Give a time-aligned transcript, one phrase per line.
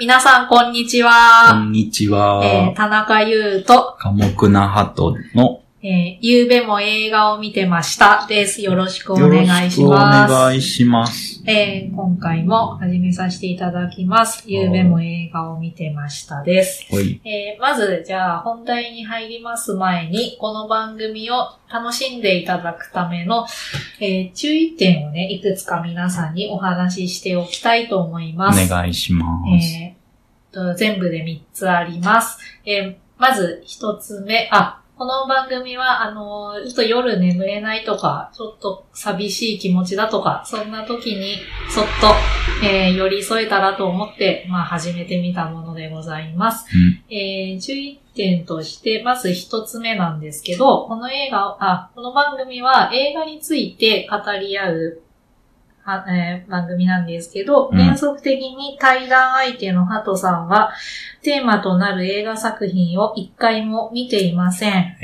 [0.00, 1.52] 皆さん、こんにちこは。
[1.62, 2.40] んにちは。
[2.42, 8.26] えー田中優と、寡黙な鳩のえー、ゆうべも映画を見てました。
[8.28, 8.60] です。
[8.60, 10.30] よろしくおよろ願いししくおます。
[10.34, 11.42] 願いします。
[11.46, 14.44] えー今回も始めさせていただきます。
[14.46, 16.84] ゆうべも映画を見てましたです。
[16.94, 17.18] はい。
[17.24, 21.36] えーまず、じゃあ、本題に入ります前に、この番組を
[21.72, 23.46] 楽しんでいただくための、
[24.00, 28.68] えー注意点をね、いくつか皆さんにお話ししておきたいと思いおます。
[28.68, 29.24] 願いしま
[29.58, 29.66] す。
[29.76, 30.00] えー
[30.52, 32.38] と全部で3つあります。
[32.66, 41.36] えーまず1つ目、あ、この番組は、あのーちょっと夜眠れないとか、ちょっと寂しい気持ちだとか、そんな時に、
[41.70, 46.66] そっと、えー寄り添えたらと思って、まあ、始めてみたものでございます。
[46.76, 55.02] うんえー注意点として、まず1つ目なんですけど、この映画、あ、この番組は映画について語り合う、
[55.92, 60.72] あえー番組なんですけど、うん原則的に対談相手のハトさんは、
[61.22, 64.96] テーマとなる映画作品を一回も見ていません。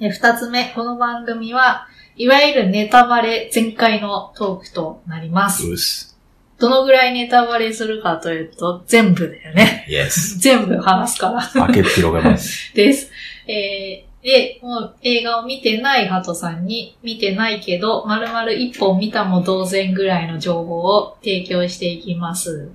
[0.00, 1.86] え二つ目、この番組は、
[2.16, 5.76] いわゆるネタバレ全開のトークとなります。
[5.76, 6.18] す。
[6.58, 9.86] どのぐらいネタバレするかというと、全部だよね。
[10.38, 11.66] 全部話すから。
[11.66, 12.72] 開けっ広げます。
[12.76, 13.10] です。
[13.46, 22.70] えーで、もう映画を見てないハトさんに、見てないけど、丸々一本見たも同然ぐらいの情報を提供していきます。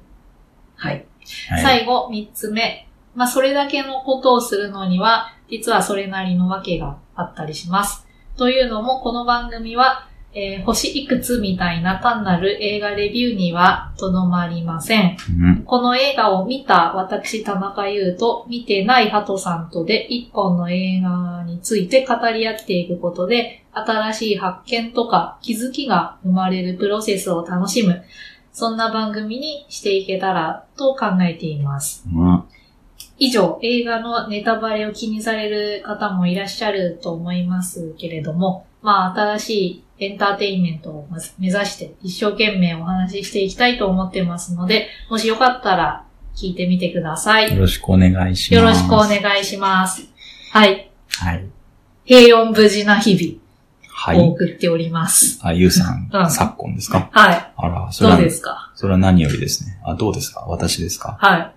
[0.76, 1.06] はい。
[1.50, 1.64] はい。
[1.64, 2.88] 最後、三つ目。
[3.16, 8.06] まあ、それだけのことをするのには、実はそれなりのわけがあったりします。
[8.36, 10.08] というのも、この番組は、
[10.40, 15.18] えー星いくつみたいな単なる映画レビューにはとどまりません。
[15.42, 15.64] うん。
[15.64, 28.04] この映画を見た私、田中優と見てないハトさんとで一本の映画について語り合っていくことで、新しい発見とか気づきが生まれるプロセスを楽しむ、
[28.54, 32.06] そんな番組にしていけたらと考えています。
[32.14, 32.44] うん。
[33.18, 41.08] 以上、映画のネタバレを気にされる方もいらっしゃると思いますけれども、まあ、新しいエンターテインメントを
[41.40, 46.04] 目指して一生懸命お話ししていきたいと思ってますので、もしよかったら
[46.36, 47.54] 聞いてみてください。
[47.54, 48.62] よろしくお願いします。
[48.62, 50.04] よろしくお願いします。
[50.52, 50.90] はい。
[51.10, 51.46] はい。
[52.06, 53.40] 平穏無事な日
[53.90, 54.18] はい。
[54.18, 55.40] 々を送っております。
[55.42, 57.10] あ、ゆうさん、うん昨今ですか？
[57.12, 57.52] はい。
[57.58, 58.72] あら、それはどうで、すか？
[58.76, 59.80] それは何よりですね。
[59.84, 60.42] あ、どうですか？
[60.42, 61.18] 私ですか？
[61.20, 61.52] はい。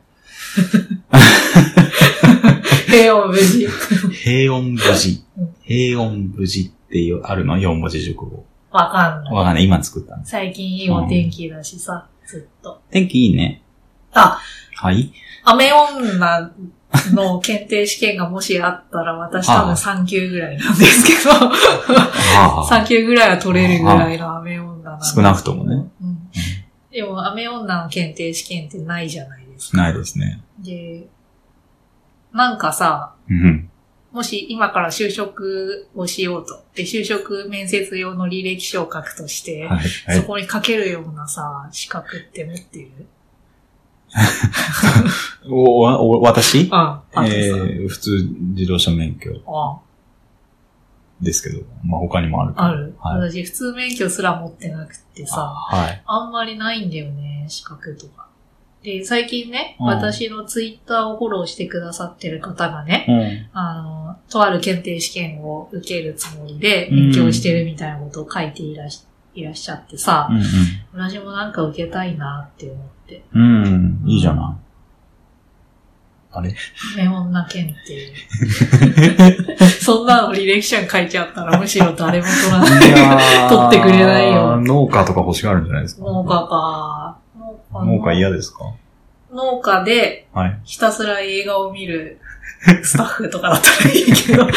[2.91, 3.69] 平穏無事。
[4.25, 5.55] 平穏無事うん。
[5.63, 8.45] 平穏無事っていう、あるの ?4 文字熟語。
[8.73, 9.33] わかんない。
[9.33, 9.65] わかんない。
[9.65, 10.33] 今作ったんです。
[10.33, 12.81] 最近いいお天気だしさ、ずっと。
[12.91, 13.63] 天気いいね。
[14.13, 14.41] あ、
[14.75, 15.13] はい。
[15.45, 16.51] 雨女
[17.15, 21.31] の検定試験がもしあったら、私多分ああ3級ぐらいなんですけど、
[22.37, 25.89] あ3級ぐらいは取れるぐらいの雨女なん少なくともね。
[26.03, 26.29] うん。
[26.91, 29.77] でも、雨女の検定試験ってないじゃないですか。
[29.77, 30.43] ないですね。
[30.59, 31.07] で、
[32.33, 33.70] なんかさ、うん。
[34.13, 36.65] もし今から就職をしようと。
[36.75, 39.79] で、就職面接用の履歴書を書くとして、はい。
[39.79, 40.17] はい。
[40.17, 42.91] そこに書けるようなさ、資格って持ってる？
[45.49, 46.69] お、わお、私？
[46.73, 49.79] あ、えー、普通自動車免許あ
[51.21, 53.31] ですけど、まあ他にもあるある、はい。
[53.31, 56.03] 私、普通免許すら持ってなくってさ、はい。
[56.05, 58.27] あんまりないんだよね、資格とか。
[58.83, 63.59] で、最近ね、うん私のツイッターをフォローしてくださってる方がね、うん。
[63.59, 69.05] あの、とある検定試験を受けるつもりでうん勉強してるみたいなことを書いていらし
[69.35, 70.43] いらっしゃってさ、うん
[70.93, 73.23] 私もなんか受けたいなって思って。
[73.35, 73.43] うん。
[73.65, 73.69] う
[74.07, 74.09] ん。
[74.09, 74.65] いいじゃない。
[76.33, 76.55] あれ？
[76.97, 78.15] メ女検定。
[79.81, 82.91] そんなの履歴書に書いてあったらむしろ誰も取らない。
[82.91, 86.03] や取ってくれないよ農家とか欲しがるんじゃないですか？
[86.05, 87.19] 農家か。
[87.73, 88.73] 農家嫌ですか？
[89.33, 90.59] 農家ではい。
[90.65, 92.19] ひたすら映画を見る
[92.83, 94.47] スタッフとかだったらいいけど。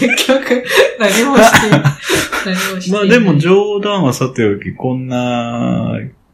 [0.00, 0.64] 結局、
[0.98, 2.92] 何もして、何もして。
[2.92, 5.92] まあでも冗談はさておき、こんな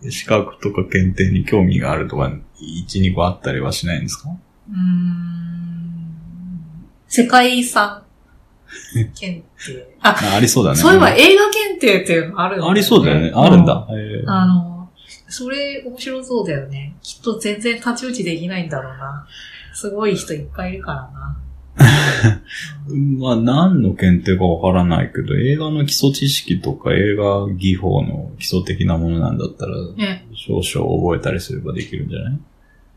[0.08, 4.28] 資格とか検定に興味があるとか、1、2個あったりはしないんですか？
[4.28, 5.50] うーん
[7.08, 8.02] 世界遺産
[9.18, 9.86] 検定。
[10.02, 10.76] あ、あありそうだね。
[10.76, 13.32] そういえば映画検定っていうのあるんだ、ありそうだよね。
[13.34, 13.86] あるんだ。
[14.26, 14.79] あの、
[15.30, 16.94] それ面白そうだよね。
[17.02, 19.26] きっと全然太刀打ちできないんだろうな。
[19.72, 21.36] すごい人いっぱいいるからな。
[22.88, 32.38] う んまあ何の検定かわからないけど、映画の基礎知識とか映画技法の基礎的なものなんだったら、ね、少々覚えたりすればできるんじゃない？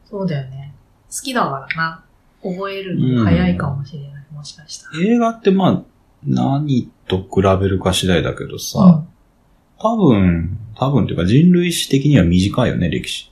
[0.09, 0.73] そうだよね。
[1.09, 2.03] 好きだからな。
[2.41, 4.11] 覚えるの早いかもしれない。
[4.33, 5.01] もしかしたら。
[5.03, 5.81] 映画ってまあ、
[6.25, 9.07] 何と比べるか次第だけどさ、うん
[9.79, 13.31] 多分、多分っていうか人類史的には短いよね、歴史。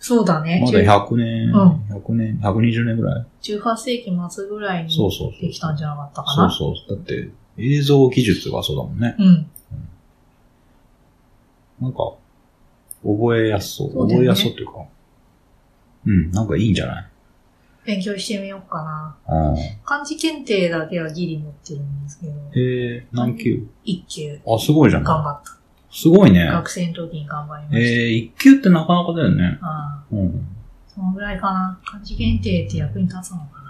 [0.00, 0.60] そうだね。
[0.62, 5.40] まだ100年、うん100年、120年ぐらい18世紀末ぐらいにそうそうそう。
[5.40, 6.50] できたんじゃなかったかな。
[6.50, 6.96] そうそう。
[6.96, 9.16] だって、映像技術がそうだもんね。
[9.18, 9.46] うん。
[11.80, 12.14] なんか、
[13.02, 13.92] 覚えやすそう。
[13.92, 14.72] そうね覚えやすそうっていうか。
[16.06, 17.06] うん、なんかいいんじゃない？
[17.86, 18.82] 勉強してみようか
[19.26, 19.52] な。
[19.52, 19.56] うん。
[19.84, 23.66] 漢字検定だけはギリ持ってるんですけど、へえ、何級？
[23.84, 25.58] 一級あ、すごいじゃない頑張った。
[25.94, 26.44] すごいね。
[26.46, 27.78] 学生の時に頑張りました。
[27.78, 29.58] えー、一級ってなかなかだよね。
[29.62, 30.46] ああうん。
[30.88, 31.78] そのぐらいかな。
[31.84, 33.62] 漢字検定って役に立つのか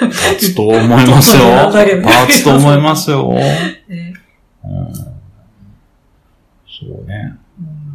[0.00, 1.42] 立つと思いますよ。
[2.26, 3.28] 立つと思いますよ。
[3.30, 4.94] うん。
[4.94, 7.36] そうね。
[7.60, 7.88] うん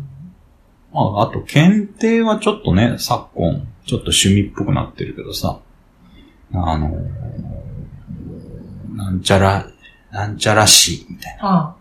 [0.94, 5.60] まあ、あと、検定はちょっとね、昨今、ちょっと趣味っぽくなってるけどさ、
[6.54, 6.94] あのー
[8.96, 9.66] なんちゃら、
[10.12, 11.76] なんちゃらし、みたいあな。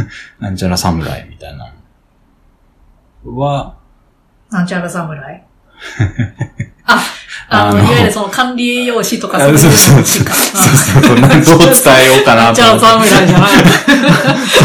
[0.40, 1.72] なんちゃら侍、みたいな。
[3.24, 3.74] は、
[4.50, 5.44] あ、なんちゃら侍？
[6.84, 7.00] あ、
[7.50, 10.04] あの、いわゆるその管理栄養士とかあそういうそうそう。
[10.04, 11.68] そうそう、なんどう伝
[12.12, 13.08] えようかななんちゃらと思って。
[13.08, 13.50] 侍じゃない。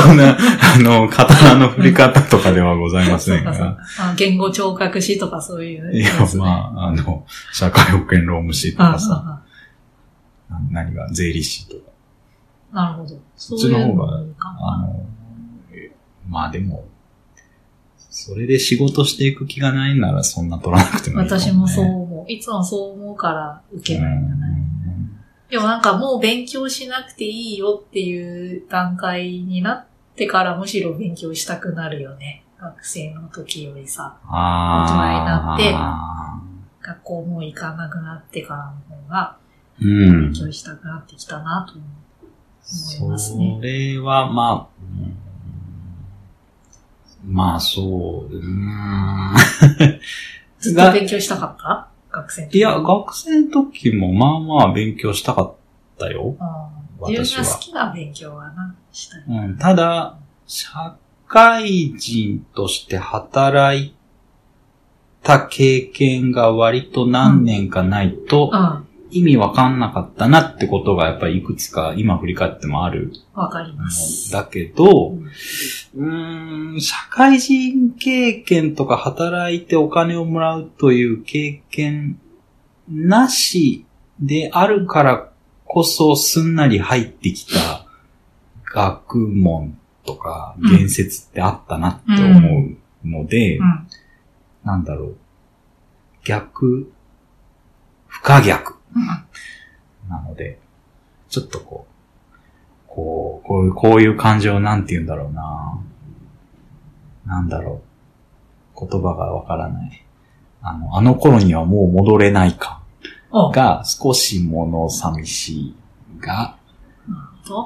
[0.06, 0.38] そんな、
[0.76, 4.14] あの、刀の振り方とかではございませんそうかそうが。
[4.16, 9.42] 言語聴覚士とかそういういや、まあ、あの、社会保険労務士とあかさ、
[10.72, 11.82] 何が、税理士とか。
[12.74, 13.16] なるほど。
[13.38, 15.13] そっちの方があの、え
[16.28, 16.86] まあでも、
[17.98, 21.38] それで仕事していく気がないならそんな取らなくてもいいね。
[21.40, 22.32] 私もそう思う。
[22.32, 24.74] いつもそう思うから受けないんじゃない、うん
[25.50, 29.86] でもなんかもう勉強しなくていいよっていう段階になっ
[30.16, 32.44] てからむしろ勉強したくなるよね。
[32.60, 35.56] 学生の時よりさ、ああ。
[35.56, 36.44] 大人にな
[36.82, 38.56] 学校もう行かなくなってか
[38.90, 39.38] らの方が
[39.80, 40.34] うん勉。
[40.34, 41.84] 強したくなってきたなと思
[43.02, 45.16] 思いますねそれは、まあ、うん
[47.26, 49.34] まあそう、うーん。
[49.36, 50.00] う。
[50.60, 51.88] ずっと勉強したかった？
[52.12, 55.54] 学生の時いや、学生の時もまあまあ勉強したかっ
[55.98, 56.36] たよ。
[56.40, 56.44] う
[57.10, 57.36] ん自。
[57.36, 59.24] 分が好きな勉強はな、したい。
[59.28, 60.96] うん、ただ、社
[61.28, 63.96] 会人として働い
[65.24, 68.60] た経験が割と何年かないとうん。
[68.60, 68.84] わ
[69.14, 73.14] 意味わかんなかったなってことがやっぱりいくつか今振り返ってもある
[73.50, 74.32] かりのます。
[74.32, 75.18] だけど、
[75.96, 82.20] うんん、社会人経験とか働いてお金をもらうという経験
[82.90, 83.86] なし
[84.20, 85.30] であるから
[85.66, 87.86] こそすんなり入ってきた
[88.66, 92.68] 学問とかうん言説ってあったなって思
[93.04, 93.88] うので、うん。
[94.64, 95.16] なんだろう。
[96.26, 96.92] 逆、
[98.08, 98.78] 不可逆
[100.10, 100.60] なので、
[101.30, 101.94] ちょっとこう、
[102.88, 105.80] こう、こういう、こういう感情なんて言うんだろうな。
[107.26, 107.82] なんだろ
[108.76, 108.88] う。
[108.88, 110.06] 言葉がわからない。
[110.62, 112.80] あの、あの頃にはもう戻れない感
[113.32, 115.76] おが少し物寂しい
[116.20, 116.56] が、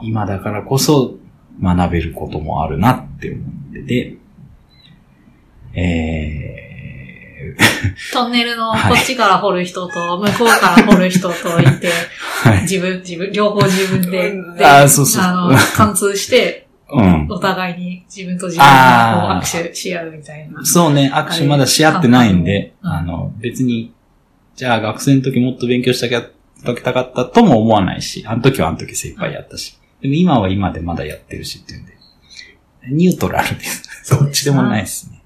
[0.02, 1.16] 今だからこそ
[1.62, 4.18] 学べることもあるなって思ってて、
[5.74, 6.67] え
[8.14, 11.92] トンネルのはいこっちから掘る人と、向こうから掘る人といて、ー、
[12.50, 12.62] はい。
[12.64, 17.28] 自分、自分、両方自分で、で あーそうそうあの、 貫通して、うん。
[17.30, 20.64] お互いに自分と自分が握手し合うみたいな。
[20.66, 23.94] そうね、握手まだし合ってないんで、うんあの、別に、
[24.56, 31.94] じゃあ学生の時もっと勉強したきたかったとも思わないし、あの時はあの時精一杯やったし、でも今は今でまだやってるしっていうんで、
[32.90, 34.18] ニュートラルです。
[34.18, 35.17] どっちでもないですね。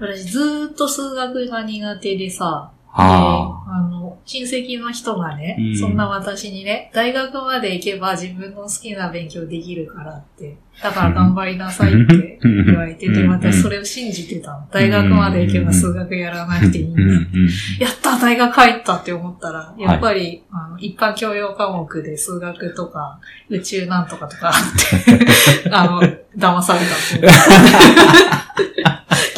[0.00, 0.06] うん。
[0.06, 5.76] 私ずーっと数学が苦手でさ、で、ああの、親戚の人がね、うん。
[5.76, 13.30] そんな私にね、大学まで行けば自分の好きな勉強できるからって、だから頑張りなさいって言われてて、うん。
[13.30, 14.68] 私それを信じてたの。
[14.72, 17.08] 大学まで行けば数学やらなくていいんだうん。
[17.08, 17.14] うん。
[17.14, 17.48] うん。
[17.78, 24.54] やった大学入ったって思ったら、やっぱり、あの一般教養科目で数学とか宇宙なんとかとかあっ
[25.62, 26.02] て、 あの、
[26.36, 28.38] 騙された。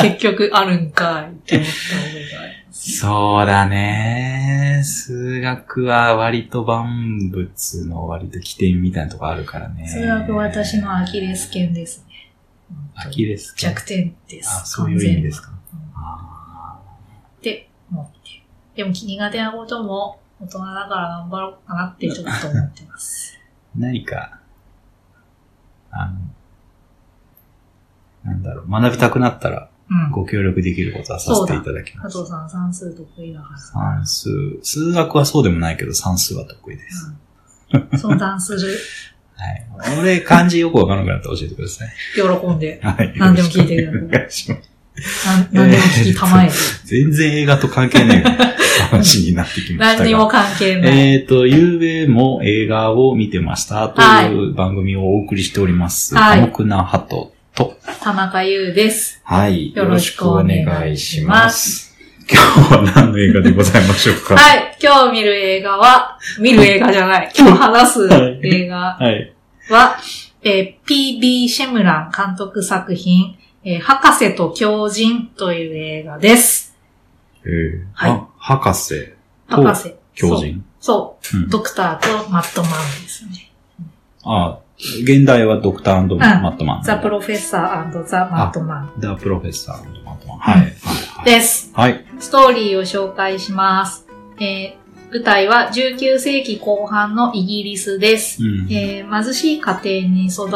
[0.03, 2.61] 結局あるんかいって思った覚えが。
[2.73, 4.81] そうだね。
[4.85, 9.87] 数学は割と万物の割と起点みたいなとこあるからね。
[9.87, 12.33] 数学は私のアキレス腱ですね。
[12.95, 14.49] アキレス腱弱点です。
[14.51, 15.51] あ、そういう意味ですか。
[17.39, 18.43] って思って。
[18.77, 23.39] でも苦手なことも大人だから頑張ろうかなってちょっと思ってます。
[23.77, 24.41] ー 何か、
[25.91, 26.21] あの、
[28.25, 29.70] なんだろう、学びたくなったらうん。
[30.13, 32.17] ご協力できることはさせていただきます。
[32.17, 33.59] 加藤さん算数得意だから。
[33.59, 34.29] 算数、
[34.63, 37.07] 数学はそうでもないけど算数は得意です。
[37.07, 37.21] うん
[37.97, 38.77] 相談する。
[39.37, 39.99] はい。
[40.01, 41.89] 俺、漢字よくわからなくなって教えてください。
[42.15, 42.81] 喜んで。
[42.83, 43.15] はい。
[43.17, 44.71] 何でも聞いてくださいお願いします。
[45.53, 46.53] 何でも聞きたまえる。
[46.85, 48.23] 全然映画と関係ない
[48.91, 49.99] 話になってきましたが。
[50.01, 51.13] 何にも関係ない。
[51.15, 56.15] えっ、と、ゆうべも映画を見てましたという番組をお送りしております。
[56.15, 57.33] はい寡黙な鳩
[57.65, 59.21] と、田中優です。
[59.25, 59.75] はい。
[59.75, 61.45] よろしくくお願いしま。
[61.45, 61.91] ます
[62.31, 64.35] 今日は何の映画でございましょうか？
[64.37, 64.77] はい。
[64.83, 67.31] 今日見る映画は、見る映画じゃない。
[67.37, 68.09] 今日話す
[68.43, 69.33] 映画はい。
[69.69, 69.97] は、
[70.43, 76.75] えー PB シェムラン監督作品、えー博士と狂人という映画です。
[77.45, 79.13] えーはいあ博士
[79.51, 79.95] と博士。
[80.15, 80.65] 狂人？
[80.81, 81.27] そう。
[81.27, 81.45] そうう。
[81.47, 82.71] んドクターとマットマン
[83.03, 83.51] ですね。
[84.25, 84.59] あ
[85.03, 86.83] 現代はドクターマットマン。
[86.83, 90.39] ザ・プロフェッサーザ・マットマンザ・プロフェッサーマットマン。
[90.39, 91.25] はい。
[91.25, 91.71] です。
[91.75, 92.05] はい。
[92.19, 94.07] ストーリーを紹介します。
[94.39, 94.81] えー
[95.13, 98.41] 舞台は19世紀後半のイギリスです。
[98.43, 100.51] うんえー貧しい家庭に育っ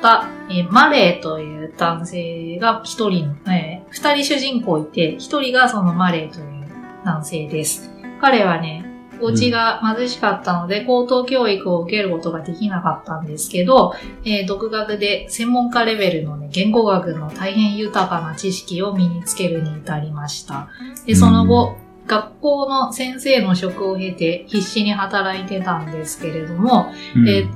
[0.00, 6.64] た、えーマレーという男性が一人の、えー二人主人公いて、一人がそのマレーという
[7.04, 7.90] 男性です。
[8.22, 8.89] 彼はね、
[9.22, 20.68] お家が貧しかったので、高等教育を受けることができなかったんですけど、えー独学で専門家レベルのね、言語学の大変豊かな知識を身につけるに至りました。
[21.06, 27.46] で、その後、学校の先生の職を経て必死に働いてたんですけれども、うんえ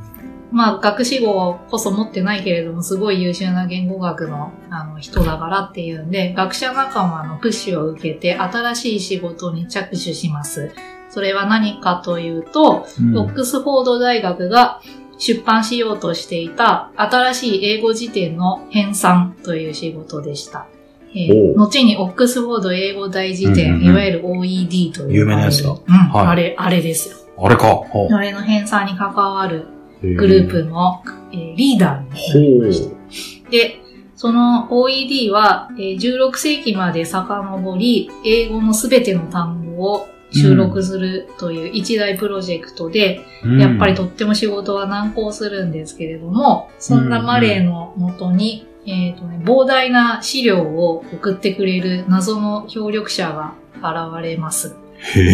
[0.54, 10.70] まあ、学士号こそ持ってないけれども、すごい優秀な言語学のあの人だからっていうんで、学者仲間のプッシュを受けて、新しい仕事に着手します。
[11.14, 14.80] それは何かというと、うんオックスフォード大学が
[15.16, 20.66] 出版しようとしていた新しい英語辞典の編纂という仕事でした。
[21.14, 25.12] えー後にオックスフォード英語大辞典、うんうんうんいわゆる OED という。
[25.18, 27.16] 有名なやつだうん、はいあれ、あれですよ。
[27.38, 27.82] あれか。
[28.10, 29.68] あれの編纂に関わる
[30.02, 33.50] ググループの、えーリーダーになりました。
[33.50, 33.80] で、
[34.16, 43.24] その OED は、えー16世紀まで遡り、英語のすべての単語を収録するという一大プロジェクトで、
[43.58, 54.76] やっぱりとっても仕事は難航するんですけれども、そんなマレーのもとに、えっ、とね、膨大な資料を送ってくれる謎の協力者が現れます。
[54.78, 54.84] うん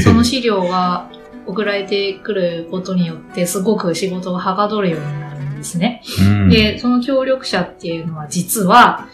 [0.02, 1.10] その資料が
[1.46, 6.02] 送られてくることによって、すごく仕事がはかどるようになるんですね。
[6.20, 9.08] うんで、その協力者っていうのは実は、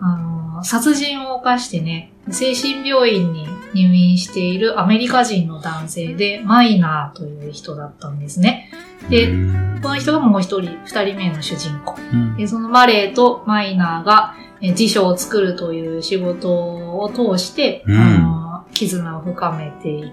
[0.00, 8.70] あの、殺人を犯してね、精神病院に入院しているアメリカ人の男性で、マイナーという人だったんですね。
[9.10, 11.96] でうんこの人がもう一人、二人目の主人公。
[11.98, 20.12] うんで、そのマレーとマイナーがえ辞書を作るという仕事を通して、うんあの絆を深めていっ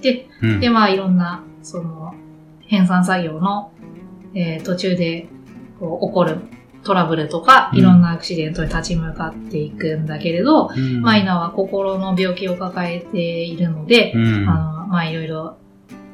[0.00, 2.14] て、うんで、まあいろんな、その、
[2.60, 3.72] 編纂作業の、
[4.34, 5.26] えー途中で
[5.80, 6.38] こう起こる
[6.84, 15.56] トラブルとか、うんいろんなアクシデントに立ち向かっていくんだけれど、うんマイナーは心の病気を抱えているので、うんあの、まあいろいろ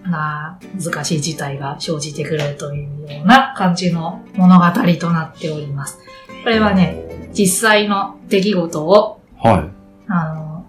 [0.04, 4.64] な難しい事態が生じてくるというような感じの物語
[4.98, 5.98] となっております。
[6.42, 9.70] これはね、実際の出来事を、は
[10.08, 10.66] あの、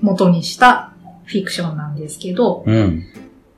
[0.00, 0.92] 元にした
[1.24, 2.70] フィクションなんですけど、い。
[2.70, 3.04] うん。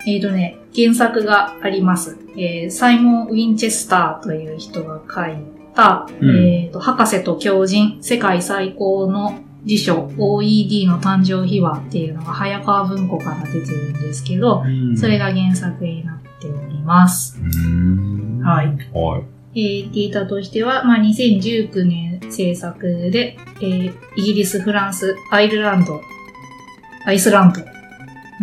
[0.07, 2.19] えっ、とね、原作があります。
[2.37, 5.37] えーサイモン・ウィンチェスターという人が書い
[5.75, 14.65] た、うんえっ、と、博士と狂人、世界最高の辞書 OED の誕生秘話っていうのが早川文庫から出てるんですけど、
[14.97, 17.39] それが原作になっております。
[17.41, 18.67] うんはい。
[18.67, 19.25] はい。
[19.55, 26.01] えー、データとしては、まあ、2019年制作で、えーイギリス、フランス、アイルランド、
[27.07, 27.61] アイスランド、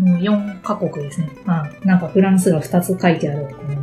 [0.04, 1.30] もう4カ国ですね。
[1.46, 3.79] まあ、なんかフランスが2つ書いてある、この。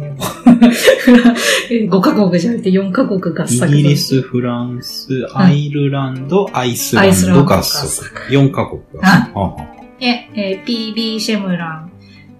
[1.70, 3.72] 5カ国じゃなくて4カ国合イ作。
[3.72, 7.86] ギリス、フランス、アイルランド、アイスランド合作。
[7.88, 9.76] 作4カ国合作。
[9.98, 11.92] で、えー PB シェムラン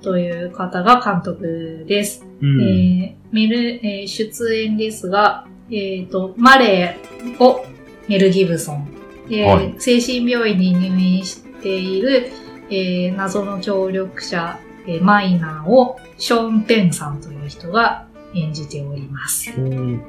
[0.03, 2.25] という方が監督です。
[2.41, 7.65] うんえーメル、えー出演ですが、えっ、と、マレーを
[8.09, 8.89] メル・ギブソン。
[9.29, 12.31] ではい精神病院に入院している、
[12.71, 14.59] えー謎の協力者、
[14.89, 19.53] えーマイナーをショーン・ペンさんという人が演じております。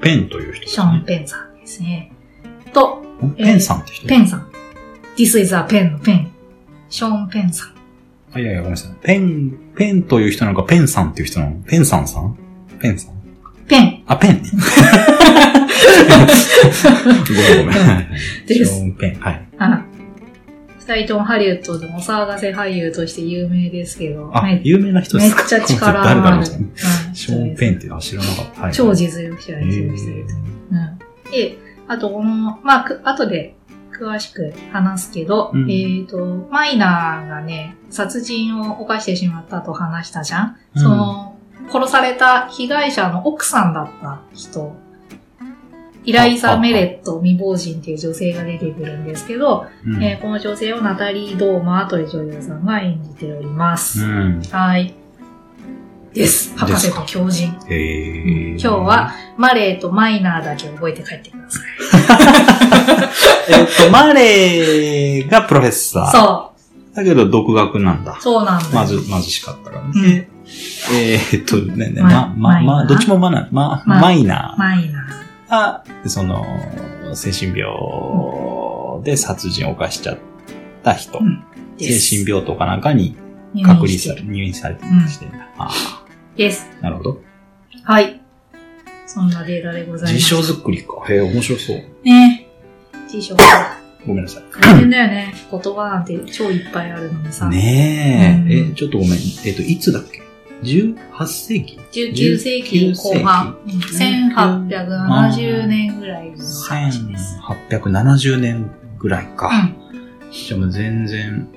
[0.02, 1.04] ペンという人ですショーン・ね。
[1.06, 2.12] ペンさんですね。
[2.74, 3.02] と、
[3.38, 4.48] ペンさんって人ペンさん。
[5.18, 6.32] This is a pen のペン。
[6.90, 7.74] ショーン・ペンさん。
[8.34, 8.92] あいやいや、ごめんなさい。
[9.04, 11.56] ペン、ペンという人なのか、ペンさんっていう人なの？
[11.66, 12.38] ペンさんさん？
[12.80, 13.14] ペンさん？
[13.68, 14.50] ペンあ、ペンね。
[17.28, 18.08] ごめんごめん。
[18.48, 19.20] ショーンペン。
[19.20, 19.48] はい。
[19.58, 19.86] あ
[20.88, 25.42] 二人ともハリウッドでもお騒がせ俳優として有名ですけど、あめ、有名な人ですか？
[25.42, 26.46] めっちゃ力の誰だろう？
[27.14, 28.62] ショーンペンって、あ、知らなかった。
[28.62, 28.74] はい。
[28.74, 30.16] 超実力者えですよ、
[30.72, 31.32] うん。
[31.32, 31.58] で、
[31.90, 33.56] あとこの、まあ、く後で
[33.92, 35.70] 詳しく話すけど、うん。
[35.70, 40.82] えっ、と、マイナーがね、殺人を犯してしまったと話したじゃん、うん。
[40.82, 41.38] その、
[41.70, 44.74] 殺された被害者の奥さんだった人、
[46.08, 54.06] イライザ・メレット未亡人っていう女性が出てくるんですけど、うんえーこの女性をナタリー・ドーマーという女優さんが演じております。
[54.06, 54.42] うん。
[54.50, 54.94] はい。
[56.14, 56.58] です。
[56.58, 57.50] 博士と狂人。
[57.70, 61.64] へー今日は、マレーとマイナーだけ覚えて帰ってください。
[63.60, 66.12] えっと、マレーがプロフェッサー。
[66.12, 66.54] そ
[66.96, 68.22] だけど、独学なんだう。。
[68.22, 68.72] そうなんだよ。
[68.74, 70.30] まず、貧しかったからうんね。
[70.94, 76.46] えーっと、ね、ね、マま、ま、ま、どっちもマナ、ま、まマイナマイナーが、その、
[77.16, 80.18] 精神病で殺人を犯しちゃっ
[80.84, 81.20] た人。
[81.20, 81.44] うん。
[81.80, 83.16] 精神病棟かなんかに
[83.54, 85.50] 入隔離され、入院されてるしてんだ。
[85.58, 86.04] あ
[86.36, 86.68] です。
[86.80, 87.22] あ、なるほど。
[87.84, 88.22] はい。
[89.06, 90.20] そんなデータでございます。
[90.20, 91.06] 辞書作りか。
[91.10, 91.78] へえ、面白そう。
[92.04, 92.48] ね
[93.08, 93.36] 辞書。
[94.06, 94.44] ごめんなさい。
[94.62, 95.34] 大変だよね。
[95.50, 97.48] 言葉なんて超いっぱいあるのにさ。
[97.50, 99.14] ねえ、うんえ、ちょっとごめん。
[99.46, 100.22] えっと、いつだっけ
[100.64, 103.58] ?18 世紀19世紀後半。
[103.66, 107.40] うん1870年ぐらいの話です。
[107.72, 109.50] 1870年ぐらいか。
[109.50, 110.32] うん。
[110.32, 111.48] じゃあもう全然、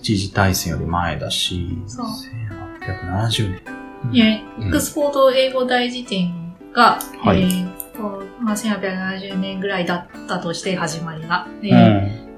[0.00, 3.60] 一次大戦より前だし、そう1870年。
[4.04, 7.64] うんね、うんオックスフォード英語大辞典が、はいえ
[8.40, 11.46] まあ、1870年ぐらいだったとして始まりが。
[11.60, 11.76] でうん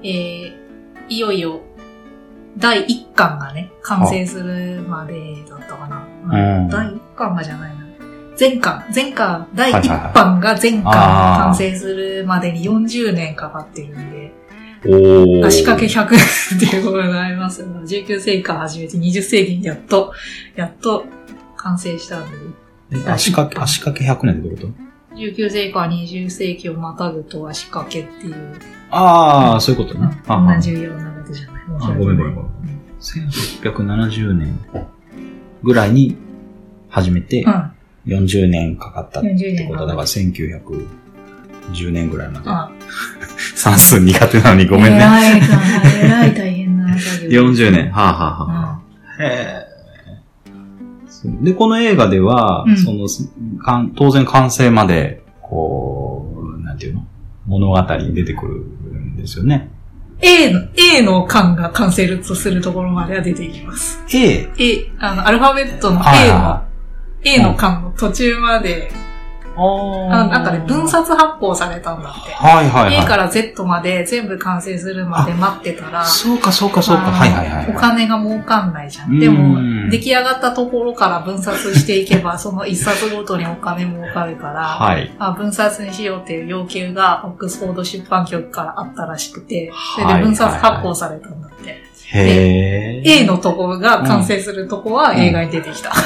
[0.03, 0.63] えー
[1.09, 1.61] いよいよ
[2.57, 6.02] 第一巻がね、完成するまでだったかな。
[6.23, 6.69] うん。
[6.69, 7.83] 第一巻がじゃないな。
[8.39, 9.97] 前巻、前巻、第一はいはい。
[9.99, 14.33] はい版が前巻完成するまでに40年かかってるんで、
[14.85, 15.45] おー。
[15.45, 16.19] 足掛け100年
[16.67, 16.77] って
[17.31, 17.61] います。
[17.61, 17.67] よ。
[17.67, 20.13] 19世紀から始めて20世紀にやっと、
[20.55, 21.05] やっと
[21.57, 22.37] 完成したんで、
[22.91, 28.35] え足掛け、足掛け100年ってどういうこと？19世紀から20世紀をまたぐと足掛けっていう、
[28.89, 30.05] ああ、そういうことね。
[30.07, 31.63] んな重要なことじゃない。
[31.79, 32.53] あごめんごめんごめん。
[32.99, 34.59] 1870年
[35.63, 36.15] ぐらいに
[36.89, 37.71] 始めてう、ん。
[38.05, 42.49] 40年かかったって40年ことだから1910年ぐらいまで。
[42.49, 42.69] あ
[43.55, 44.97] 算数苦手なのにごめんね。
[44.97, 45.47] 偉いか、
[46.01, 47.41] 偉い大変な作業。
[47.49, 47.91] 40年。
[47.91, 48.81] はあ、はあは
[49.19, 49.73] あ、へえ。
[51.41, 53.07] で、この映画では、うんその、
[53.63, 57.05] かん当然完成まで、こう、なんていうの？
[57.45, 58.53] 物語に出てくる
[58.99, 59.69] んですよね。
[60.23, 64.01] A の、A の巻が完成とするところまでは出ていきます。
[64.13, 64.49] A。
[64.57, 66.67] A、あの、アルファベットの A はいの、は
[67.23, 68.91] A の巻の途中まで。
[69.55, 72.31] あなんかね、分冊発行されたんだって。
[72.31, 73.03] はいはいはい。
[73.03, 77.11] A から Z まで全部完成するまで待ってたら、そうかそうかそうか。
[77.11, 77.69] はいはいはい。
[77.69, 79.05] お金が儲かんないじゃ。
[79.05, 79.59] うんんでも、
[79.93, 85.11] 出来上がったところから分冊していけば、 その一冊ごとにお金儲かるから、はい。
[85.19, 91.83] あ分冊にしようっていう要求がオックスフォード出版局からあったらしくて、それはいで分冊発行されたんだって。
[92.15, 93.21] へえ。
[93.21, 95.89] A のところが完成するとこは映画に出てきた。
[95.89, 96.03] だか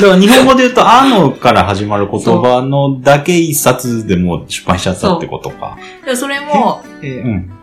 [0.00, 5.78] ら日本語で言うと、あのから始まる言葉のだけ一冊でもう出版しちゃったってことか。
[6.04, 6.82] でそれも。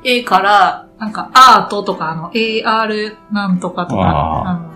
[0.04, 4.69] A から、なんかアートとか、あの AR なんとかとか、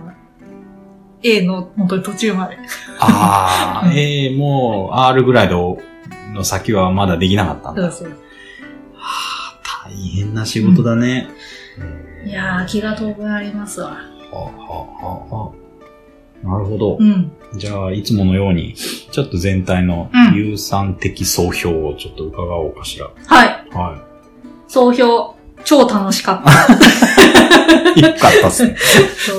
[1.24, 2.58] A の本当に途中まで。
[3.00, 5.78] ああ、うんええもう R ぐらいの
[6.34, 7.90] の先はまだできなかったんだ。
[7.90, 8.18] そうそう。
[8.94, 11.28] はあ、大変な仕事だね。
[12.26, 13.90] いやー、気が遠くなりますわ。
[13.90, 13.98] は
[14.32, 14.50] あ、は
[15.02, 15.64] あ、はあ、はあ。
[16.46, 16.96] なるほど。
[17.00, 17.32] うん。
[17.56, 23.10] じゃあ、いつものように、ちょっと全体のうん有産的総評をちょっと伺おうかしら。
[23.26, 23.48] はい。
[23.70, 24.02] は
[24.68, 28.00] 総評、超楽しかった。
[28.00, 28.02] い。
[28.02, 28.76] よかったっすね。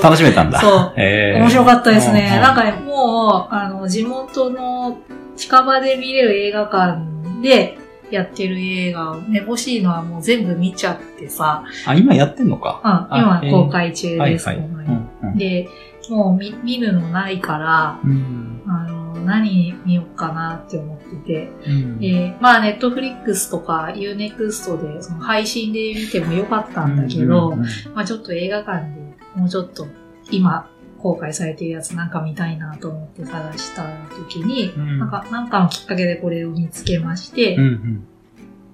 [0.02, 0.60] 楽しめたんだ。
[0.60, 0.92] そう。
[0.96, 2.32] ええ面白かったですね。
[2.34, 4.98] うんなんかね、もう、あの、地元の
[5.36, 6.98] 近場で見れる映画館
[7.42, 7.78] で
[8.10, 13.08] やってる映画をね、欲しいのはもう全部見ちゃってさ、あ、今やってんのか。
[13.10, 14.66] うん、今公開中です、はいはい。
[14.66, 15.68] うこのんうんで、
[16.08, 18.95] もう見見るのないから、うんあの、
[19.26, 21.52] 何見ようかなって思ってて。
[21.66, 21.98] うん。
[21.98, 29.86] で、まあ、ネットフリックスとか Unext でその配信で見てもよかったんだけど、うんうんまあちょっと映画館でもうちょっと
[30.30, 33.84] 今公開されてるやつなんか見たいなと思って探した
[34.16, 34.98] 時に、うん。
[34.98, 38.06] なんか、なんかのきっかけでこれを見つけまして、うんうん。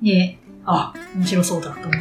[0.03, 1.99] で、あ、面白そうだと思って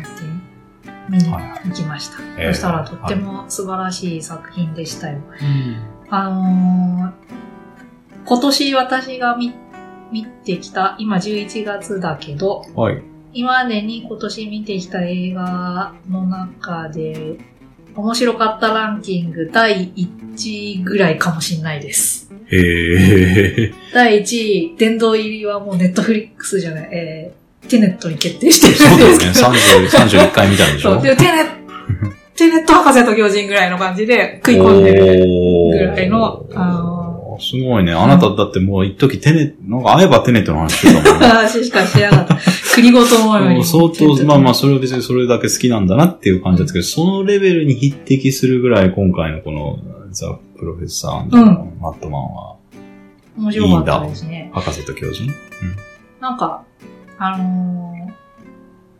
[1.10, 1.70] 見にはい。
[1.70, 2.18] 行きました。
[2.38, 2.54] えー。
[2.54, 5.20] そしたらとっても素晴らしい作品でしたよ。
[5.20, 5.78] うん。
[6.10, 7.41] あのー
[8.26, 9.54] 今年私が見、
[10.12, 13.02] 見てきた、今11月だけど、はい。
[13.34, 17.38] 今までに今年見てきた映画の中で、
[17.96, 20.06] 面白かったランキング第1
[20.50, 22.30] 位ぐらいかもしんないです。
[22.50, 22.58] へ
[23.68, 23.74] え。
[23.94, 27.32] 第1位、殿堂入りはもうネットフリックスじゃない、え
[27.68, 29.58] テネットに決定してそうるんだですよね。
[29.60, 29.88] 30、
[30.28, 30.94] 31回見たんでしょ？
[30.96, 31.02] そう。
[31.04, 31.52] で、テネット、
[32.36, 35.70] テネット博士と巨人ぐらいの感じで食い込んでる。
[35.72, 37.01] ぐらいのあの
[37.42, 37.94] すごいね。
[37.94, 41.28] あなただってもう一時テネ、なんか会えばテネットの話してたもんね。
[41.28, 42.38] 話しかしてなかった。
[42.76, 43.64] 国ごと思うように。
[43.64, 49.80] 相当、まあまあ、それは別にそれだけ好きなんだなっていう感じですけど、そのレベルに匹敵するぐらい今回のこの
[50.12, 52.56] ザ・プロフェッサーのマットマンは、
[53.38, 54.52] 面白かったですね。
[54.54, 55.32] 博士と巨人
[56.20, 56.64] なんか、
[57.18, 58.12] あのー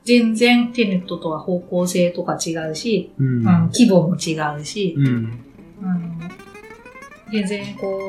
[0.04, 5.40] 全然テネットとは方向性とか違うし、うんうん規模も違うし、うん。
[5.84, 6.02] あの
[7.32, 8.00] 全然こ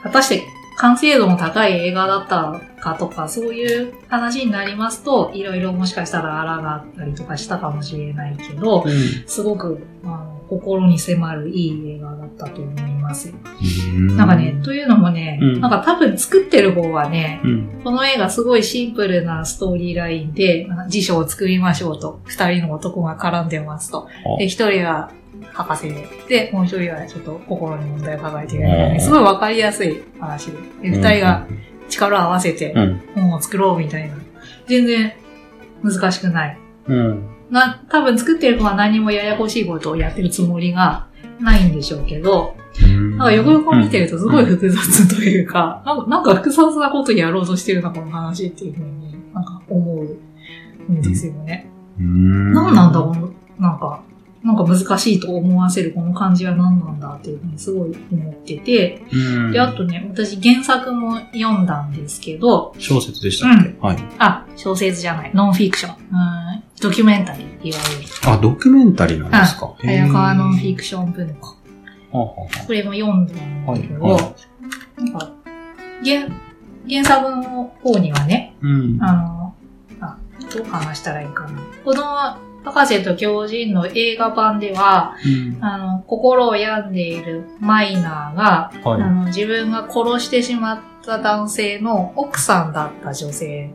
[0.00, 0.42] う、果たして
[0.76, 8.84] 完成度の高い映画だったかとか、そういう話になりますと、いろいろもしかしたら荒があったりとかしたかもしれないけど、
[9.26, 14.16] すごくあの心に迫るいい映画だったと思いますん。
[14.16, 17.80] なんかね、というのもね、うんなんか多分作ってる方はね、うん。
[17.84, 24.08] この映画すごいシンプルなストーリーラインで、辞書を作りましょうと、二人の男が絡んでますと。
[24.38, 25.10] で、一人は
[25.52, 25.92] 博士
[26.28, 29.00] で、もう一人はちょっと心に問題を抱えているみたいうんな。
[29.00, 30.90] すごいわかりやすい話で。
[30.90, 31.46] で、二人が
[31.88, 33.02] 力を合わせてうん。
[33.14, 34.16] 本を作ろうみたいな。
[34.66, 35.12] 全然
[35.82, 36.58] 難しくない。
[36.86, 37.28] うん。
[37.50, 41.08] な、多分作ってる子は何もややこしいことをやってるつもりが
[41.40, 43.18] ないんでしょうけど、うん。
[43.18, 50.02] なんかよくよく見てるとすごい複雑というか、なんかなんか複雑なことやろうとしてるな、この話っていうふうになんか思
[50.88, 51.68] うんですよね。
[51.98, 52.52] うん。
[52.52, 54.02] 何なんだ、この、なんか、
[54.42, 59.52] なんか難しいと思わせるこの感じは何なんだっていうふうにすごい思ってて、うん。
[59.52, 63.76] で、あとね、私原作も読んだんですけど、小説でしたっけ？
[63.80, 63.98] はい。
[64.18, 65.92] あ、小説じゃない、ノンフィクション。
[65.92, 68.08] うんドキュメンタリーって言われる。
[68.26, 69.72] あ、ドキュメンタリーなんですか？
[69.78, 71.50] 早川ノンフィククション文庫。
[71.50, 72.20] ション。
[72.20, 72.26] は
[72.66, 74.34] これも読んだんだけど、はいは
[74.96, 75.32] なんか、
[76.04, 76.28] 原、
[76.88, 78.98] 原作の方にはね、うん。
[79.00, 79.54] あの、
[80.00, 80.18] あ、
[80.52, 81.60] どう話したらいいかな。
[81.84, 85.64] この、博士と狂人の映画版では、うん。
[85.64, 93.70] あの、心を病んでいるマイナーが、あはの、自分が殺してしまった男性の奥さんだった女性、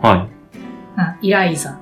[0.00, 0.02] い。
[0.02, 0.28] は
[0.96, 1.78] あイライザ。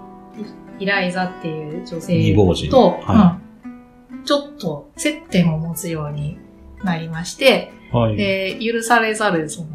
[0.79, 6.39] イライザっていう女性と、はうん、ちょっと接点を持つように
[6.83, 7.97] なりまして、い。
[7.97, 8.17] はい。
[8.17, 9.69] で、許されざるその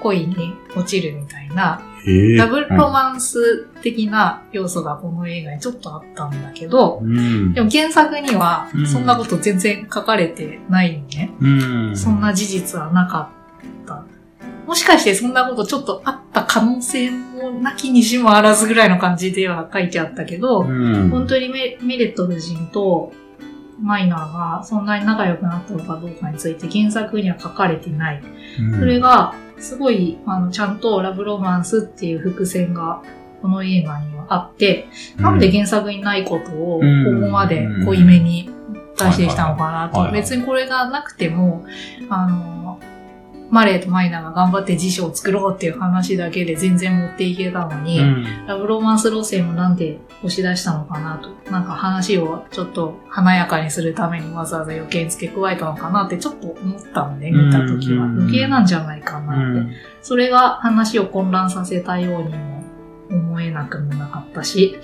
[0.00, 7.52] 恋に落ちるみたいな、えーダブルロマンス的な要素がこの映画にちょっとあったんだけど、うん。
[7.52, 11.32] でも原作にはうんそんなこと全然書かれてないのね。
[11.40, 11.96] うん。
[11.96, 13.30] そんな事実はなか
[13.84, 14.04] った。
[14.66, 21.10] もしかしてそんなことちょっとあった可能性もなきにしもあらずぐらいの感じでは書いてあったけど、うん。
[21.10, 23.12] 本当にメメレット夫人と
[23.82, 28.22] マイナーがそんなに仲良くなったのかどうかについて原作には書かれてない。
[28.60, 33.02] うんそれが、すごい、あの、ちゃんとラブロマンスっていう伏線が、
[33.42, 37.22] この映画にはあって、なんで原作にないことを、こうん。
[37.22, 38.50] こまで濃いめに
[38.98, 40.10] 出してきたのかなと。
[40.12, 41.64] 別にこれがなくても、
[42.08, 42.80] あの、
[43.50, 48.46] マレーとマイナーが頑張って辞書を作ろうっていう話だけで全然持っていけたのに、うん。
[48.46, 51.50] ラブロマンス路線をなんで押し出したのかなと。
[51.50, 58.04] なんか話をちょっと華やかにするためにわざわざ余計に付け加えたのかなってちょっと思ったのね、見たときは。
[58.04, 59.60] うん余計なんじゃないかうなって。
[59.60, 59.72] ん。
[60.02, 62.64] それが話を混乱させたようにも
[63.10, 64.78] 思えなくもなかったし、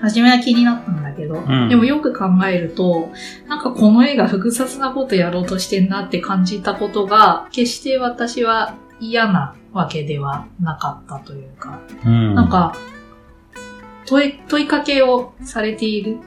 [0.00, 3.10] 初めは気になったんだけど、んでもよく考えると、
[3.48, 12.34] なんかこの映画複雑なことやろうとしてんなって感じたことが、決して私は嫌なわけではなかったというか、うん。
[12.34, 12.74] なん、か、
[14.06, 16.18] 問い、問いかけをされている。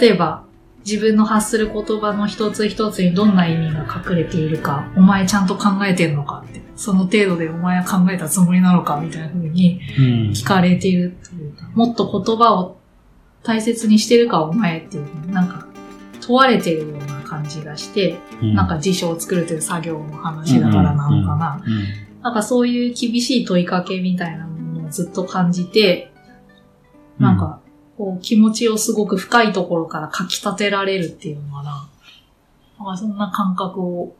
[0.00, 0.44] 例えば、
[0.86, 10.04] 自分の発する言葉の一つ一つにどんな意味が隠れているか、お前ちゃんと考えてんのかって、その程度でお前は考えたつもりなのかみたいな風にうん。
[10.30, 12.77] 聞かれているというか、もっと言葉を
[13.48, 15.66] 大切にしてるかお前っていうふうになんか
[16.20, 21.62] 問われてるような感じがして、なんか辞書を作るという作業の話だからなのかな。
[21.66, 22.22] うん。
[22.22, 26.12] なんかそういう厳しい問いかけみたいなものをずっと感じて、
[27.18, 27.60] なんか、
[27.96, 31.88] こう気持ちをすごく深いところからかき立てられるっていうのかな。
[32.78, 34.14] なんかそんな感覚を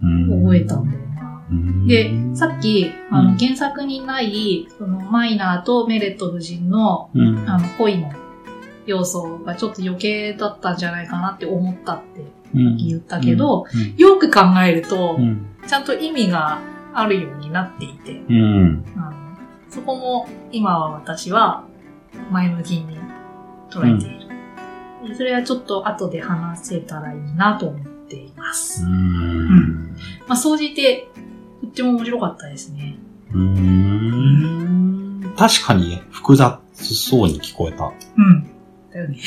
[0.00, 1.44] うん、覚えたんだよな。
[1.50, 7.50] うんで、さっき、あうんの原作にない、そのマイナーとメレット夫人のうん。
[7.50, 8.12] あの恋の
[8.88, 12.22] 要素がちょっと余計だったんじゃないかなって思ったって
[12.54, 13.66] うん言ったけど、、
[13.98, 15.46] よく考えるとう、ん。
[15.66, 16.60] ちゃんと意味が
[16.94, 18.84] あるようになっていて、うん。
[19.68, 21.64] そこも今は私は
[22.30, 22.98] 前向きに
[23.70, 24.28] 捉えてい
[25.08, 25.14] る。
[25.14, 28.82] それはちょっと後で話せたらいいなと思っています。
[28.82, 29.94] うん。
[30.26, 31.08] まあ、総じて、
[31.60, 32.96] とっても面白かったですね。
[33.32, 35.34] うん。
[35.36, 37.84] 確かに複雑そうに聞こえた。
[37.84, 38.46] うん。
[38.98, 39.18] だよね。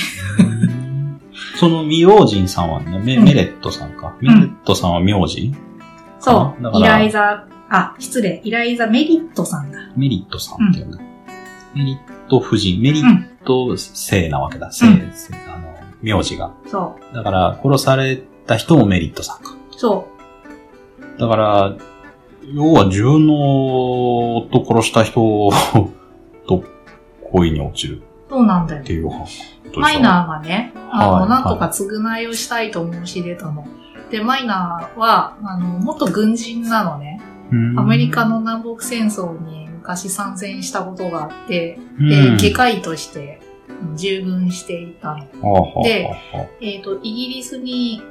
[1.57, 4.15] そのミオジンさんはね、メうんメレットさんか。
[4.19, 5.53] メレットさんは名字
[6.19, 6.77] そう。
[6.77, 8.41] イライザ、あ、失礼。
[8.43, 9.79] イライザメリットさんだ。
[9.95, 10.97] メリットさんっていうんだ。
[11.73, 14.71] メリット夫人、メリット姓なわけだ。
[14.71, 16.53] 姓、うん姓あの、名字が。
[16.67, 19.51] そだから、殺された人もメリットさんか。
[19.51, 19.79] う。
[19.79, 20.07] そ
[21.17, 21.77] だから、
[22.53, 25.51] 要は自分の夫殺した人
[26.47, 26.63] と
[27.31, 28.01] 恋に落ちるう。
[28.29, 28.83] そうなんだよっ。
[28.85, 29.50] ていう話。
[29.79, 33.65] マイナーがね、あの、はいなんとか償いをしたいと申し出たの。
[34.09, 37.21] で、マイナーは、あの、元軍人なのね。
[37.51, 43.39] ーアメリカの南北戦争に昔参戦したことがあって、うんで、外科医として
[43.83, 45.83] うん従軍していたの。
[45.83, 48.01] ではあえっ、と、イギリスに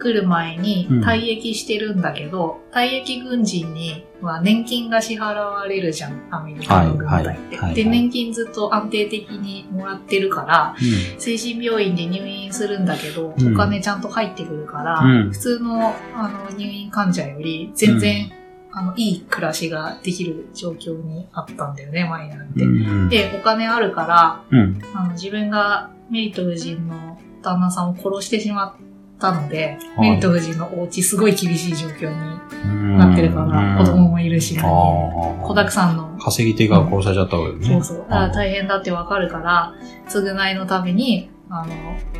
[0.00, 7.28] 来る前にうん退役してるんだけど、退役軍人には年金が支払われるじゃん、アメリカの軍隊って。
[7.28, 10.74] はいはいはいで、年金ずっと安定的にもらってるから、
[11.18, 18.32] 精神病院で入院するんだけど、うんお金ちゃんと入ってくるから、うん普通のあの入院患者より全然、
[18.72, 22.64] あのいい暮らしができる状況にあったんだよね、マイナーって。
[22.64, 23.08] うん。
[23.08, 24.78] で、お金あるから、うん。
[24.94, 28.74] あの自分がメリット夫人の旦那さんを殺してしまっ
[29.20, 35.70] たので、はいメリット夫人のお家すごい厳しい状況にうんなってるから、子供もいるし、あ子だくあ。
[35.70, 37.66] さんの稼ぎ手が殺されちゃったわけね。
[37.66, 37.98] そうそう。
[37.98, 39.74] だから大変だってわかるから、
[40.08, 41.74] 償いのために、あの、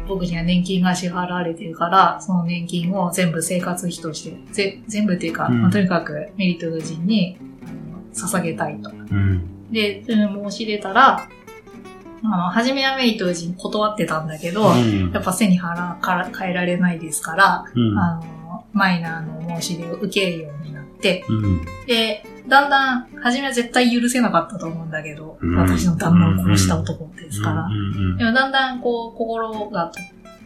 [0.09, 7.39] 僕には年金が支払われてるから、その年金を全部生活費として、ぜ全部っていうか、うんまあとにかくメリット夫人に
[8.13, 8.91] 捧げたいと。
[8.91, 9.71] うん。
[9.71, 11.29] で、申し出たら、
[12.25, 17.99] あの、初めはメリット夫人断ってたんだけど、うんやっぱ背に腹から変えられないですから、うん。
[17.99, 21.61] あの、マイナーの申し出を受けるようになって、うん。
[21.87, 27.63] で、だんだん、初めは絶対許せなかったと思うんだけど、うん私の旦那を殺した男ですから。
[27.65, 30.01] うんでもだんだんこう、心がと、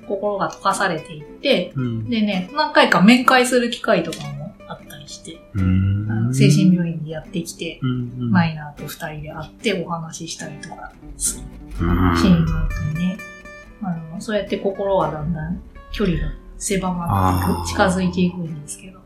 [0.06, 2.10] 心が溶かされていって、うん。
[2.10, 4.43] でね、何回か面会する機会とかも
[5.05, 5.40] りして、
[6.33, 8.31] 精神病院にやってきて、うん。
[8.31, 11.45] マイナーと二人で会ってお話ししたりとかする
[11.87, 13.19] うんシーンがあってね、
[13.83, 15.61] あの、そうやって心はだんだん
[15.93, 19.01] 距離が狭まっていく、近づいていくんですけど。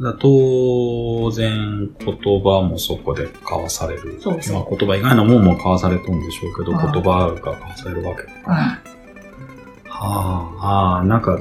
[0.00, 4.18] だ当然、言葉もそこで交わされる。
[4.20, 8.22] そうそうまあ言葉以外のもんも交わされとんでしょうけど、うん言葉が交わされるわけ。
[8.22, 8.52] うん。
[8.52, 8.80] は
[9.88, 11.38] あ、ああ、なんか、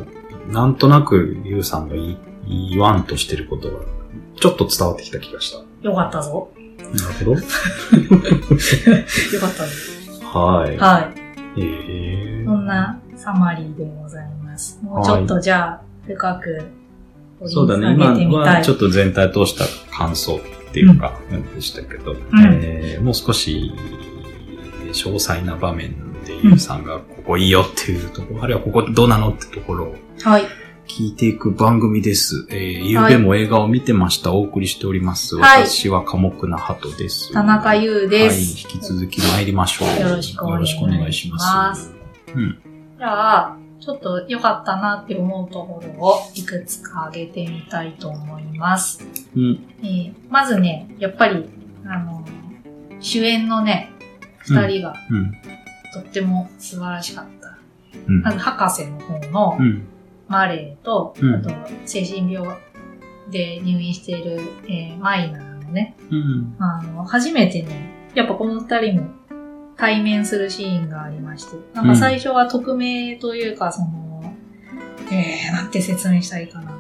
[0.49, 3.79] なんとなく、ゆうさんが言い言わんとしてることが、
[4.39, 5.59] ちょっと伝わってきた気がした。
[5.87, 6.49] よかったぞ。
[6.77, 7.31] なるほど。
[7.31, 7.47] よか
[9.47, 10.21] ったです。
[10.23, 10.77] はい。
[10.77, 11.11] は
[11.55, 11.61] い。
[11.61, 14.79] ええそんなサマリーでございます。
[14.81, 16.63] もうちょっとじゃあ、深く
[17.45, 17.95] そうだね。
[17.95, 18.39] 下今。
[18.39, 21.19] はいちょっと全体通した感想っていうか、
[21.55, 22.15] でしたけど、
[22.63, 23.71] えーもう少し、
[24.93, 30.43] 詳細な場面でゆうさんがここいいよっていうところ、あるいはここどうなのってところをはい。
[30.91, 32.45] 聞いていく番組です。
[32.49, 34.33] えー、ゆうべも映画を見てました。
[34.33, 35.37] お送りしております。
[35.37, 37.31] はい私は寡黙な鳩です。
[37.31, 38.67] 田中優ではい、す。
[38.67, 40.01] 引き続き参りましょう。
[40.01, 41.93] よろしくお願いしますよろしくお願いします。
[42.35, 42.61] うん。
[42.97, 49.07] じゃあ、ちょっと良かったなって思うところをいくつか挙げてみたいと思います。
[49.33, 49.63] うん。
[49.81, 51.45] えーまずね、やっぱり、
[51.85, 52.25] あの、
[52.99, 53.93] 主演のね、
[54.39, 55.31] 二人がうん。
[55.93, 57.57] とっても素晴らしかった。
[58.07, 59.87] うん博士の方のうん。
[60.31, 61.49] マレーと、うんあと、
[61.85, 62.57] 精神病
[63.29, 66.55] で入院している、えーマイナーのね、うん。
[66.59, 69.09] あの、初めてね、やっぱこの二人も
[69.77, 74.33] 対面するシーンがありまして、なんか最初は匿名というか、その、
[75.11, 76.77] えー、なんて説明したらいいかな。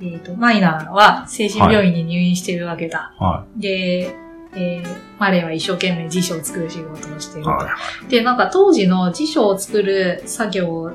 [0.00, 3.12] えっ、と、マイナーは精神病院に入院してるわけだ。
[3.18, 4.14] はで、
[4.54, 7.44] えー、マレーは一生懸命辞書を作る仕事をしていい。
[7.44, 7.50] ると。
[7.50, 7.76] は
[8.08, 10.92] で、なんか当時の辞書を作る作業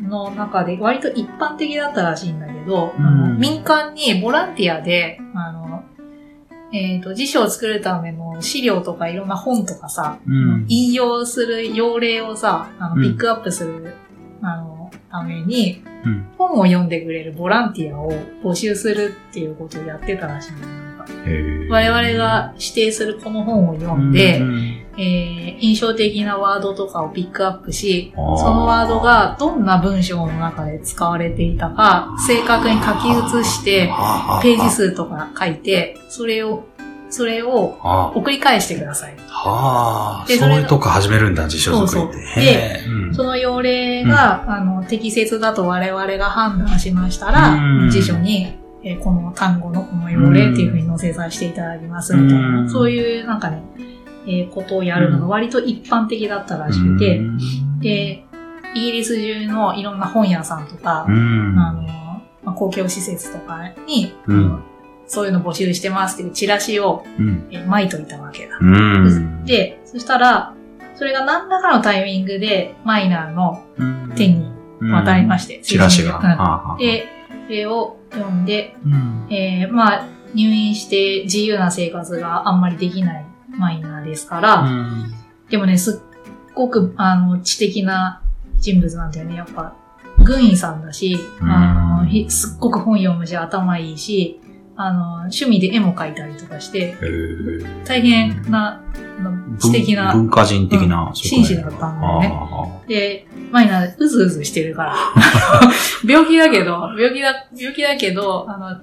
[0.00, 5.84] の中で割と一般的だったらしいんだけど、うんあの民間にボランティアで、あの、
[6.72, 10.30] えっ、と、辞書を作るための資料とかいろんな本とかさ、い。
[10.30, 10.66] うん。
[10.68, 13.94] 引用する要例をさ、あのうんピックアップする、
[14.42, 16.26] あの、ために、うん。
[16.36, 20.84] 本を読んでくれるボランティアを募集するっていうことをやってたらしいんだ
[21.70, 33.86] 我々が指定するこの本を読んで、うんえー印象的なワードとかをピックアップし、そのワードがどんな文章の中で使われていたか、正確に書き写して、
[34.42, 36.64] ページ数とか書いて、それを、
[37.08, 37.78] それを
[38.14, 39.16] 送り返してください。
[39.28, 42.14] はあ、でそういうとこ始めるんだ、辞書作りって。
[42.16, 42.44] そうそう。
[42.44, 43.14] へえうん。
[43.14, 47.90] その要例が、あの、適切だと我々が判断しましたら、うん。
[47.90, 52.70] 辞書に、えーこの単語のこの要例っていうふうに載せさせていただきますみたいな、うん。
[52.70, 53.62] そういうなんかね、
[54.26, 57.20] えーことをやるのが割と一般的だったらしくて、
[57.80, 58.24] で、
[58.74, 61.58] イギリス中のいろんな本屋さんとか、うん。
[61.58, 61.82] あの、
[62.42, 64.62] まあ、公共施設とかに、うん
[65.06, 67.46] そういうの募集してますっていうチラシを、うん。
[67.50, 68.58] えー巻いといたわけだ。
[68.60, 69.44] うん。
[69.44, 70.54] で、そしたら、
[70.94, 76.76] それが何らかのタイミングでマイナーのうん、手に渡りまして、チラシが。
[76.78, 77.06] で、
[77.46, 85.14] それを読んで、うんえーまあ、入院して自由な生活があんまりできないマイナーですから、うん
[85.50, 88.22] でもね、すっごく、あの、知的な
[88.58, 89.36] 人物なんだよね。
[89.36, 89.76] やっぱ、
[90.24, 94.40] 軍医さんだし、うんあの、ひすっごく本読むし、頭いいし、
[94.76, 96.96] あの、趣味で絵も描いたりとかして、
[97.84, 98.82] 大変な、
[99.60, 102.84] 知的な、文文化人的な、うん紳士だったんだよねね。
[102.88, 104.96] で、マイナー、うずうずしてるから。
[106.04, 108.76] 病気だけど、病気だ、病気だけど、あの、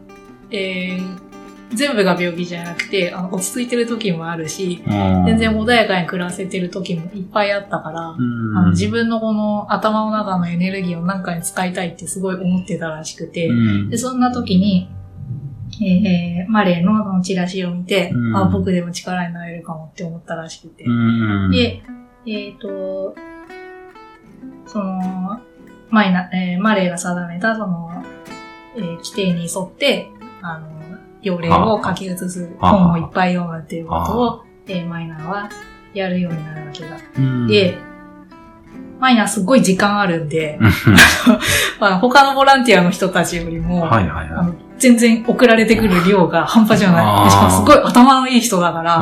[0.51, 1.31] えー
[1.73, 13.49] 全部が病気じゃなくて、あの落ち着いてる時もあるし、全然穏やかに暮らせてる時もいっぱいあったから、あの自分のこの頭の中のエネルギーを何かに使いたいってすごい思ってたらしくて、
[13.89, 14.89] でそんな時に、
[15.81, 18.36] えーマレーのチラシを見て、うん。
[18.36, 20.84] あ、僕でも力になれるかもって思ったらしくて。
[21.51, 21.81] で、
[22.25, 23.15] えっ、と、
[24.65, 25.39] その、
[25.89, 28.03] マイナ、えーマレーが定めたその、
[28.75, 30.10] えー規定に沿って、
[30.41, 30.81] あの、
[31.21, 35.49] 要例を書き写す本をいっぱい読むっていうことを、えーマイナーは
[35.93, 36.97] やるようになるわけだ。
[37.47, 37.77] で、
[38.99, 40.60] マイナーすっごい時間あるんで、
[41.79, 44.53] あの他のボランティアの人たちよりも、はいはいはい。
[44.77, 47.25] 全然送られてくる量が半端じゃない。
[47.25, 48.99] でしかもすごい頭のいい人だから、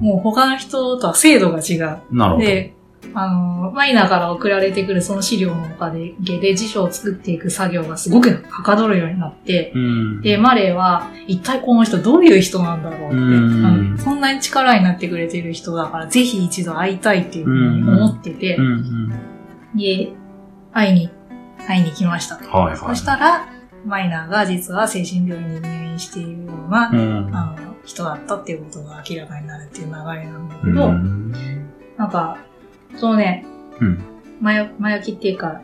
[0.00, 2.00] もう他の人とは精度が違う。
[2.10, 2.44] なるほど。
[2.44, 2.74] で、
[3.14, 10.20] あの、マイナーから送られてくるその資料のおかげで辞書を作っていく作業がすごくはかどるようになって、うん。
[10.20, 13.20] で、マレーは一体この人どういう人なんだろうって、う
[13.94, 13.98] ん。
[13.98, 18.68] そんなに力になってくれてる人だからぜひ一度会いたいっていうふうに思ってて、うんう
[19.74, 19.76] ん。
[19.76, 20.12] で、
[20.72, 21.10] 会いに、
[21.66, 22.36] 会いに来ました。
[22.36, 22.76] はいはい。
[22.76, 23.48] そしたら、
[23.84, 27.36] マイナーが実は精神病院に入院しているような、うん。
[27.36, 31.32] あの、人だったっていうことが明らかになるっていう流れなんだけうど、ん。
[31.96, 32.38] なんか、
[32.98, 33.44] そのね、
[33.80, 34.02] うん。
[34.40, 35.62] 前前置きっていうか、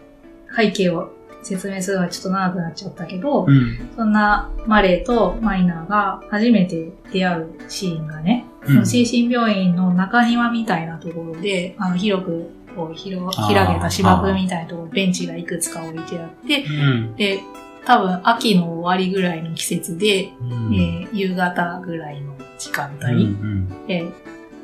[0.57, 1.11] 背景を
[1.43, 3.91] 説明するのはちょっと長くなっちゃったけど、うん。
[3.97, 13.55] そんなマレーとマイナーが初めて出会うシーンがね、その精神病院の中庭みたいなところで、あの広くこう広あー。
[13.55, 17.17] 開けた芝生みたいなところ、ベンチがいくつか置いてあって、うん。
[17.17, 17.41] で、
[17.85, 20.75] 多分秋の終わりぐらいの季節で、うん。
[20.75, 23.87] えー夕方ぐらいの時間うん帯、うん。
[23.87, 24.05] で、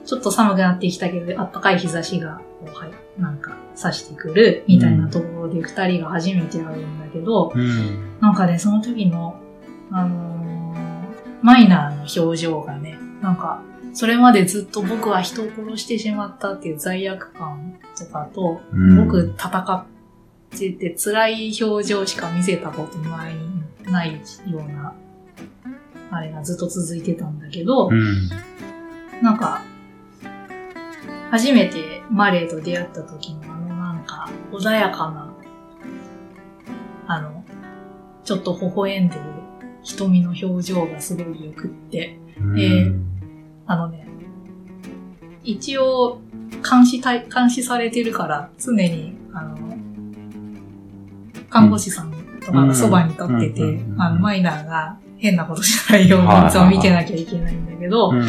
[0.05, 8.21] ちょっと寒くなってきたけど、暖かい日差しが、こうはい、なんか、差してくる、みたいなところで二人が初めて会うんだけど、うん。
[8.21, 9.41] なんかね、その時の、
[9.91, 10.41] あのー
[11.43, 19.05] マイナーの表情がね、なんか、それまでずっと僕は人を殺してしまったっていう罪悪感とかと、うん。
[19.07, 19.85] 僕戦っ
[20.51, 23.35] てて辛い表情しか見せたことない、
[23.91, 24.13] ない
[24.47, 24.95] ような、
[26.11, 28.29] あれがずっと続いてたんだけど、うん。
[29.23, 29.63] なんか、
[31.31, 35.35] 初めてマレーと出会った時のあのなんか、穏やかな、
[37.07, 37.45] あの、
[38.25, 39.21] ちょっと微笑んでる
[39.83, 42.61] 瞳の表情がすごい良くって、うん。
[42.61, 43.11] えー
[43.67, 44.05] あのね、
[45.45, 46.21] 一応、
[46.69, 49.57] 監視対、監視されてるから、常に、あの、
[51.49, 58.25] 看護師さんとかがそばに立っててあの、マイナーが変なことしないようにはいつも見てなきゃいけないんだけど、うん。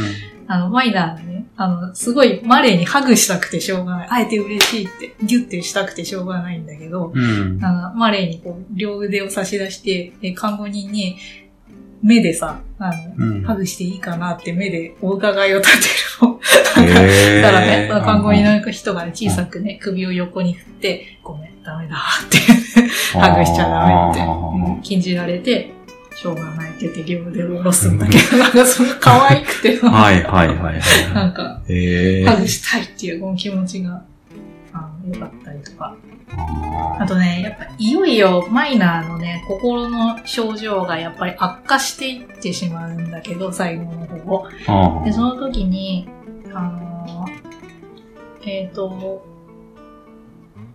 [0.45, 1.30] あの、マイナーがね、
[1.63, 4.07] あの、すごいマレーにハグしたくてしょうがない。
[4.09, 7.59] あえて嬉しいって、ギュッてしたくてしょうがないんだけど、うん。
[7.63, 11.17] あの、マレーにこう、両腕を差し出して、で看護人に、
[12.01, 13.43] 目でさ、あの、うん。
[13.43, 16.01] ハグしていいかなって目でお伺いを立てる。
[16.27, 16.39] の。
[17.41, 22.37] だからね、その看護人の人がね、小さくね、首を横に振って、ごめん、ダメだって、
[23.17, 31.13] ハグしちゃダメって禁じられて、しょうがないって言って両腕を下ろすんだけど、なんかその可愛くて、はいはいはいはい。
[31.13, 34.03] なんか、へハグしたいっていうこの気持ちが、
[34.73, 35.95] あの、良かったりとか。
[36.33, 44.47] ああとね、やっぱいよいよマイナーのね、心の症状がやっぱり悪化していってしまうんだけど、最後の方。
[44.67, 46.07] あで、その時に、
[46.53, 47.41] あのー
[48.43, 49.25] えっ、と、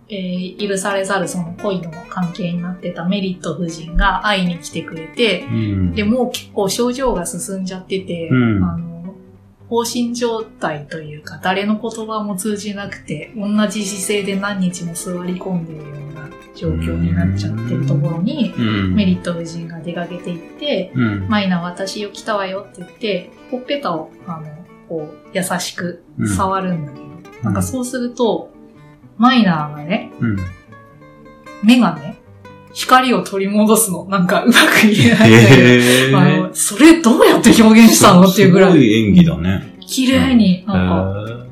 [0.09, 5.93] えー許されざるその恋の関係になってたメリット夫人が会いに来てくれて、うん。
[5.93, 8.63] で、もう結構症状が進んじゃってて、うん。
[8.63, 9.15] あの、
[9.69, 18.95] 放心状態というか、誰の言葉も通じなくて、同じ姿勢で何日も座り込んでるような状況になっちゃってるところに、うん。
[18.95, 21.27] メリット夫人が出かけていって、うん。
[21.27, 24.47] マイナ私よ来たわよって言って、ほっぺたを、あの、
[24.87, 26.27] こう、優しくうん。
[26.29, 28.51] 触るんだけど、なんかそうすると、
[29.17, 30.37] マイナーがね、うん。
[31.63, 32.17] 目がね、
[32.73, 34.05] 光を取り戻すの。
[34.05, 35.55] なんかうまく言えないんだけ
[36.07, 39.77] へど、あの、それどうやって表現したのっていうぐらすごい、い演技だね。
[39.79, 41.47] 綺麗に、へなんか、ー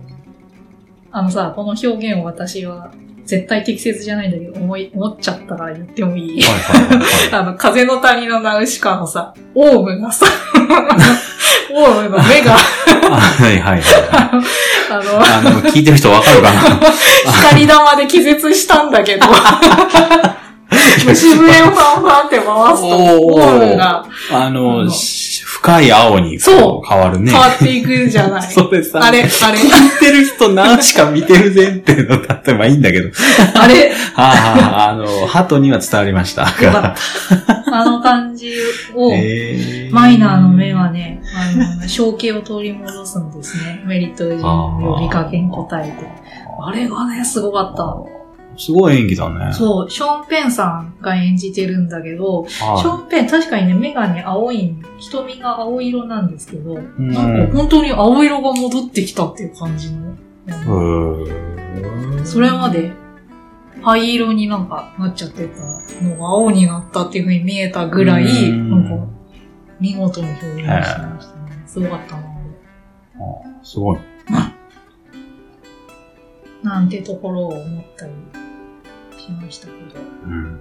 [1.11, 2.91] あのさ、この表現を私は
[3.25, 6.41] 絶対適切じゃないんだけど、思い、思っちゃったから言ってもいい。
[6.41, 6.99] はいはいはい。
[6.99, 7.33] はい。
[7.33, 10.27] あの、風の谷のナウシカのさ、オウムがさ、
[11.73, 13.81] オウムの目が、あはいはいはい。
[14.91, 16.59] あの、あの、聞いてる人わかるかな。
[17.49, 19.25] 光玉で気絶したんだけど、
[21.05, 22.45] 虫笛をファンファンって回
[22.75, 24.05] すと、オウムが。
[24.31, 24.87] ああの、
[25.55, 27.31] 深い青にこそう変わるね。
[27.31, 28.41] 変わっていくじゃない。
[28.51, 33.09] それさ、あれ、あれ、聞いてる人何しか見てる前提の例えばいいんだけど。
[33.55, 36.41] あれ、は あ、はあ、あの、鳩には伝わりました。
[36.41, 37.79] よかった。
[37.79, 38.51] あの感じ
[38.93, 43.81] を、 えーマイナーの目はね、あの、正気を取り戻すんですね。
[43.85, 45.93] メリット呼びかけに応えて。
[46.61, 48.14] あれがね、すごかった。
[48.57, 49.53] すごい演技だね。
[49.53, 60.15] そう、ショーン・ペンさんが演じてるんだけど、ショーはン・ペン、確かにね、目がね、青い、瞳が青色なんですけど、んなんか本当に青色が戻ってきたっていう感じの。
[62.23, 62.91] それまで、
[63.81, 65.61] 灰色になんかなっちゃってた
[66.03, 69.07] のが青になったっていう風に見えたぐらい、うんなんか、
[69.79, 71.63] 見事に表現してましたね。
[71.67, 73.99] すごかったな、あすごい。
[76.63, 78.13] なんてところを思ったり
[79.25, 79.77] しましたけど、
[80.25, 80.59] うん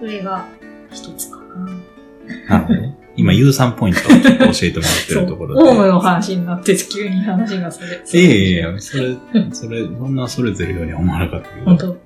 [0.00, 0.46] それが
[0.90, 2.58] 一つかな。
[2.58, 2.98] なるほどね。
[3.16, 5.70] 今、有酸ポイントをちょっと教えてもらってるところで。
[5.70, 8.02] オウムの話になって急に話がそれ。
[8.20, 9.16] いやいやいや、それ、
[9.52, 11.64] それ、そんなそれぞれように思わなかったけど。
[11.64, 11.96] 本当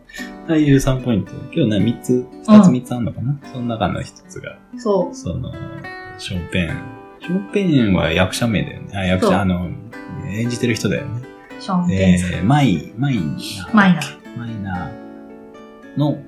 [0.53, 1.33] はい、有酸ポイント。
[1.53, 5.53] 今日ね、三つ、二つ三つあるのかな、その中の一つが、そその、
[6.19, 6.71] ショーペン。
[7.21, 8.89] ショーペンは役者名だよね。
[8.95, 9.69] あ、役者、あの、
[10.33, 11.23] 演じてる人だよね。
[11.59, 11.99] う、ショーン・ペン。
[11.99, 13.75] えー、マイ、マイナー。
[13.75, 14.20] マイナー。
[14.37, 16.19] マイナーの、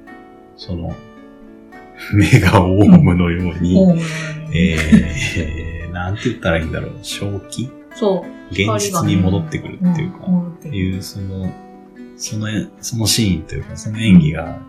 [0.56, 0.94] その、
[2.14, 4.00] 目がオウムのように、オウムの
[4.54, 7.70] えー、なんて言ったらいいんだろう、正気？
[7.94, 8.50] そう。
[8.50, 10.18] 現実に戻ってくるっていうか、
[10.58, 11.50] っていう、その、
[12.16, 12.48] その、
[12.80, 14.60] そのシーンというか、その演技が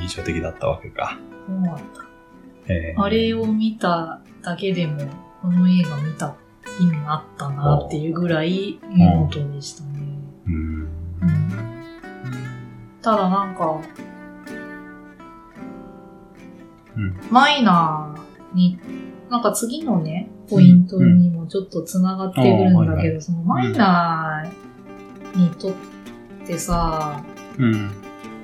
[0.00, 1.18] 印象的だったわけか。
[1.46, 1.82] そうだった。
[2.72, 3.02] えー。
[3.02, 5.00] あれを見ただけでも、
[5.42, 6.36] この映画見た
[6.80, 9.90] 意味あったなっていうぐらい見事でしたね。
[10.46, 10.54] うん。
[10.54, 11.71] うん
[13.02, 13.80] ただなんか、
[16.96, 18.78] うんマイナーに、
[19.30, 25.74] なんか次のね、ポイントにもちょっと繋がってくるんだうんあーはいはけど、そのマイナーにとっ
[26.46, 27.24] てさ、
[27.58, 27.90] うん。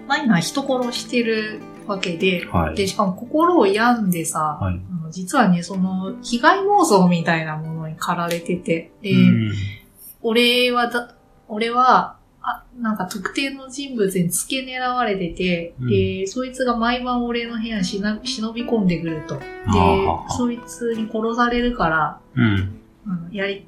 [0.07, 2.75] マイナー人殺してるわけで、はい。
[2.75, 4.81] で、しかも心を病んでさ、はい。
[4.91, 9.53] あの実はね、その、被害妄想みたいなものに駆られてて、で、うん
[10.21, 11.15] 俺はだ、
[11.47, 12.18] 俺は、あ、
[12.79, 19.37] なんか特定の人物に付け狙われてて、うんで、そいつが毎晩俺の部屋にしな忍び込んでくると。
[19.37, 19.45] で
[20.29, 22.79] そいつに殺されるから、うん。
[23.07, 23.67] あのやり、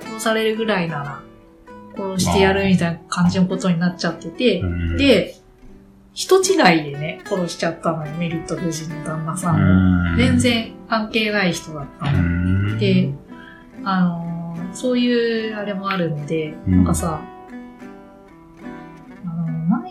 [0.00, 1.20] 殺されるぐらいなら、
[1.96, 5.36] 殺してやるみたいな感じのことになっちゃってて、うん、で、
[6.14, 10.12] 人違いでね、殺しちゃったのよ、メリット夫人の旦那さんを。
[10.12, 12.22] うん、全然関係ない人だったうの。
[12.22, 13.10] ん、で、
[13.84, 14.32] あのー
[14.74, 17.20] そういうあれもあるので、うんなんかさ、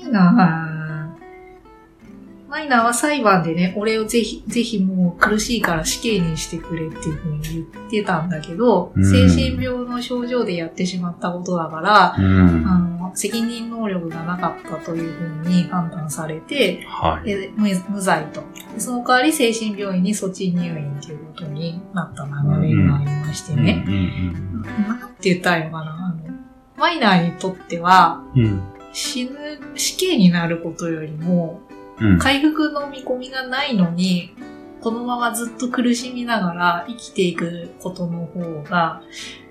[0.02, 12.68] イナー、マイナーは裁判でね、俺をぜひ、ぜひもう苦しいから死刑にしてくれっていうふうに言ってたんだけど、うん精神病の症状でやってしまったことだから、うん。
[12.68, 17.26] あの、責任能力がなかったというふうに判断されて、はい。
[17.26, 18.42] で無無罪と。
[18.74, 22.32] でその代わり精神病院に措置入院ということになった流
[22.68, 23.84] れがありましてね。
[23.88, 26.36] うんうんなんて言ったらいいのかなあの、
[26.78, 28.62] マイナーにとっては、うん。
[28.92, 28.96] うん。
[28.96, 31.62] 死ぬ、死刑になることよりも、
[32.00, 32.20] うん。
[32.20, 34.36] 回復の見込みがないのに、
[34.82, 39.04] このままずっと苦しみながら生きていくことの方が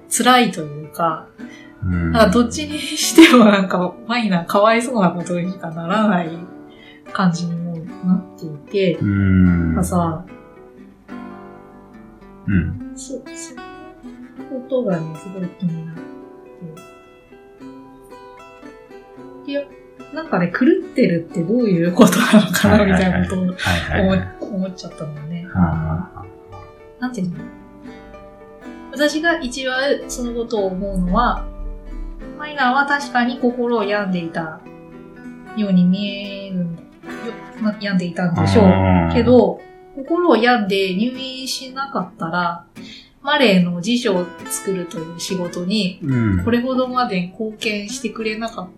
[0.09, 1.29] 辛いというか、
[1.85, 6.29] うんなんかどっちにしてもなんかマイナーかわいそうなことにしかならない
[7.13, 9.69] 感じにもなっていて、うん。
[9.69, 10.27] なんかさ、
[12.47, 12.93] うん。
[12.97, 15.97] そ、そのことがね、すごい気になっ
[19.47, 19.63] いや、
[20.13, 24.51] なんかね、狂ってるってどういうことなのかな、みたいなことを。
[24.51, 25.47] 思っちゃったんだよね。
[25.47, 26.27] は
[26.99, 27.37] なんていうの？
[28.91, 29.79] 私が一番
[30.09, 31.47] そのことを思うのは、
[32.39, 34.61] マイナーは確かに心を病んでいた
[35.57, 36.89] ように見えるんだよ。
[37.61, 39.13] ま病んでいたんでしょう。
[39.13, 39.61] け、ど、
[39.95, 42.67] 心を病んで入院しなかったら、
[43.23, 46.45] マレーの辞書を作るという仕事に、うん。
[46.45, 48.69] これほどまで貢献してくれなかっ。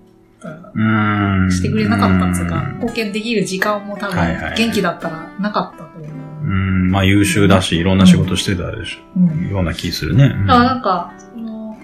[1.50, 4.16] してくれなかったっつうか、貢献できる時間も多分
[4.56, 6.10] 元気だったらなかったと思う。
[6.44, 6.90] うん。
[6.90, 9.20] まあ優秀だし、いろんな仕事してたでしょ。
[9.20, 10.24] うんような気するね。
[10.24, 11.76] うんだからなんか、その、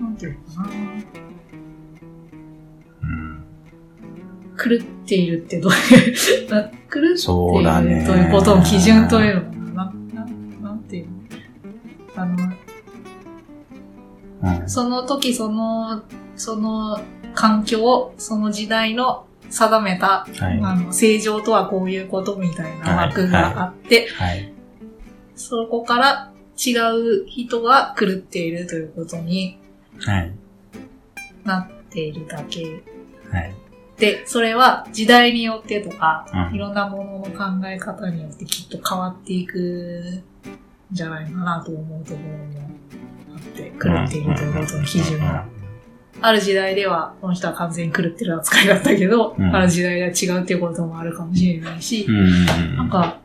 [0.00, 0.70] なんていうのかな。
[3.02, 3.44] うん
[4.56, 9.92] 狂っているってどういう、な 狂っているそうだねということの基準というのかな。
[10.14, 10.26] な、な
[10.68, 11.12] なんていうの
[12.22, 12.36] あの、
[14.42, 16.02] うんその時その、
[16.36, 17.00] その
[17.34, 20.60] 環境、その時代の定めた、はい。
[20.62, 24.52] あの、正常とはこういうことみたいな枠があって、はい。
[25.34, 29.58] そこから違う人が狂っているということに
[29.98, 30.32] はい。
[31.44, 32.82] なっているだけ
[33.30, 33.54] はい。
[33.96, 40.22] で、それは時代によってとか、うんいろんなものの考え方によってきっと変わっていくん
[40.92, 42.68] じゃないかなと思うところも
[43.34, 45.46] あって、狂っているということの基準が。
[46.22, 52.16] ある時代では、この人は完全に狂ってる扱いだったけど、うんある時代では違うっていうこともあるかもしれないし、うん。
[52.16, 52.76] うん。
[52.76, 53.18] なんか、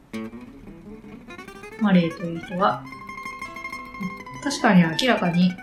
[1.79, 2.83] マレーという人は、
[4.43, 5.53] 確かに明らかに、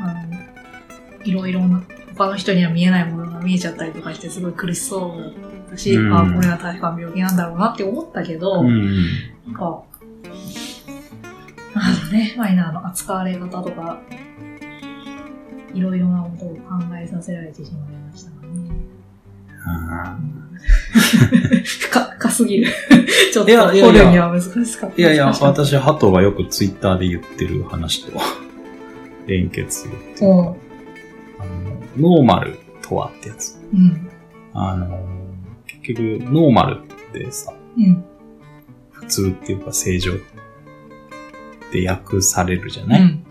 [0.00, 1.82] あの、いろいろな、
[2.16, 8.96] 他の人には見えないものが見えちゃったりとかして、すごい苦しそうだったし、うんあこれは確か病気なんだろうなって思ったけど、うん。
[9.46, 9.82] なんか、
[11.74, 14.00] あのね、マイナーの扱われ方とか、
[15.74, 16.60] いろいろなことを考
[17.00, 18.36] えさせられてしまいましたね。
[21.64, 22.72] 深、深すぎる。
[23.32, 25.00] ちょっといやいやいや掘るには難しかった。
[25.00, 28.18] いやいや、私、ハトがよくツイッターで言ってる話と
[29.26, 30.56] 連結するっていうも
[31.38, 33.58] あのノーマルとはってやつ。
[33.72, 34.10] う、うん。
[34.54, 35.06] あの、
[35.66, 36.00] 結局、
[36.32, 38.04] normal ってさ、うん。
[38.90, 40.16] 普通っていうか正常っ
[41.70, 43.24] て訳されるじゃない、うん。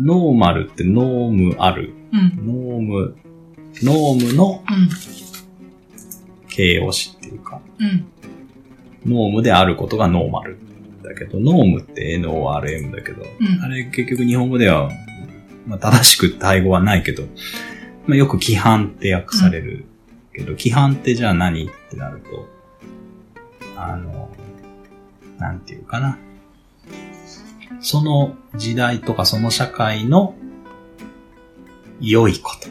[0.00, 1.94] normal って norm ある。
[2.12, 2.46] うん。
[2.46, 4.88] norm、norm のうん。
[6.48, 8.06] 形容詞っていうか、うん。
[9.04, 10.58] norm であることが normal。
[11.02, 14.90] だけど、 norm って NORM だけど、うんあれ結局日本語では、
[15.66, 17.24] まあ、正しくタイ語はないけど、
[18.06, 19.84] まあ、よく規範って訳される
[20.32, 22.48] けど、規範ってじゃあ何ってなると、
[23.76, 24.30] あの、
[25.38, 26.18] なんていうかな。
[27.86, 30.34] その時代とかその社会の
[32.00, 32.68] 良いこと、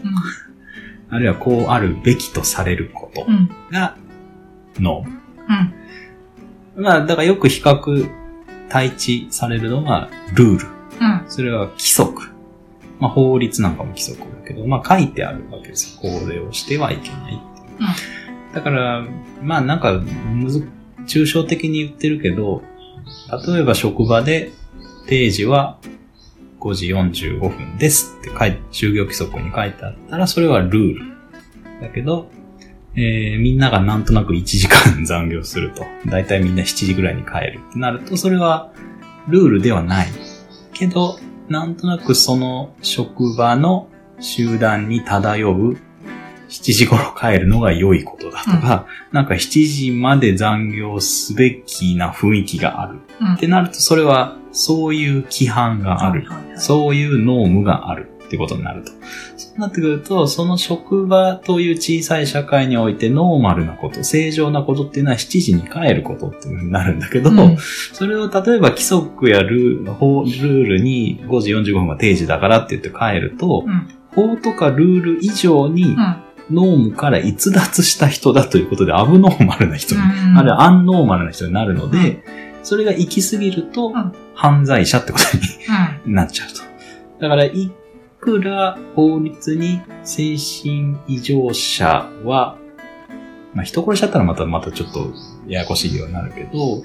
[1.10, 3.50] あるいはこうあるべきとされることうん。
[3.72, 3.96] が
[4.78, 5.22] ノーム。
[6.78, 6.84] うん。
[6.84, 8.10] まあ、だからよく比較、
[8.68, 10.68] 対置されるのがルール。
[11.00, 11.24] うん。
[11.30, 12.24] それは規則。
[13.00, 16.02] まあ、法律なんかも規則だけど、まあ、書いてあるわけですよ。
[16.02, 17.64] これをしてはいけないってい
[18.52, 18.54] う。
[18.54, 19.06] だから、
[19.42, 20.68] まあ、なんか、むず、
[21.08, 22.64] 抽象的に言ってるけど、
[23.48, 24.52] 例えば職場で
[25.08, 25.80] 定時は
[26.60, 31.16] 5時45分ですって書いて、就業規則に書いてあったら、それはルール。
[31.82, 32.30] だけど、
[32.96, 35.84] えーみんながなんとなく1時間残業すると。
[36.10, 38.72] だいたいみんな7時ぐらいに帰るってなると、それは
[39.28, 40.08] ルールではない。
[40.74, 43.90] けど、なんとなくその職場の
[44.20, 45.78] 集団に漂う
[46.50, 53.00] 7時頃帰るのが良いことだとか、なんか7時まで残業すべきな雰囲気がある。
[53.20, 53.34] うん。
[53.34, 56.22] ってなると、それはそういう規範がある。
[56.22, 58.92] はいはいはいそういうノームがあるってことになると。
[59.36, 67.58] そうなってくると、その職場という小さい社会においてノーマルなこと、正常なことっていうのは7時に帰ることっていうふうになるんだけど、うん
[67.94, 73.90] それを例えば規則やルルールに5時45分が定時だからって言って帰ると、うん。
[74.16, 76.22] 法とかルール以上にうん。
[76.52, 82.24] ノームから逸脱した人だということで、アブノーマルな人に、うんあるいはアンノーマルな人になるので、
[82.66, 85.26] それが行き過ぎるとうん、犯罪者ってこと
[86.04, 86.10] うん。
[86.10, 86.62] になっちゃうと。
[87.22, 87.72] だから、い
[88.20, 92.58] くら法律に精神異常者は、
[93.54, 95.14] まあ、人殺しちゃったらまた、またちょっと
[95.48, 96.84] ややこしいようになるけど、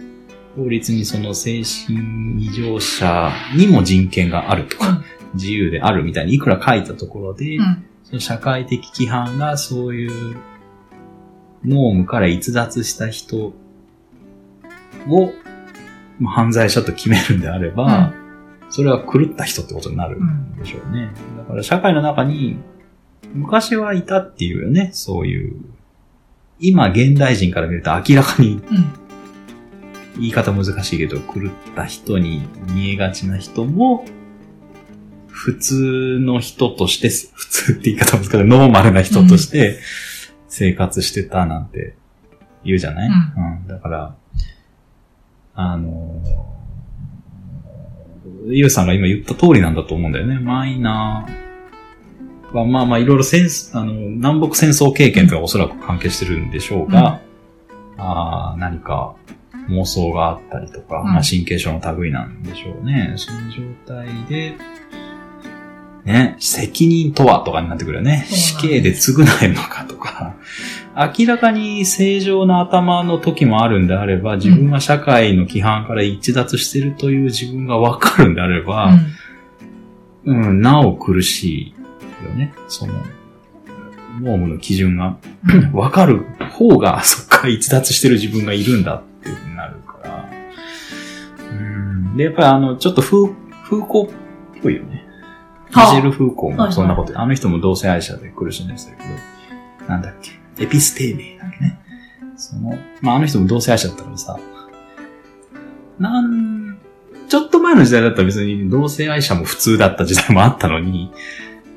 [0.55, 5.03] 法律にその精神異常者にも人権があるとか、
[5.33, 7.87] 自由であるみたいにいくら書いたところで、うん。
[8.05, 10.37] その社会的規範がそういう
[11.64, 13.55] ノームから逸脱した人
[15.09, 15.33] を
[16.20, 18.12] まあ犯罪者と決めるんであれば、
[18.68, 21.10] それは狂った人ってことになるんでしょうね。
[21.38, 22.56] だから社会の中に
[23.34, 25.56] 昔はいたっていうよね、そういう。
[26.60, 29.00] 今現代人から見ると明らかにうん。
[30.16, 32.42] 言い方難しいけど、狂った人に
[32.74, 34.04] 見えがちな人も、
[35.28, 39.78] 普通の人として、普通って言い方難しいけど、ノーマルな人として
[40.48, 41.94] 生活してたなんて
[42.64, 44.16] 言うじゃない、ううんだから、
[45.62, 46.22] あの
[48.46, 50.38] ゆうさんが今言った通りなんだと思うんだよね。
[50.38, 57.20] マイナーは、まあまあいろいろ戦争、あの、南北戦争経験とはおそらく関係してるんでしょうが、
[57.96, 59.14] あー何か
[59.68, 63.14] 妄想があったりとか、うんまあ神経症の類なんでしょうね。
[63.16, 64.56] その状態で、
[66.04, 68.26] ね、責任とはとかになってくるよね。
[68.30, 70.34] 死刑で償えるのかとか。
[71.01, 78.92] 明らかに正常な頭の時もあるんであれば、自分は社会の規範から逸脱してるという自分がわかるんであれば、
[80.24, 81.74] うんうん、なお苦し
[82.20, 82.53] いよね。
[82.68, 82.92] その、
[84.20, 85.16] ノームの基準が
[85.48, 90.28] うんわかる方が、そっから逸脱してる自分がいるんだっていうふうになるから。
[91.51, 92.16] うん。
[92.16, 93.28] で、やっぱりあの、ちょっと風、
[93.64, 94.09] 風光っ
[94.62, 95.07] ぽいよね。
[95.70, 98.96] はあミジェル・フーコーもそんなこと、はあの人も同性愛者で苦しんでたけ
[99.82, 101.80] ど、なんだっけ、エピステーメだっけね。
[102.36, 104.38] その、まあ、あの人も同性愛者だったからさ、
[105.98, 106.78] なん、
[107.28, 111.12] ちょっと前の時代だったら別に同性愛者も普通だった時代もあったのに、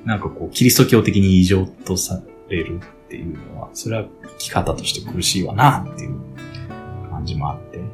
[0.06, 6.20] なんかこう、キリスト教的に異常とされるっていうのは、それは生き方として苦しいわなっていう
[7.10, 7.94] 感じもあって、うん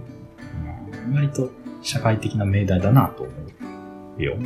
[1.13, 1.49] 割と
[1.81, 3.31] 社会的な命題だなと思
[4.17, 4.37] うよ。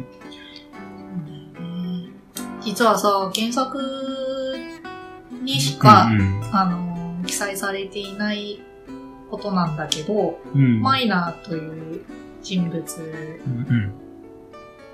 [2.63, 3.77] 実はさ、原作
[5.43, 8.59] にしか、うんあの、記載されていない
[9.29, 10.81] ことなんだけど、うん。
[10.81, 12.05] マイナーという
[12.41, 12.79] 人物
[13.45, 13.93] うん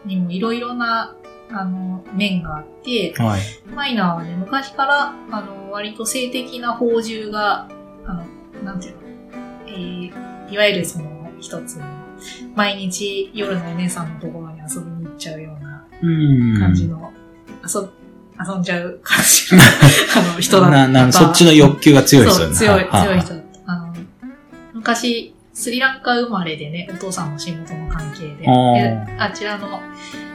[0.06, 1.16] にもいろいろな、
[1.52, 3.26] あの、面があって、うん。
[3.26, 3.42] はい。
[3.74, 7.68] マイナーはね、昔から、あの、割と性的な宝珠が、
[8.06, 9.00] あの、なんていうの、
[9.68, 11.86] えー、いわゆるその、一つの、
[12.56, 17.12] 毎日夜のお姉さんのところに遊びに行っちゃうようなうん感じの、
[17.64, 17.90] 遊、
[18.48, 20.88] 遊んじゃう感じの、あの、人だった。
[20.88, 23.72] な、な、そっちの欲求が強い人そう、強い、は強い人だった。
[23.72, 23.94] あの、
[24.74, 28.48] 昔、スリランカ生まれでね、お父さんの仕事の関係で、
[29.18, 29.82] あちらの、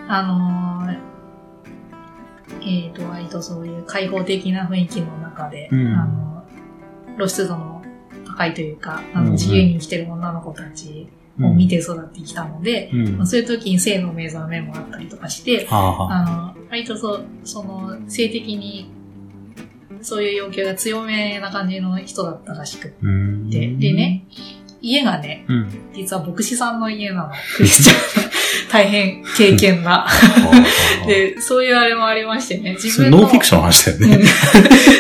[0.09, 0.65] あのー
[2.67, 6.45] えっ、と、割とそういう開放的な雰囲気の中で、うんあの、
[7.17, 7.83] 露出度の
[8.27, 11.09] 高いというか、あの自由に生きてる女の子たち
[11.41, 13.17] を見て育ってきたので、うん。
[13.19, 15.67] まあそういう時に性の目覚めもあったりとかして。
[15.71, 18.91] あの、割とそう、その、性的に、
[20.03, 22.97] そういう要求が強めな感じの人だったらしくって。
[23.03, 24.25] うんでね、
[24.83, 25.69] 家がね、うん。
[25.95, 27.33] 実は牧師さんの家なの。
[27.57, 28.31] クリスチャン。
[28.71, 30.07] 大変経験な。
[31.07, 33.19] で、 で、そういうあれもありましてね、自分の。
[33.19, 34.19] ノンフィクションの話だね。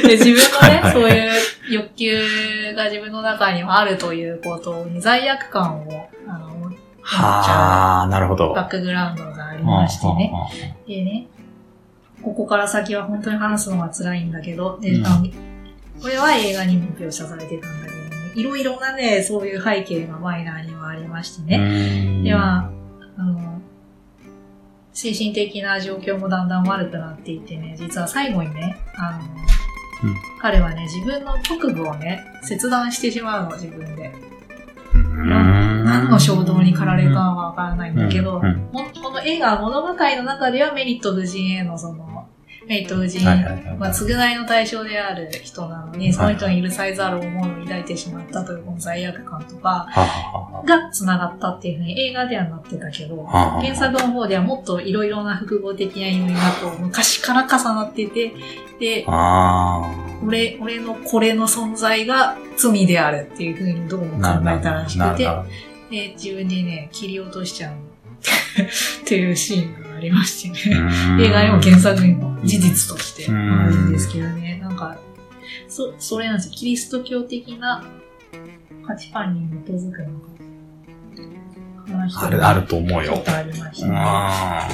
[0.06, 1.30] で、自分のね、 はいはいそういう
[1.70, 6.54] 欲求が自分の中にはあるということに罪悪感を、あの、
[7.02, 8.52] はあ、なるほど。
[8.52, 10.32] うバックグラウンドがありましてね。
[10.86, 11.26] でね、
[12.24, 15.06] ここから先は本当に話すのが辛いんだけど、で、うん。
[15.06, 15.26] あの
[16.00, 21.58] これは映画にも描写されてたんだけどね、いろいろなね、そういう背景がマイナーにはありましてね。
[21.58, 22.70] ねでは、
[23.16, 23.60] あの、
[24.92, 29.18] 精神的な状況もだんだん悪くなっていってね、実は最後にね、あの、
[30.08, 30.16] うん。
[30.40, 34.12] 彼はね、自分の局部をね、切断してしまうの、自分で。
[34.94, 42.13] 何何の衝動に駆られたのかわからないんだけど、この映画、物語の中ではメリット夫人へのその、
[42.66, 43.34] メリット夫人は
[43.92, 49.86] 償いの対象である人なのに、その人に許されざる思いを抱いてしまったというこの罪悪感とか
[50.66, 58.32] が繋がったっていうふうに映画ではなってたけど、原作の方ではもっといろいろな複合的な意味がこう昔から重なってて、
[58.80, 59.82] で、あ
[60.24, 64.38] 俺、俺のこれの存在が罪であるっていうふうにどうもあ。
[64.38, 65.28] 考えたらしくて、
[65.90, 70.90] で、自分でね、切り落としちゃうっていうシーンがありましてね。
[71.20, 74.58] 映画にも原作にも事実としてうんあるんですけどね。
[74.62, 74.96] なんか、
[75.68, 76.54] そ、それなんですよ。
[76.54, 77.84] キリスト教的な
[78.86, 80.34] 価値観に基づくのか。
[81.86, 83.24] 話ある、あると思うよちょっ。
[83.24, 83.92] とありましたね。
[83.96, 84.68] あ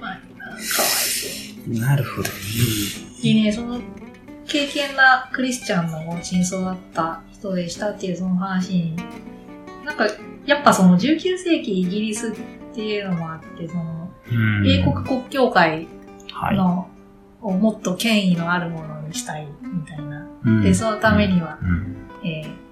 [0.00, 0.14] まあ、かわ
[0.58, 1.76] いそう。
[1.76, 1.80] あ。
[1.80, 2.28] なるほど。
[3.22, 3.80] でね、その、
[4.46, 8.96] 敬虔なクリスチャンの真相だった人でしたっていうその話に、
[9.84, 10.06] なんか、
[10.46, 12.32] やっぱその19世紀イギリスっ
[12.74, 15.86] ていうのもあって、その、うん英国国教会
[16.32, 16.88] はいの、
[17.42, 20.26] をもっと権威のあるものにしたいみたいな。
[20.44, 22.66] うんで、そのためには、うんえー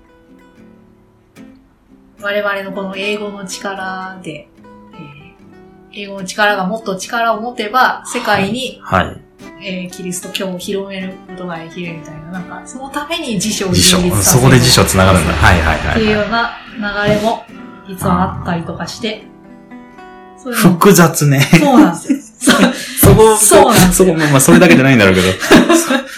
[2.20, 4.48] 我々のこの英語の力で、
[4.94, 5.34] えー
[5.96, 9.20] 英語の力がもっと力を持てば、世界に、はい。
[9.60, 15.32] えーキリスト教を広めることができるみたいな、なんか、そのために辞書を辞書そこで辞書つながるんだ。
[15.34, 16.04] はいはいってはいはい。
[16.04, 17.44] いうような流れも、
[17.86, 19.24] 実はあったりとかして、
[20.52, 21.40] 複雑ね。
[21.40, 22.56] そうなんですよ。
[23.00, 25.28] そこ、そうなんですそこ、まあまあ、それだけじゃないんだろうけど、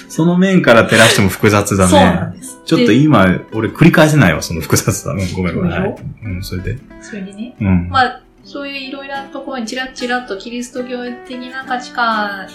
[0.09, 2.39] そその面から照らしても複雑だそうなんね。
[2.39, 2.61] です。
[2.65, 5.11] ちょっとで今、俺繰り返せないわ、その複雑さ。
[5.11, 5.73] うんごめんごめん。
[5.73, 5.95] い。
[6.25, 6.79] うん、それで。
[7.01, 7.89] それにね、うん。
[7.89, 12.49] まあ、そういういろいろなところにちらちらっとキリスト教的な価値観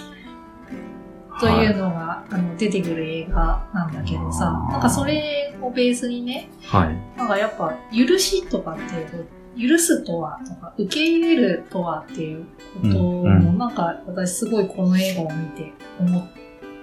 [1.38, 7.18] というのが、あの出てくる映画なんだけどさ、なんかそれをベースにね、はい。
[7.18, 9.26] なんかやっぱ許しとかっていう、
[9.60, 12.46] 許すとはとか、受け入れるとはっていう
[12.82, 16.26] ことを、うんうんなんか私すごいこの映画を見て思っ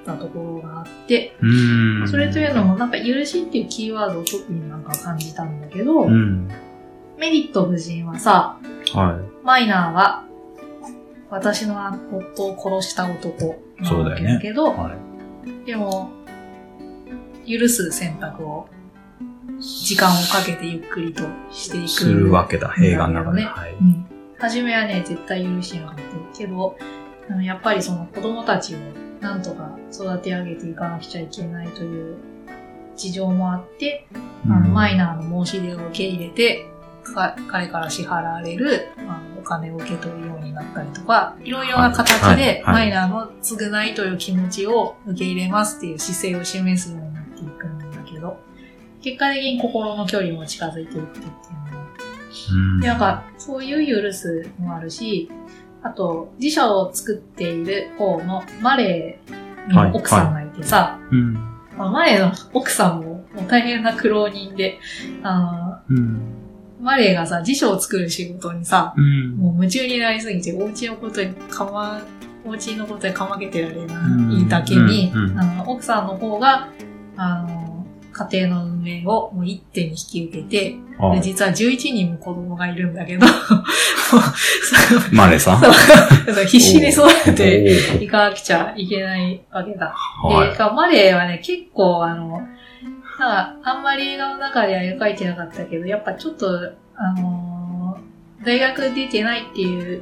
[0.06, 1.36] たところがあって。
[2.10, 6.48] それというのもなんか許しっていうキーワードを特になんか感じたんだけど、うん。
[7.18, 8.60] メリット夫人はさ、
[8.94, 10.26] はマイナーは
[11.30, 11.76] 私の
[12.14, 14.76] 夫を殺した男なわけだけど、い。
[14.76, 14.96] は
[15.64, 15.66] い。
[15.66, 16.12] でも、
[17.46, 18.70] 許す選択を
[19.60, 21.88] 時間をかけてゆっくりとしていく。
[21.88, 23.42] するわけだ、映画の中で。
[23.42, 23.74] ねはい。
[23.74, 24.06] うん。
[24.38, 26.78] 初めはね、絶対許しなかったけど、
[27.44, 28.78] やっぱりその子供たちを
[29.22, 32.18] なんとか育て上げていかなくちゃいけないという
[32.96, 34.08] 事情もあって、
[34.46, 36.66] あのマイナーの申し出を受け入れて、
[37.04, 47.09] か彼から支払われるあのお金を受け取るようになったりとか、いろいろな形はいではいマイナーの償いという気持ちを受け入れますっていう姿勢を示すように
[49.02, 51.30] 結果的に心の距離も近づいていってってい
[52.52, 55.30] うので、なんか、そういう許すもあるし、
[55.82, 61.34] あと、自社を作っている方のマレーの奥さんがいてさ、うん。
[61.78, 64.80] まあマレーの奥さんももう大変な苦労人で、
[65.24, 66.14] あうん。
[66.14, 66.20] の
[66.82, 69.38] マレーがさ、辞書を作る仕事にさ、うん。
[69.38, 72.02] もう夢中になりすぎて、お家のことにかま、
[72.46, 73.94] お家のことにかまけてられな
[74.34, 75.14] いだけに、
[75.66, 76.70] 奥さんの方が、
[77.16, 77.69] あの、
[78.28, 83.26] 家庭の運営をもう一手に引き受けて、あで実は11人も子供がいるんだけど、
[85.14, 85.60] マレーさん？
[86.48, 89.94] 必死に育ててていかなくちゃいけないわけだ。
[90.24, 90.58] はい。
[90.58, 92.44] で、マレーはね、結構あの、なん
[93.18, 96.48] か、あんまり映画の中では描いてなかったけど、やっぱちょっと、
[96.96, 98.10] あのー
[98.46, 100.02] 大学出てないっていう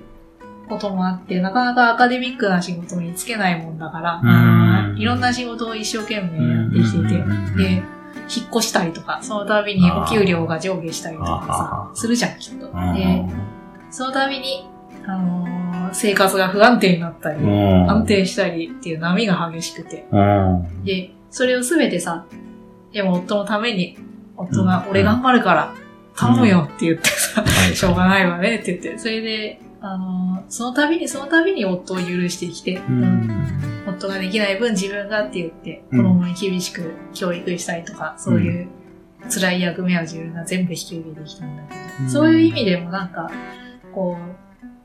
[0.70, 4.98] こともあって、なかなかアカデミックな仕事に就けないもんだから、うん。
[5.00, 6.98] いろんな仕事を一生懸命やってきて
[7.58, 7.84] て、で、
[8.36, 12.68] 引っ越したりとか、その度にお給料が上下したりとかあさ、するじゃん、きっと。
[12.70, 13.26] うんで、
[13.90, 14.68] その度に、
[15.06, 15.58] あのー
[15.94, 20.06] 生活が不安定になったり、うん安定したりっていう波が激しくて。
[20.12, 20.84] うん。
[20.84, 22.26] で、それをすべてさ、
[22.92, 23.98] でも夫のために、
[24.36, 25.74] 夫がう、ん俺頑張るから、
[26.18, 33.37] 頼むよって言ってさ、はいしょうがないわねって言って、それで、あのーその度にその度に夫を許してきて、ううんん。
[33.88, 38.68] 夫ができない分自分がって言って、うん子供に厳しく教育したりとか、そういう
[39.30, 43.30] 辛い役目は自分が全部引き受けてきたんだけど、うんそういう意味でもなんか、
[43.94, 44.18] こ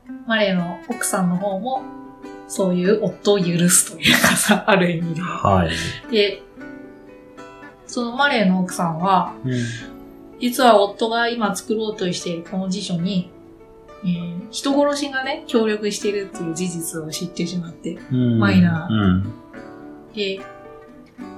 [0.07, 1.83] う、マレーの奥さんの方も、
[2.47, 5.21] そういう夫を許すというかさ、ある意味で。
[5.21, 5.67] は
[6.09, 6.11] い。
[6.11, 6.41] で、
[7.87, 9.53] そのマレーの奥さんは、うん
[10.43, 13.31] 実は夫が今作ろうとしているこの辞書に、
[14.03, 19.33] えー人殺しがね、協力しているっていう事実を知ってしまって、マイナーうん。
[20.13, 20.39] で、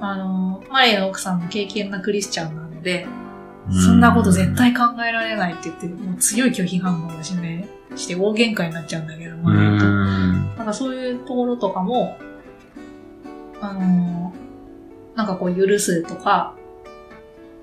[0.02, 3.06] あの、マレーの奥さんも敬虔なクリスチャンなので、
[3.70, 9.86] そんなこと絶対考えられないって言って、もう強い拒否反応を示して大喧嘩になっちゃうんだけど、うマレーと。
[9.86, 10.56] ん。
[10.56, 12.18] なんかそういうところとかも、
[13.62, 14.34] あの、
[15.14, 16.54] なんかこう許すとか、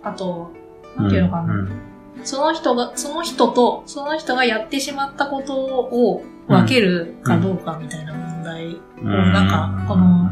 [0.02, 0.52] あと、
[0.98, 1.93] なんていうのかな、うん
[2.24, 8.66] その人が、その人と、その人がやってしまったことを分けるかどうかみたいな問題
[9.02, 10.30] うんなんかこの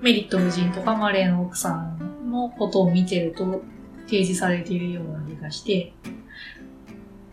[0.00, 3.62] メリット夫人とかマレーの奥さんのことを見てると
[4.06, 5.92] 提示されているような気がして、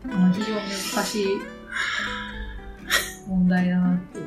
[0.05, 0.55] あの非常に
[0.95, 1.27] 難しい
[3.27, 4.19] 問題だなって。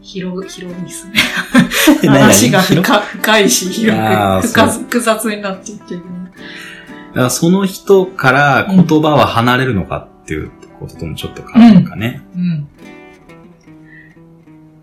[0.00, 1.14] 広い、広いですね。
[2.08, 6.02] 話が深深いし、広く複雑になっていってる。
[7.08, 12.22] だからその人から言葉は離れるのかっていうことともちょっと変わるかね。
[12.34, 12.68] うん。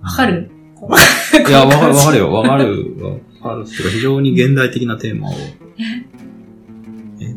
[0.01, 0.51] わかる？
[1.47, 2.33] いや、わかる、わかるよ。
[2.33, 2.95] わかる。
[3.41, 3.65] わかる。
[3.65, 5.33] か非常に現代的なテーマを。
[7.19, 7.35] え？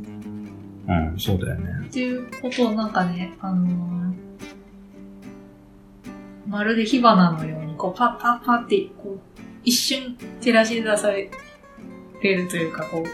[0.88, 1.70] うん、そうだよね。
[1.86, 3.88] っていうことをなんかね、あのー
[6.46, 9.20] まるで火花のように、こう、パッパッパッって、こう、
[9.64, 11.24] 一瞬照らし出され
[12.22, 13.08] るというか、こう、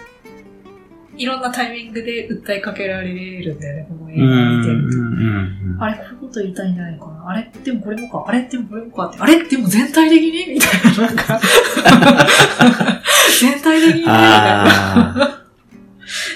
[1.16, 3.08] いろんなタイミングで訴えかけられ
[3.40, 4.98] るんだよね、この映うん、画を見てると。
[4.98, 7.28] うん、あれ、こういうこと言いたいんじゃないかな。
[7.28, 8.24] あれ、でもこれもか。
[8.26, 9.18] あれ、でもこれもかって。
[9.20, 10.54] あれ、でも全体的に？
[10.54, 11.40] みたいな、なんか。
[13.40, 15.24] 全体的にみたいな。
[15.24, 15.44] あ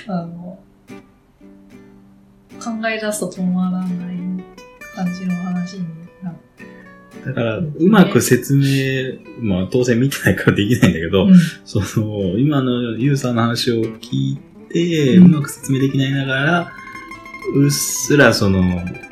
[0.09, 0.59] あの、
[2.61, 3.89] 考え出すと止まらない
[4.95, 5.87] 感じの話に
[6.23, 6.65] なって。
[7.25, 14.39] ーだから、うまく説明、まあ当然見てないからできないんだけど、うんその、今のユウさんの話を聞い
[14.69, 16.73] て、ううんまく説明できないながら、
[17.55, 19.09] うっすらその、まあ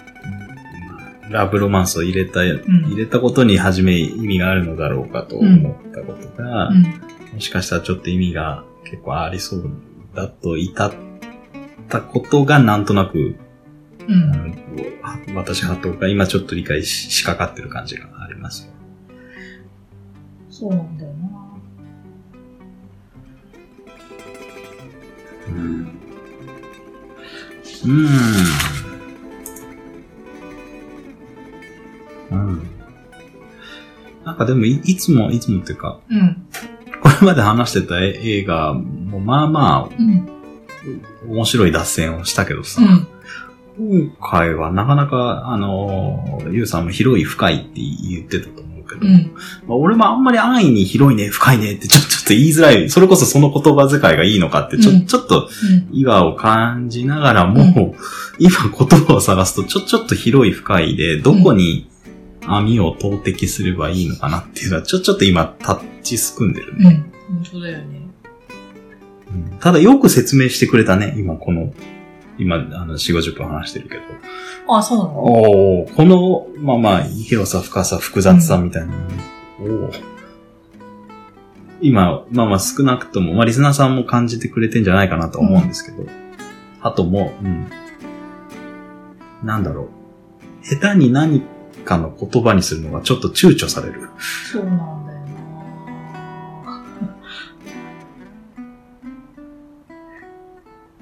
[1.31, 2.47] ラブロマンスを入れた、ん
[2.87, 6.83] 入れたことに初め意味があるのだろうかと思ったことが、うん。
[7.35, 9.71] もしかしたらちょっと意味が結構ありそう
[10.15, 10.93] だと至っ
[11.89, 13.37] たことがなんとなく、
[14.09, 15.35] うん。
[15.35, 18.71] 私はとか今ちょっと理解ししかかってる感じがあります。
[20.49, 21.46] そうなんだよな。
[25.49, 25.97] うん。
[27.85, 28.07] うん。
[32.31, 32.63] うん。
[34.25, 36.47] なんかでもい、いつも、いつもっていうか、うん。
[37.01, 40.29] これまで話してた映画も、まあまうん。
[40.29, 43.07] あ、面白い脱線をしたけどさ、うん。
[43.79, 49.35] 今回はなかなか、あの、ゆうさんも広い深いって言ってたと思うけど、うん。
[49.67, 52.89] まあ、俺もあんまり安易に広いね、深いねってちょ ちょっと言いづらい。
[52.91, 55.49] それこそその言葉遣いがいいのかって、ちょ、うんちょっと
[55.93, 55.99] うん。
[55.99, 57.95] 違和を感じながらも、う
[58.39, 61.89] 今言葉を探すとちょ、ちょっと広い深いで、どこに
[62.47, 67.05] 網を投擲すればいいのかなっていうのは、ちょ、ちょっと今タッチすくんでるね。
[67.29, 67.37] うん。
[67.37, 67.85] 本当だよね。
[67.85, 68.07] うん
[69.61, 71.73] ただよく説明してくれたね、今この、
[72.39, 74.03] 今、あの、4、50分話してるけど。
[74.77, 75.11] あ、そうなの？
[75.11, 78.99] おーこの、まあまあ、広さ、深さ、複雑さみたいなの、
[79.61, 80.03] おー
[81.81, 86.09] 今、まあまあ少なくとも、まあリスナーさんも感じてくれてんじゃないかなと思うんですけど、
[86.81, 87.67] あとも、うん。
[89.43, 89.91] なんだろ
[90.63, 90.67] う。
[90.67, 91.43] 下手に何
[91.85, 94.09] かの言葉にするのがちょっと躊躇される。
[94.51, 95.21] そうなんだよ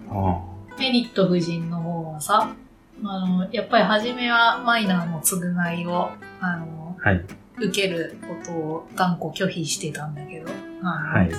[0.09, 0.41] な。
[0.41, 0.54] あ
[0.85, 2.55] メリット夫人の方はさ、
[3.03, 6.11] あの、やっぱり初めはマイナーの償いを、
[6.41, 7.09] あの、あ。
[7.09, 7.25] はい。
[7.57, 10.51] 受けることを断固拒否してたんだけど、
[10.83, 11.31] はい。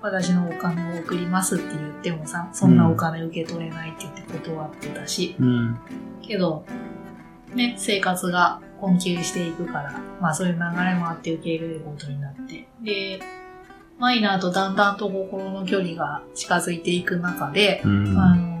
[0.00, 5.78] 私のお金を送りますって言ってもさ、そんなお金受け取れないって言って断ってたし、うん。
[6.22, 6.64] けど、
[7.54, 13.20] ね、生活が困窮していくから、まあそういう流れもあって受け入れることになって、で、
[13.98, 18.18] マイナーとだんだんと心の距離が近づいていく中で、うん。
[18.18, 18.55] あのー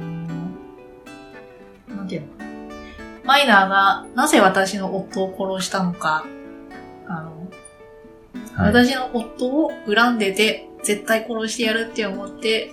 [2.06, 2.28] なんていうの。
[3.24, 6.24] マイナーがなぜ私の夫を殺したのか、
[7.08, 7.46] あの、はい
[8.58, 12.72] 私の夫を恨んでて、絶対殺してやるって思って、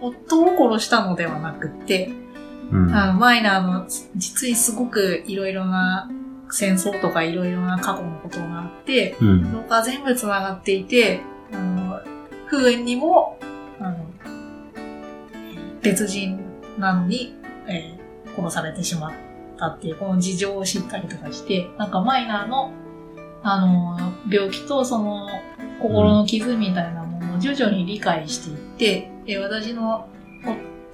[0.00, 2.12] 夫を殺したのではなくって、
[2.70, 6.10] うんあの、マイナーの実にすごくいろいろな
[6.50, 9.50] 戦争とかいろいろな過去のことがあって、うん。
[9.50, 11.20] そこが全部繋がっていて、
[11.52, 12.00] あの、
[12.46, 13.38] 不運にも、
[13.80, 14.06] あの、
[15.82, 16.40] 別人
[16.78, 17.34] なのに、
[17.66, 17.95] えー
[18.36, 19.12] 殺されてしまっ
[19.58, 22.72] たっていう、この事情を知ったりとかして、なんかマイナーの、
[23.42, 25.28] あの、病気とその
[25.80, 30.08] 心の傷みたいなものを徐々に理解していって、で私の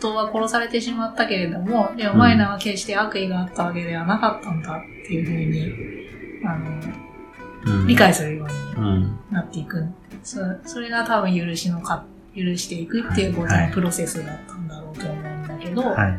[0.00, 9.18] 夫は殺されてしまったけれども、でもマイナーは決して悪意があったわけではなかったんだっていうふうに、あの、うん理解するようにうん。
[9.30, 9.86] なっていく。
[10.24, 16.18] そそれが多分許しのか、許していくっていうことはいのプロセスだったんだろうと思うんだけど、はい。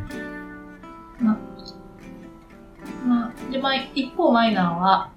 [3.05, 5.11] まあ、で、まあ、一方マイナーは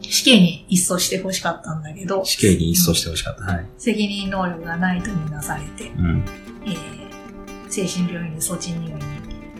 [0.00, 3.44] 死刑に一訴してほしかったんだけど、死刑に一掃してほしかった。
[3.44, 3.66] はい。
[3.78, 6.24] 責任能力がないとみなされて、うん。
[6.66, 6.94] えー
[7.74, 8.98] 精神病院に措置入院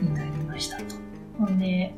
[0.00, 0.94] になりましたと。
[1.36, 1.92] ほんで、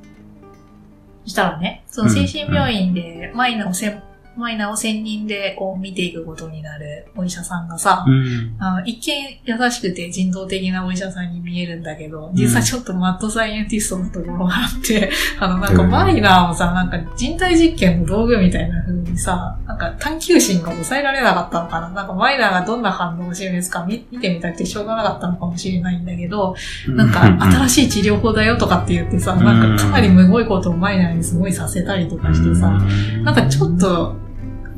[1.24, 4.02] そしたらね、その精神病院でマイナーをせん、
[4.36, 8.56] マイナーを専任でこう見ていくことになるお医者さんがさ、うん。
[8.58, 15.10] あの一見優しくて人道的なお医者さんに見えるんだけど、実はちょっとマッドサイエンティストのところがあって、
[15.40, 15.90] あのなんかうん。
[15.90, 21.88] マイナーをさ、なんか人体実験の道具みたいな風にさ、なんか探求心が抑えられなかったのかな。
[21.90, 26.54] なんかマイナーがどんな反応を示すか見見てみたくてしょうがなかったのかもしれないんだけど、
[26.88, 27.22] なんか
[27.68, 32.78] 新しい治療法だよとかって言ってさ、なんかかなりむごいことをマイナーにすごいさせたりとかしてさ、
[33.22, 34.25] なんかちょっと、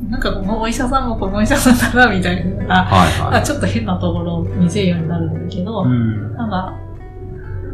[0.07, 3.41] なんかこのお医者さんもこのお医者さんだなみたいな、はいはい。
[3.41, 6.35] あちょっと変なところを見せるようになるんだけど、うん。
[6.35, 6.79] なんか、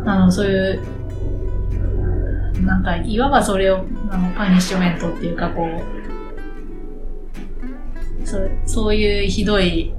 [0.06, 0.82] あの、そういう、
[2.66, 5.84] なんか、いわばそれを、あの、パニッシュメントっていうか、こう、
[8.26, 9.94] そそういうひどい、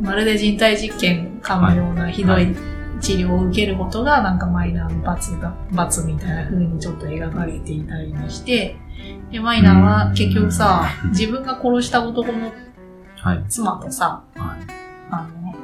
[0.00, 2.54] まるで人体実験かのようなひどい
[3.00, 8.76] 治療を受けることが、なんかマイナーの罰が、罰みたいな風にちょっと描かれていたりもして、
[9.30, 12.52] で、マイナーは結局さ、自分が殺した男の
[13.16, 13.44] はい。
[13.48, 14.58] 妻とさ、はい。
[15.10, 15.54] あの、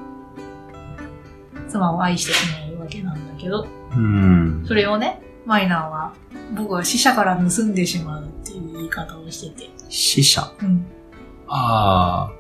[1.69, 4.65] 妻を愛してしまうわけなんだけど、うん。
[4.67, 6.13] それをね、マイナーは、
[6.57, 10.43] 僕は死者から盗んでしまうっていう言い方をしてて、死者？
[10.63, 10.87] うん。
[11.49, 12.31] あ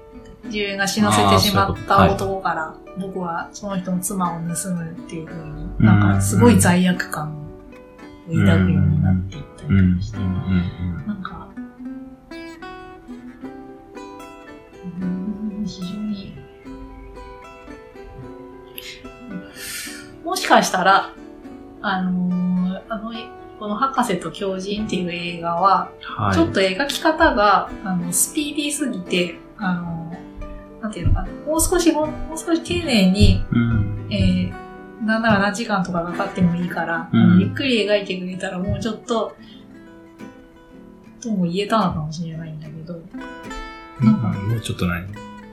[0.44, 7.36] 自分が死なせてしまった男から、僕はその人の妻を盗むっていう風に、うんなんかすごい罪悪感
[8.26, 9.92] 抱くようになっていったりうん。
[9.94, 11.06] とかして、うん。
[11.06, 11.48] なんか、
[15.00, 16.36] うん非常に、
[20.24, 21.10] もしかしたら、
[21.82, 23.12] あのーあの、
[23.58, 26.34] この博士と狂人っていう映画は、はい。
[26.34, 30.12] ちょっと描き方が、あの、スピーディーすぎて、あの、
[30.82, 32.08] なんていうのかな、もう少し、もう
[32.38, 34.06] 少し丁寧に、うん。
[34.10, 39.36] えー、なんなら何時間とかかかってもいいから、うんゆっくり描いてくれたらもうちょっと、
[41.24, 43.00] とも言えたのかもしれないんだけど、
[44.00, 45.06] なんかもうちょっと何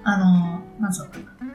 [0.04, 1.52] あの、なんつうのかな。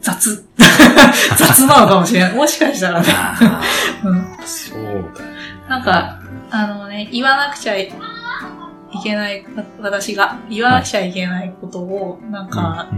[0.00, 0.44] 雑。
[1.36, 2.34] 雑なのかもしれない。
[2.34, 3.08] もしかしたらね。
[3.10, 3.60] あ
[4.04, 5.08] うんあ、そうだよね。
[5.68, 7.90] なんか、あのね、言わなくちゃい
[9.02, 9.44] けない、
[9.80, 12.88] 私が言わなくちゃいけないことを、なんか、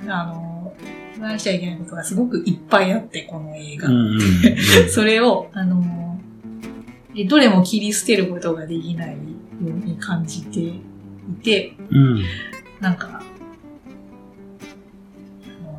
[0.00, 0.72] うん、あの、
[1.14, 3.88] 言わなくちゃいけないことがすごくいっぱいあって、この映画。
[3.88, 4.20] うんうんうん。
[4.88, 5.82] それを、あの、
[7.16, 9.16] えどれも切り捨てることができない
[9.64, 10.80] ように感じてい
[11.42, 12.24] て、うん。
[12.80, 13.22] なんか、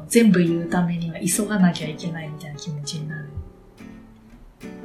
[0.07, 3.29] 全部言うためには急がなきゃいけないみたいな気持ちになる。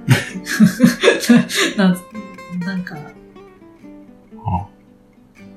[1.77, 1.97] なん
[2.61, 2.97] なんか、
[4.45, 4.69] あ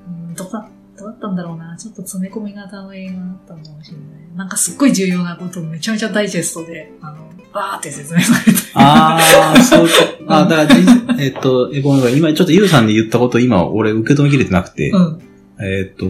[0.07, 1.75] うんどうだどうだったんだろうな。
[1.77, 4.05] ちょっと詰め込み型の映画だったのかもしれない。
[4.35, 8.59] なんかすっごい重要なことをめちゃめちゃダイジェストで、あの、バーって説明されて。
[8.73, 9.17] あ
[9.57, 9.87] あ、そう。
[10.27, 15.21] あだからじ、えっと、え、ごめんごめん今ちょっとユウさんで言ったこと今俺受け止めきれてなくて、うん。
[15.61, 16.05] えっと、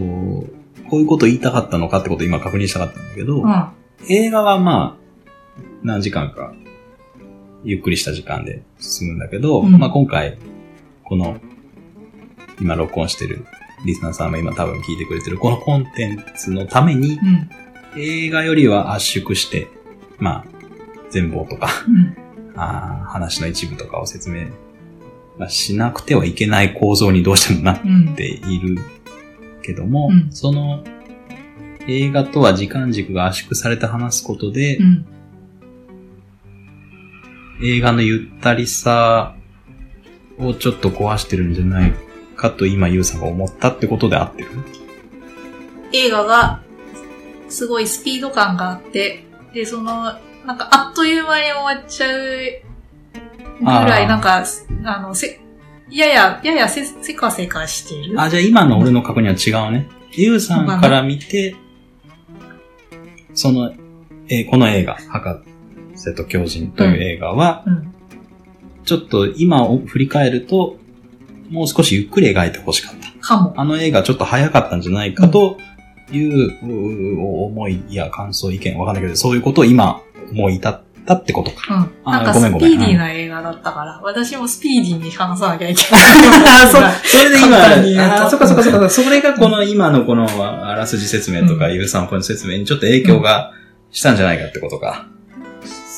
[0.90, 3.68] こういうこと言いたかったのかってことを今確認したかったんだけど、うん。
[4.08, 6.52] 映画はまあ、何時間か、
[7.64, 10.36] ゆっくりした時間で進むんだけど、うんまあ今回、
[11.04, 11.36] この、
[12.60, 13.46] 今録音してる
[13.84, 17.50] リスナーさんも今多分聞いてくれてるこのコンテンツのために、うん。
[17.98, 19.68] 映画よりは圧縮して、
[20.18, 20.55] まあ、
[21.10, 22.16] 全貌とか、うん。
[22.56, 24.46] あー話の一部とかを説明、
[25.38, 28.14] まあ、しなくてはいけない構造にどうしてもなっうん。
[28.14, 28.78] ている
[29.62, 30.84] けども、うんその
[31.88, 35.06] 映画とは時間軸が圧縮されて話すことで、うん。
[37.62, 39.36] 映画のゆったりさ
[40.38, 41.94] をちょっと壊してるんじゃない
[42.36, 44.48] かと今ユウさんが思ったってことで合ってる？
[45.92, 46.60] 映画が、
[47.48, 52.62] すごいスピード感があって、で、その、なんかあっという間に終わっちゃう
[53.58, 54.44] ぐらい、なんか、
[54.84, 55.40] あの、せ、
[55.90, 58.20] やや、ややせ、せかせかしてる。
[58.20, 59.88] あ、じゃあ今の俺の確認は違うね。
[60.12, 61.56] ユウさんから見て、
[63.34, 63.72] その、
[64.28, 65.44] えーこの映画、博
[65.96, 67.92] 士と狂人という映画は、うん。
[68.84, 70.78] ちょっと今を振り返ると、
[71.50, 73.06] もう少しゆっくり描いてほしかった。
[73.20, 73.54] かも。
[73.56, 75.58] あの映画ちょっと早かったんじゃないかと
[76.12, 81.74] いう、う思いや感想、意見わかんないけど、そういうことを今思い至ったってことか。
[81.74, 81.90] うん。
[82.04, 86.02] あなんかスピーディーな映画だったから、私もスピーディーに話さなきゃいけない。
[86.64, 86.78] あ、そ、
[87.18, 90.26] それで今、あ、そっかそっかそっか、それがこの今のこの
[90.66, 93.52] あらすじ説明とか、うんゆうさんのこの説明にちょっと影響が
[93.90, 95.06] したんじゃないかってことか。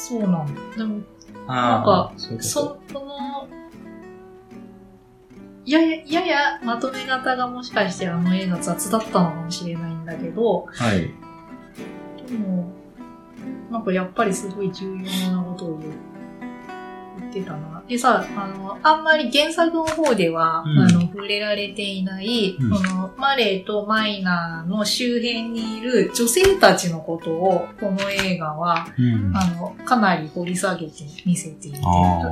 [0.08, 0.52] そうなんだ。
[0.76, 1.00] でも、
[1.46, 3.48] あなんかそこの、
[5.66, 11.10] やや、ややまとめ方がもしかしてあの映画雑だったのかもしれないんだけど、はい。
[12.26, 12.72] でも、
[13.70, 17.82] なんかやっぱりすごい重要なことを言ってたな。
[17.88, 29.32] でさ、あの、あんまり原作の方では、うんあの、触れられていない、うんその、マレーとマイナーの周辺にいる女性たちのことを、この映画は、うん。
[29.34, 30.92] あの、かなり掘り下げて
[31.24, 31.80] 見せていて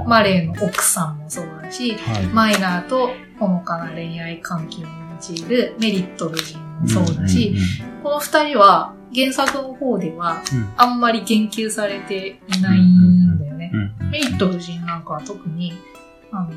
[0.06, 2.26] マレーの奥さんもそうだし、はい。
[2.26, 4.84] マイナーとほのかな恋愛関係に
[5.18, 7.56] 陥るメリット夫人もそうだし、
[8.02, 10.72] この二人は原作の方ではうん。
[10.76, 13.70] あんまり言及されていないんだよね。
[13.72, 15.74] うん、うんうんメリット夫人なんかは特に、
[16.30, 16.50] あの、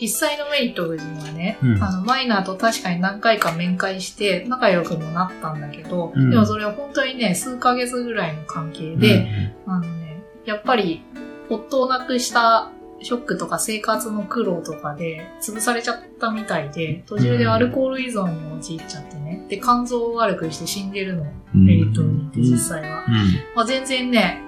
[0.00, 1.82] 実際のメリット夫人はね、うん。
[1.82, 6.30] あの、マイナーと確かに何回か面会して仲良くもなったんだけど、うん。
[6.30, 11.02] でもそれは本当にね、数ヶ月ぐらいの関係で、あのね、やっぱり、
[11.48, 12.70] 夫を亡くした
[13.02, 19.23] ショックとか生活の苦労とかで潰されちゃったみたいで、途中でアルコール依存に陥っちゃってね。
[19.48, 23.04] で、肝臓を悪くして死んでるの、うんメリットにって実際は。
[23.04, 23.10] う
[23.54, 24.42] まあ、全然ね、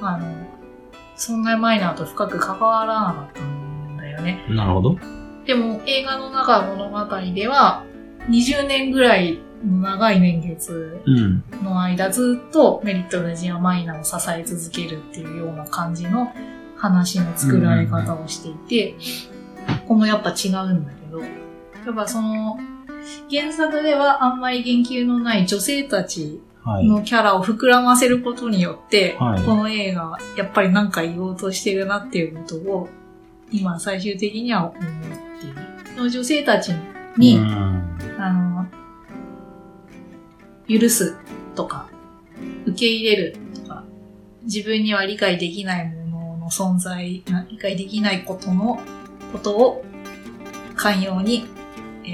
[0.00, 0.26] あの、
[1.16, 4.46] そんなマイナーと深く関わらなかったんだよね。
[4.48, 4.56] ん。
[4.56, 4.96] なるほど。
[5.44, 7.84] でも映画の中の物語では、
[8.28, 11.44] 20年ぐらいの長い年月うん。
[11.62, 16.32] の間ずっとメリットのジアマイナーを支え続けるっていうような感じの
[16.76, 18.94] 話の作られ方をしていて、
[19.82, 21.26] ここもやっぱ違うんだけど、や
[21.92, 22.58] っぱその、
[23.30, 26.86] 原作ではあんまり言及のない女性たちはい。
[26.86, 32.88] のキャラを膨らませることによって、はいこの映画はやっぱり何か言おうとしてるなっていうことを
[33.50, 34.82] 今最終的には思うっ
[35.40, 35.96] ていう。
[35.96, 36.72] その女性たち
[37.16, 38.66] に、うんあの、
[40.68, 41.16] 許す
[41.54, 41.88] とか、
[42.66, 43.84] 受け入れるとか、
[44.44, 48.80] 自分には理解できないものの存在、あ理解できないことの、
[49.32, 49.84] ことを
[50.76, 51.46] 寛容に、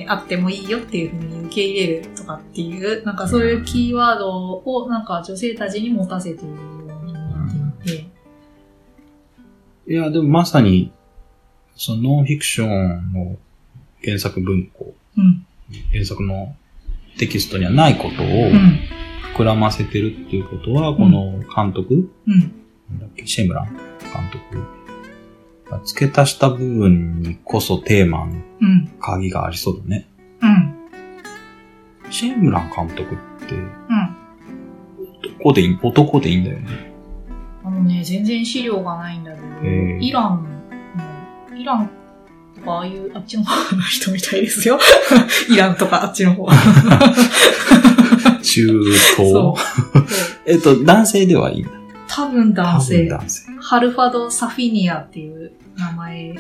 [0.01, 6.61] えーあってもいいよっていうふうに受け入れるとかっていう、なんかそういうキーワードをなんか女性たちに持たせているよ
[7.03, 7.21] うにな
[7.71, 8.07] っていて、
[9.89, 10.93] いや、でもまさに、
[11.77, 13.37] そのノンフィクションの
[14.03, 15.47] 原作文庫、うん、
[15.93, 16.55] 原作の
[17.19, 18.81] テキストにはないことをうん、
[19.37, 22.41] 膨らませてるっていうことは、この監督、うん、
[22.91, 24.86] なんだっけ、シェムラン監督が
[25.85, 30.09] 付け足した部分にこそテーマのうん、鍵がありそうだね。
[30.41, 34.17] うん、シェムラン監督って、うん。
[35.41, 36.93] 男でいい、男でいいんだよね。
[37.65, 39.47] あのね、全然資料がないんだけど、
[40.01, 40.47] イラン
[41.51, 41.91] の、イラン
[42.55, 44.79] とかああいう、あっちの方の人みたいですよ。
[45.51, 46.49] イランとかあっちの方。
[48.43, 48.67] 中
[49.17, 50.07] そ東う。
[50.47, 51.71] えっと、男性ではいいんだ。
[52.17, 53.07] 多分男性。
[53.09, 53.43] 男性。
[53.61, 56.35] ハルファド・サフィニアっていう名前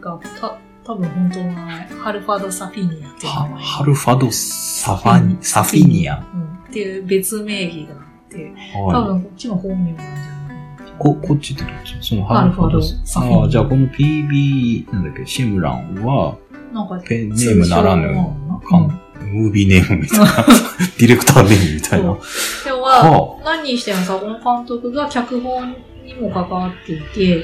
[0.00, 1.88] が、た多分本当の名前。
[1.88, 3.62] ハルファド・サフィニアっていう名は前。
[3.64, 6.18] ハルファドサファニ、サフィニア。
[6.18, 6.22] うん。
[6.68, 9.08] っていう別名義があって、多はい。
[9.08, 10.92] 分こっちの本名なんじゃない。
[11.00, 12.08] こ、こっちってどっち？
[12.08, 16.36] そのハルファドサフィニアああ、じゃあこの PB、なんだっけ、シムランは、
[16.72, 20.26] なんか、ペンネームならぬ通称なのかんムービーネームみたいな、
[20.98, 22.06] ディレクターネームみたいな。
[22.06, 22.64] そう。
[22.64, 22.78] では、
[23.10, 27.36] は何にしてもさ、この監督が脚本にも関わっていて、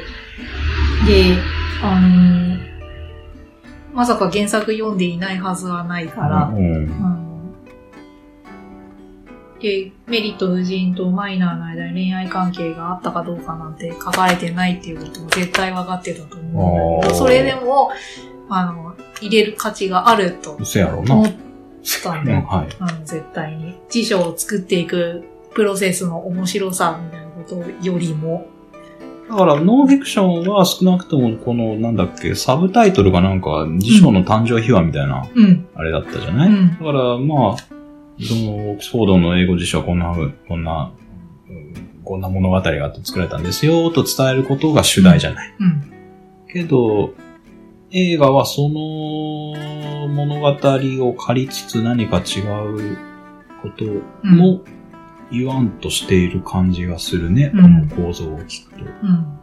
[1.07, 1.37] で、
[1.83, 2.45] あのー
[3.95, 6.89] まさか原作読んでいないはずはないかあ、ら、うん。
[9.61, 17.91] で、メリット夫人とマイナーの間に恋愛関係があったかどうかなんて書かれてないっていうことも絶対分かってたと思うんだけど、それでも、
[18.51, 21.15] あの、入れる価値があると嘘やろうな。
[21.15, 21.33] 思っ
[22.03, 22.43] たんうん。
[22.43, 22.77] はい。
[22.79, 23.75] あの、絶対に。
[23.89, 25.25] 辞書を作っていく
[25.55, 27.57] プロセスの面白さみたいなこと
[27.87, 28.47] よりも。
[29.29, 35.67] だから、ノンフィクションは少なくとも、この、なんだっけ、サブタイトルがなんか、辞書の誕生秘話みたいな、うん。
[35.75, 40.15] あれだったじゃない、うんだから、まあ、その、オックスフォードの英語辞書はこんな、
[40.49, 40.93] こんな、
[41.49, 41.75] うん
[42.05, 45.55] こんな物語があって作られたんですよ、と伝えることが主題じゃない。
[45.59, 45.93] うん。
[46.53, 47.15] けど、
[47.91, 52.97] 映画はその物語を借りつつ何か違う
[53.63, 54.37] ことうん。
[54.37, 54.61] も
[55.31, 58.85] 言わんとしている感じがするね、うんこの構造を聞くと。
[58.85, 59.41] うん。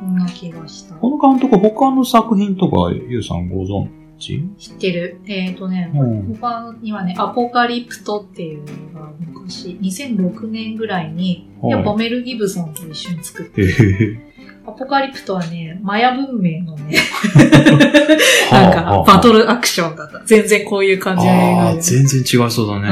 [0.00, 0.94] こんな気がした。
[0.96, 4.42] この監督他の作品とか、ゆうさんご存知？
[4.58, 5.20] 知ってる。
[5.26, 6.34] えっ、とね、うん。
[6.34, 13.62] 他にはね、アポカリプトっていう映画が昔、2006年ぐらいに、やっぱメル・ギブソンと一緒に作って、
[14.66, 16.98] アポカリプトはね、マヤ文明のね、へ。
[18.50, 20.22] なんかバトルアクションだった。
[20.24, 21.80] 全然こういう感じの映画で。
[21.82, 22.88] 全然違いそうだね。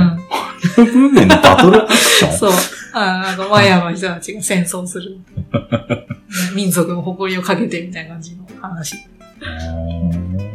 [0.77, 0.85] うん。
[0.93, 2.33] 文明のバトルアクション？
[2.37, 2.53] そう。
[2.95, 5.13] ああの、マヤの人たちが戦争する。
[5.13, 5.19] ね
[6.55, 8.97] 民族の誇りをかけてみたいな感じの話。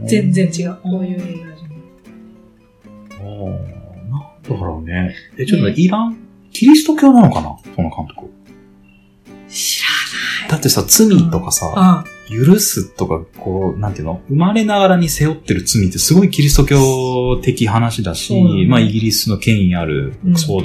[0.05, 0.75] 全然違う。
[0.83, 1.55] こういう映画じゃない。
[3.19, 5.15] ああ、なんだろうね。
[5.37, 6.15] え、ちょっとイラン、
[6.51, 7.47] キリスト教なのかな？
[7.75, 8.31] この監督。
[9.49, 9.81] 知
[10.49, 12.05] だってさ、罪とかさ。
[12.29, 14.21] 許すとか、こう、なんていうの？
[14.27, 18.67] 生まれながらに背負ってる罪ってすごいキリスト教的話だし、そうだね。
[18.67, 20.63] まあイギリスの権威あるうんオックスフォー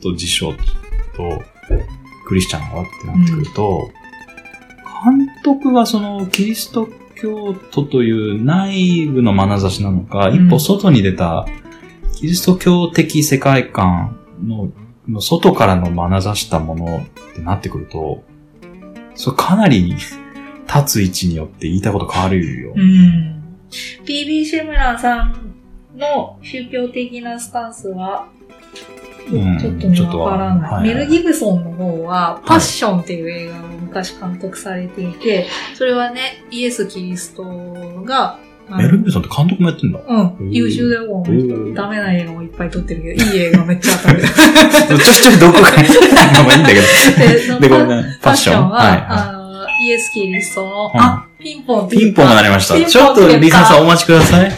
[0.00, 0.56] ドと辞書と
[2.28, 3.90] クリスチャンはってなってくると、
[5.04, 10.46] 監督がそのキリスト教徒という内部の眼差しなのか、うん。
[10.46, 11.48] 一歩外に出た
[12.14, 14.70] キリスト教的世界観の
[15.08, 18.22] の外からの眼差したものってなってくると、
[19.14, 22.72] それかなり立つ位置によって言いたいこと変わるよ。
[22.74, 23.42] うん。
[24.04, 25.54] PB シェムランさん
[25.96, 28.28] の宗教的なスタンスは、
[29.30, 30.72] うんちょっとね、わからない。
[30.72, 37.44] はいメル・ギブソンの方は、パッションっていう映画を昔監督されていて、それはね、イエス・キリスト
[38.04, 38.38] が、
[38.78, 40.00] メル・ギブソンって監督もやってんだ。
[40.06, 41.22] うん、優秀だよ、
[41.74, 44.22] ダメな映画もいっぱい撮ってるけど、いい映画めっちゃ当たる。
[44.22, 45.88] ちょちょいどこかに。
[45.88, 47.54] まあいいんだけど。
[47.54, 48.18] ので、ごめんね。
[48.22, 52.88] パッションは、イエス・キリストの、うんあ、ピンポンピンポンが鳴りました。
[52.88, 54.52] ちょっと、リサさんお待ちください。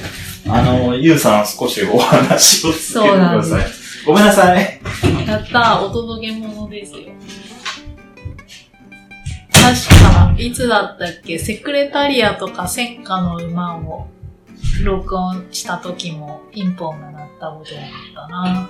[0.46, 3.70] あの、ユウさん少しお話を続けてくそうなんですださい。
[4.06, 4.80] ごめんなさい。
[5.26, 6.98] やったー、お届け物ですよ。
[9.64, 14.08] 確か、いつだったっけ、セクレタリアトとか戦火の馬を
[14.84, 18.68] 録音した時もピンポンが鳴ったことがあったな。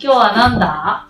[0.00, 1.08] 日はなんだ？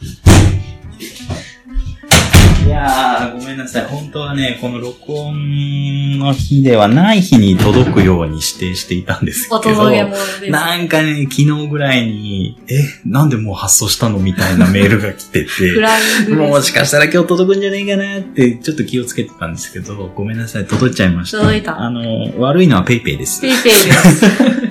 [2.71, 3.85] ややー、ごめんなさい。
[3.87, 9.57] 本当はね、この録音の日ではない日に届くように指定していたんですけど。
[9.57, 10.51] お届け物です。
[10.51, 16.51] なんかね、昨日ぐらいに、え、なんでもう発送したのみたいなメールが来てフて、 ライングです。
[16.51, 21.39] もしかしたら今日届くんじゃねえかなって、ちょっと気をつけてたんですけど、ごめんなさい、届いちゃいました。
[21.39, 23.41] 届いたあの、悪いのはペイペイです。
[23.41, 24.25] ペイペイです。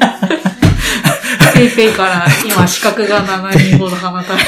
[1.60, 4.40] ペイペイから今刺客が7人ほど放たれ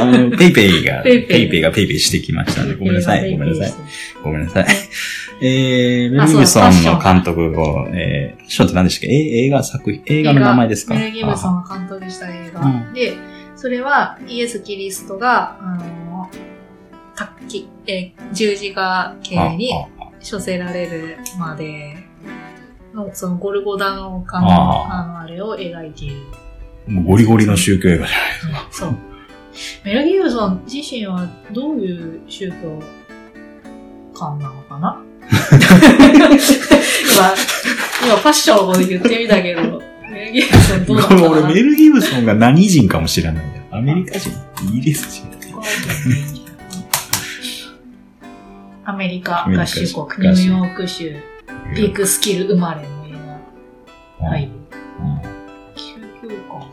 [0.00, 2.74] あの、ペイペイが、ペイペイペイペイがペイペイしてきましたね。
[2.74, 3.68] ごめんなさい、ごめんなさい。
[3.70, 3.72] い。
[4.22, 4.66] ごめんなさい。
[5.42, 9.14] えー、メル・ギブソンの監督を、えー、ショーって何でしたっけ？
[9.14, 10.94] え映画作品、映画の名前ですか？
[10.94, 11.60] メル・ギブソン。
[11.60, 13.16] ンが監督した映画、うんで、
[13.56, 16.30] それはイエス・キリストが、あの、
[17.16, 19.70] たきえー十字架刑に
[20.30, 21.99] 処せられるまでの、
[23.12, 26.16] そのゴルゴダの丘あの、あの、あれを描いている。
[26.88, 28.68] もうゴリゴリの宗教映画じゃないですか。
[28.70, 28.94] そう。
[29.84, 32.82] メル・ギブソン自身はどういう宗教
[34.14, 35.00] 観なのかな？
[35.30, 36.28] 今、
[38.04, 39.80] 今ファッションを言ってみたけど、
[40.10, 41.28] メル・ギブソンどうなのかな？
[41.30, 43.64] 俺、メル・ギブソンが何人かも知らないんだよ。
[43.70, 44.30] アメリカ人？
[44.68, 45.30] イギリス人？
[48.84, 51.14] アメリカ合衆合国、衆ニューヨーク州、
[51.74, 53.12] ビッグスキル生まれの映
[54.20, 54.28] 画。
[54.28, 54.46] はい。
[54.46, 55.20] うん
[55.76, 56.70] 宗教観。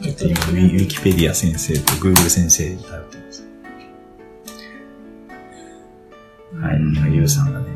[0.00, 3.48] ウィウィキペディア先生とグーグル先生に頼ってます。
[6.54, 6.74] は
[7.08, 7.14] い。
[7.14, 7.66] ユウさんがね、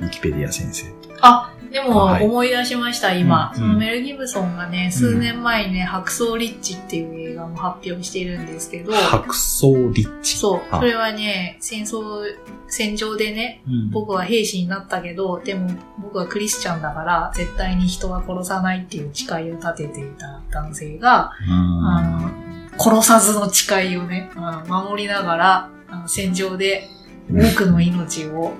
[0.00, 0.86] ウィキペディア先生。
[1.20, 2.24] あ、でもはい。
[2.24, 3.52] 思い出しました、今。
[3.54, 10.36] うんそのメル・ギブソンがね、数年前にね、白草リッチっていう映画も発表しているんですけど、白草リッチ。
[10.36, 10.60] そう。
[10.70, 10.78] あ。
[10.78, 12.22] それはね、戦争、
[12.68, 13.90] 戦場でね、うん。
[13.90, 15.70] 僕は兵士になったけど、でも
[16.00, 24.30] 僕はクリスチャンだから、絶対に人は殺さないっていう誓いを立てていた男性が、あの、殺さずの誓いをね、
[24.68, 26.88] 守りながら、あの戦場で
[27.30, 28.52] 多くの命を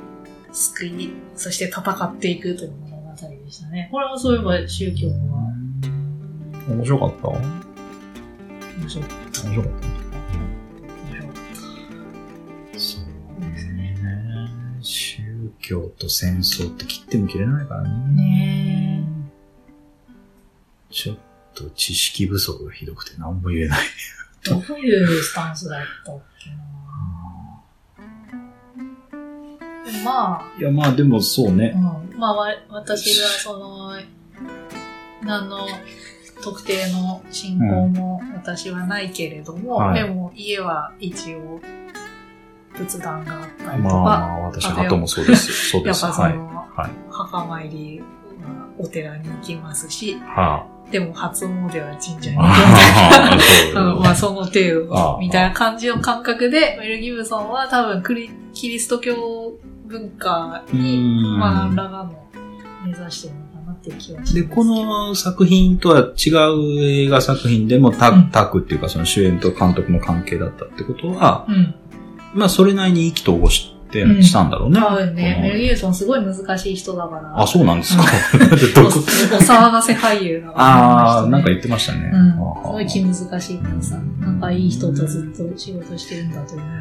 [0.53, 2.92] 救い、そして戦っていくという
[3.29, 3.89] 物語でしたね。
[3.91, 5.15] これもそういえば宗教は
[6.69, 7.29] 面白かった？
[7.29, 7.39] 面
[8.81, 9.49] 面白かった。
[9.49, 9.69] 面白い
[12.79, 13.97] そうね。
[14.81, 15.23] 宗
[15.61, 18.15] 教と戦争って切っても切れないからね。
[18.15, 19.05] ね
[20.91, 21.19] ちょっ
[21.55, 23.81] と知識不足がひどくて何も言えない。
[24.45, 26.13] どういうスタンスだった？
[30.05, 31.73] まあ、いや、まあでもそうね。
[31.75, 33.93] うん、まあわ私がその、
[35.25, 35.67] 何の
[36.43, 41.61] 特定の信仰も私はないけれども、はいでも家は一応
[42.75, 45.55] 仏壇があったりとまあか、まあ、私、鳩もそうですよ。
[45.55, 46.05] そうやです。
[46.07, 46.13] はい。
[46.13, 46.91] っぱその、はい。
[47.11, 48.07] 墓参りは
[48.79, 52.43] お寺に行きますし、はでも初詣は神社にあ。
[52.43, 52.49] 行
[53.33, 53.79] あく。
[53.79, 59.53] あのまあその程度ああみたいな感じの感覚で、メル・ギブソンは多分クリキリスト教
[59.93, 62.15] 文化うに、んまあ何らかの
[62.85, 64.35] 目指してるのかなっていう気はします。
[64.35, 71.75] で、この作品とは違う映画作品でもタうんタッグっていうかその主演と監督の関係だったってことは、うん。
[72.35, 74.81] まあそれなりに意気投合して、うんしたんだろうね。
[74.81, 77.23] 多分ね、メル・こギブソンすごい難しい人だから。
[77.29, 78.03] のあ、そうなんですか？
[78.83, 78.87] お
[79.39, 80.65] 騒がせ俳優だから。
[80.65, 82.11] ああ、なんか言ってましたね。
[82.11, 82.31] うん。
[82.31, 83.21] すあごい気難し
[83.55, 86.73] いからさ、うんなんかいい人とずっと仕事してるんだと思うよ。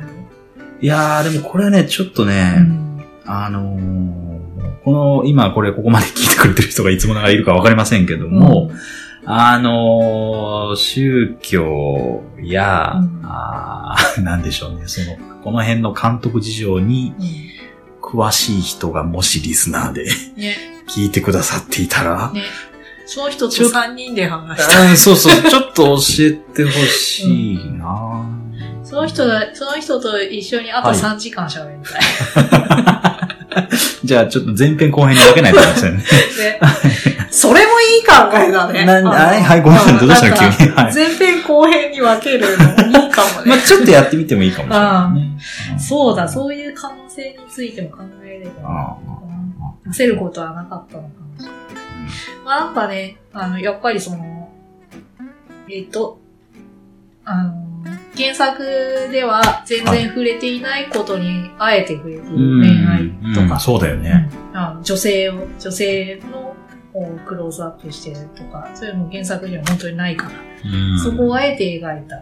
[0.82, 2.91] いやー、でもこれね、ちょっとね、うん。
[3.26, 8.72] あのーこの、今これここまで聞いてくれてる人がいつもながらいるかわかりませんけども、
[9.26, 17.52] あのー宗教や、うんあー なんでしょうね、その、この辺の監督事情にうん。
[18.02, 20.06] 詳しい人がもしリスナーでう
[20.40, 20.42] ん。
[20.42, 20.56] ね、
[20.88, 22.42] 聞いてくださっていたら、ね。
[23.06, 24.90] その人と3人で話した。
[24.90, 28.26] うんそうそう、ちょっと教えてほしいな、
[28.92, 32.02] その人が、その人と一緒にあとはい3時間喋りたい。
[34.04, 36.04] じゃあちょっと前編後編に分けないといけませんね。
[36.04, 36.60] で
[37.30, 38.86] それもいい考えだね。
[38.86, 40.52] はいはいごめんなさいどうしたの？
[40.58, 43.52] 急にはい前編後編に分けるのもいいかもね。
[43.52, 45.40] まあちょっとやってみてもいいかもしれないね。
[45.80, 48.70] そうだ、そういう可能性についても考えれば。
[48.70, 48.98] あ
[49.90, 51.56] 焦ることはなかったのかもしれない。
[52.44, 54.50] まあなんかね、あの、やっぱりその、
[55.70, 56.20] えっ、と、
[57.24, 57.71] あの、
[58.22, 58.64] 原作
[59.12, 62.36] では全然触れていないことにあえて触れる恋
[62.88, 64.30] 愛とか、うんそうだよね。
[64.84, 66.56] 女性を、女性の
[66.94, 70.32] をクローズアップしてるとか、そういうの原作には本当にないから、
[70.66, 71.00] うん。
[71.00, 72.18] そこをあえて描いた。
[72.18, 72.22] っ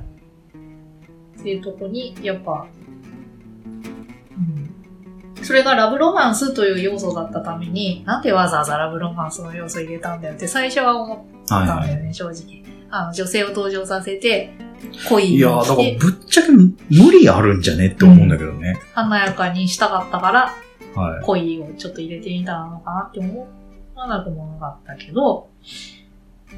[1.41, 2.67] ていうとこに、やっぱ、
[4.37, 12.63] うん、それがラブロマンスという要素だったために、なんでわざわざラブロマンスの要素入れたんだよって最初は思ったんだよね、正直。
[12.91, 14.51] あの女性を登場させて、
[15.09, 18.79] 恋にいやー、だからぶっちゃけ無理あるんじゃねって思うんだけどね。
[18.93, 20.55] 華やかにしたかったから、
[20.95, 21.23] はい。
[21.23, 23.47] 恋をちょっと入れてみたのかなって思
[23.95, 25.49] わなくもなかったけど、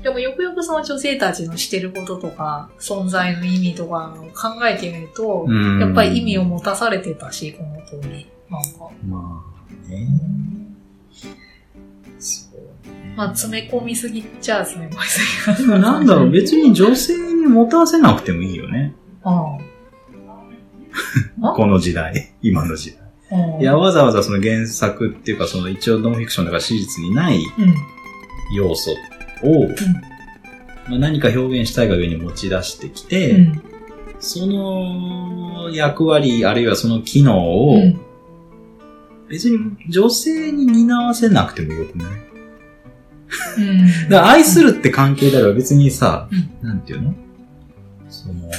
[0.02, 8.28] でもよくよくその女性たちのしてることとか、存在の意味とかを考えてみると、うんやっぱり意味を持たされてたし、この通り。
[8.49, 8.90] なんか。
[9.08, 9.44] ま
[9.88, 10.08] あね。
[13.16, 18.94] まあ、詰め込みすぎっちゃ詰め込みすぎなんだろう、別に女性に持たせなくてもいいよね。
[19.24, 19.58] あ
[21.44, 22.34] あ この時代。
[22.42, 23.00] 今の時代。
[23.56, 27.74] うんいや、わざわざその原作っていうか、その一応ノンフィクションだから史実にないうん。
[28.58, 28.96] 要素を、
[30.90, 33.62] まあ、何か表現したいが上に持ち出してきて、うん。
[34.20, 38.00] その役割、あるいはその機能を、うん
[39.30, 39.58] 別に
[39.88, 42.08] 女性に担わせなくてもよくない？
[42.10, 42.31] うん。
[44.10, 46.30] だから愛するって関係であれば別にさ、
[46.62, 47.16] うなんていうの？
[48.10, 48.52] その、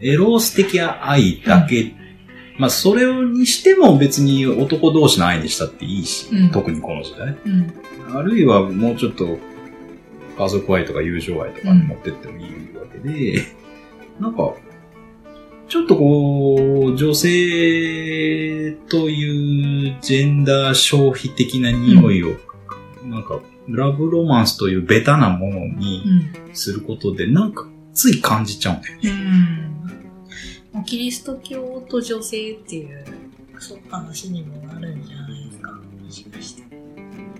[0.00, 1.94] エロース的愛だけ、
[2.58, 6.50] まあそれにしても別に男同士の愛にしたっていいし、うん。
[6.50, 7.36] 特にこの時代。
[7.44, 7.72] うん。
[8.16, 9.38] あるいはもうちょっと
[10.36, 12.46] 家族愛とか友情愛とかに持ってってもいい
[12.76, 13.44] わけで、
[14.18, 14.54] なんか、
[15.68, 22.36] ちょっとこう、女性というジェンダー消費的な匂いを、
[23.04, 23.40] なんか、
[23.76, 26.02] ラブロマンスというベタなものに
[26.46, 26.54] うん。
[26.54, 29.10] することで、なんかつい感じちゃうんだよね。
[30.74, 30.84] うん。
[30.84, 33.04] キリスト教と女性っていう、
[33.58, 35.72] そう話にもなるんじゃないですか。
[35.72, 35.78] も
[36.10, 36.62] しかして。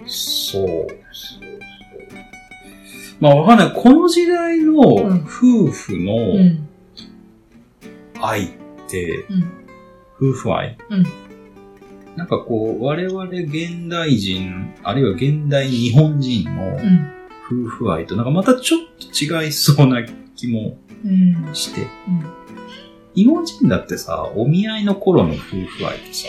[0.07, 0.87] そう。
[3.21, 3.73] まあわかんない。
[3.75, 6.69] この時代のうん夫婦うのん。
[8.21, 8.49] 愛っ
[8.89, 9.45] て、うん。
[10.21, 10.77] 夫婦愛？
[10.91, 11.07] うん。
[12.21, 17.11] なんかこう、我々現代人、あるいは現代日本人のうん。
[17.51, 20.05] 夫婦愛となんかまたちょっと違いそうな
[20.37, 21.55] 気もうん。
[21.55, 21.81] して。
[21.81, 21.87] うん。
[23.15, 26.29] 日本人だってさ、お見合いの頃の夫婦愛とさ、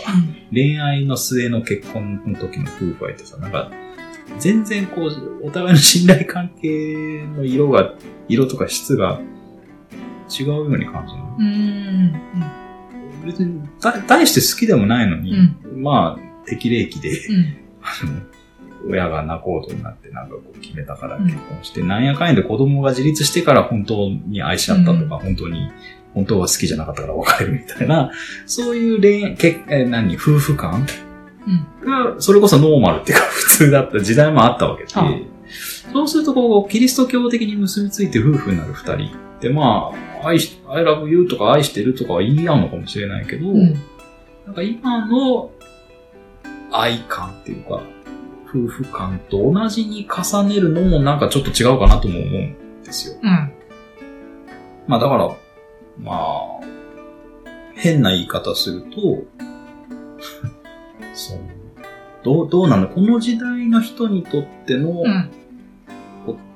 [0.50, 3.70] 恋愛の末の結婚の時の夫婦愛ってさ、なんか、
[4.38, 7.92] 全然こう、お互いの信頼関係の色が、
[8.30, 9.20] 色とか質が
[10.30, 11.20] 違うように感じる。
[11.38, 12.12] うん。
[13.26, 17.56] 別に、た大して好きでもないのに、まあ、適齢期で、うん。
[18.88, 25.70] 親が仲人になってなんかこう決めたから結婚して、なんやかんやで子供が自立してから本当に愛し合ったとか、本当に、
[26.14, 28.10] 本当は好きじゃなかったから別れるみたいな、
[28.46, 30.86] そういう恋愛、けえ何、夫婦間
[31.84, 35.32] が、それこそノーマルっていうか普通だった時代もあったわけで、はあ
[35.92, 39.92] そうするとこう、キリスト教的に結びついて夫婦になる二人って、ま
[40.22, 43.74] あ、愛し、I love you とか愛してるとかは言い合うのかもしれないけど、うん。
[44.46, 45.50] なんか今の
[46.72, 47.82] 愛感っていうか、
[48.48, 53.18] 夫婦感と同じに重ねるのもなんかちょっと違うかなとも思うんですよ。
[53.22, 53.52] うん。
[54.86, 55.28] まあだから、
[55.98, 56.60] まあ、
[57.74, 59.24] 変な言い方すると、
[61.14, 61.38] そう。
[62.22, 62.88] どう、どうなの？
[62.88, 65.30] この時代の人にとってのうん。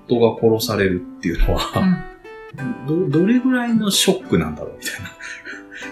[0.08, 2.04] 夫が殺されるっていうのは、
[2.86, 5.15] ど、どれぐらいのショックなんだろうみたいな。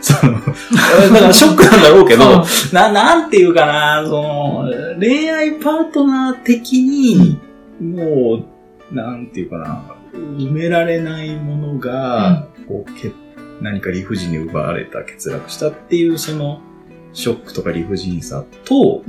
[0.00, 0.32] その、
[1.12, 7.38] だからショックなんだろうけど、な、なんていうかな、その、恋愛パートナー的に、
[7.80, 8.46] も
[8.90, 13.12] う、なんていうかな、埋められないものが、こうけ
[13.60, 16.60] 何か理不尽に奪われた、欠落したっていう、その、
[17.12, 19.02] ショックとか理不尽さと、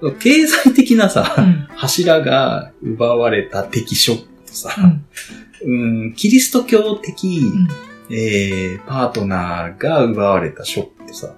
[0.00, 0.16] うん。
[0.18, 1.66] 経済的なさ、うん。
[1.76, 5.04] 柱が奪われた的ショックとさ、うん。
[5.66, 11.34] うん、キリスト教的、うんえー、パートナーが奪われたショックってさ、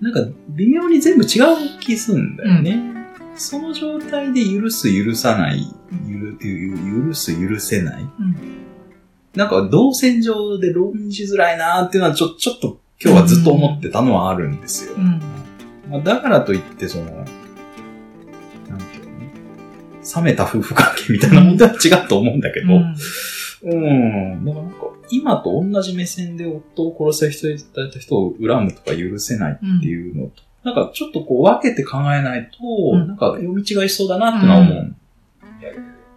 [0.00, 2.92] なんか微妙に全部違う気すんだよね。
[3.34, 5.64] その状態で許す、許さない、
[6.06, 8.02] 許許す、許せない。
[8.02, 8.36] うん。
[9.34, 14.94] なんか動線上で論じづらいなーっていうのはちょ、ちょっと今日はずっと思ってたのはあるんですよ。
[14.98, 15.20] うん。
[15.88, 19.04] まあ、だからといって、その、なんていう
[20.04, 20.16] の？
[20.16, 22.94] 冷めた夫婦関係みたいなもんでは違うと思うんだけど、うん。
[23.62, 23.74] う
[24.36, 24.44] ん。
[24.44, 24.78] だからなんか、
[25.12, 32.58] 今と同じ目線で夫を殺した人、た人を恨むとか許せないっていうのと、なんかちょっとこう分けて考えないと、
[32.92, 34.94] うんなんか読み違いしそうだなってのは思う。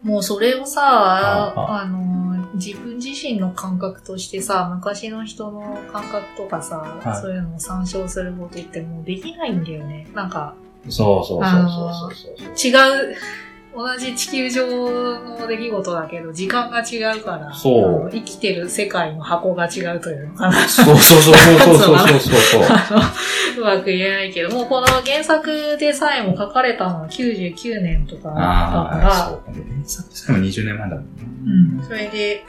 [0.03, 10.07] もうそれをさ、ああの、自分自身の感覚としてさ、昔の人の感覚とかさ、はいそういうのを参照することってもうできないんだよね。
[10.13, 10.55] なんか、
[10.89, 12.71] そうそうそうそうそうそう。
[12.71, 13.15] 違う、
[13.75, 14.65] 同じ地球上
[15.19, 18.09] の出来事だけど、時間が違うから、そう。
[18.09, 20.67] 生きてる世界の箱が違うというのかな。
[20.67, 22.61] そうそうそうそうそうそうそう
[23.61, 29.25] うまく言えないけど、もうこの原作でさえも書かれたのは99年とかだから。
[29.25, 31.09] あそう原作でも20年前だもんね。
[31.45, 31.83] うん。
[31.85, 32.45] それで、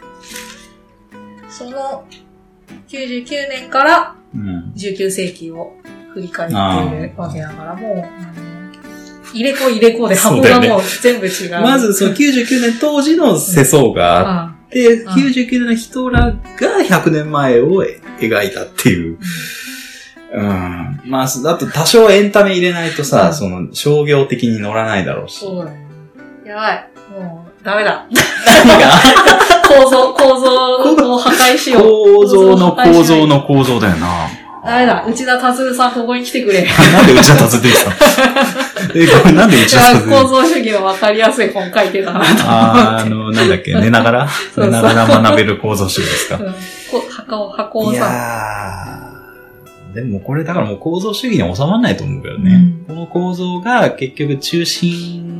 [1.48, 2.04] その
[2.88, 4.14] 99年から
[4.76, 5.74] 19世紀を
[6.14, 8.55] 振り返っているわけだから、もう、
[9.36, 11.60] 入れ子入れ子で箱がもう全部違う。
[11.60, 16.36] まず、その99年当時の世相があって、ん99年の人らが
[16.88, 17.84] 100年前を
[18.18, 19.18] 描いたっていう。
[20.32, 21.00] うん。
[21.04, 25.40] まあ、あと多少エンタメ入れないとさ、うんその商業的に乗らないだろうし。
[25.40, 25.86] そうだよね。
[26.46, 26.88] やばい。
[27.12, 28.06] もう、ダメだ。
[28.64, 28.88] 何が？
[29.66, 31.82] 構造、構造を破壊しよう。
[31.82, 34.25] 構造の構造の構造だよな。
[34.66, 35.04] ダメだ。
[35.08, 36.62] 内田達さん、ここに来てくれ。
[36.92, 37.96] なんで内田達出てきたの
[38.94, 42.42] え、これなんで内田達出てきた構造主義の分かりやすい本書いてたなと思って。
[42.46, 44.28] あーあの、なんだっけ、 寝ながら？
[44.56, 46.36] 寝ながら学べる構造主義ですか？
[46.36, 46.52] う ん
[46.90, 49.12] こ箱、箱をいさ、
[49.94, 52.60] でもこれだからもう構造主義に収まらないと思うけどね。
[52.86, 55.35] この構造が結局中心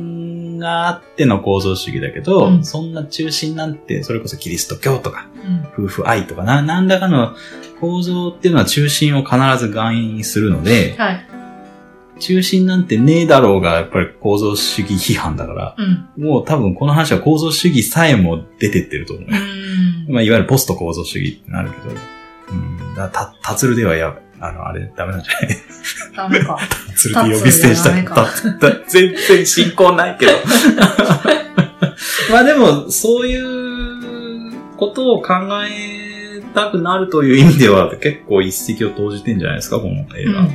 [0.57, 7.35] があっての構造主義だけど、うんそんな中心なんて、それこそキリスト教とか、うん夫婦愛とか、な、何らかの
[7.79, 11.27] 構造っていうのは中心を必ず含意するので、はい。
[12.19, 16.23] 中心なんてねえだろうが、やっぱり構造主義批判だから、うん。
[16.23, 20.11] もう多分この話は構造主義さえも出てってると思うう。
[20.11, 20.13] ん。
[20.13, 21.95] まあ、いわゆるポスト構造主義ってなるけど、
[22.49, 25.57] うん、だた、たつるではや、あの、あれ、ダメなんじゃない？
[26.15, 26.57] ダメか。
[26.87, 28.25] たつるで呼び捨てしたタ
[28.59, 30.31] た全然進行ないけど。
[32.31, 35.33] まあでも、そういうことを考
[35.67, 40.39] えたくなるという意味では、結構一石を投じてんじゃないですか、この映画。
[40.41, 40.47] うん。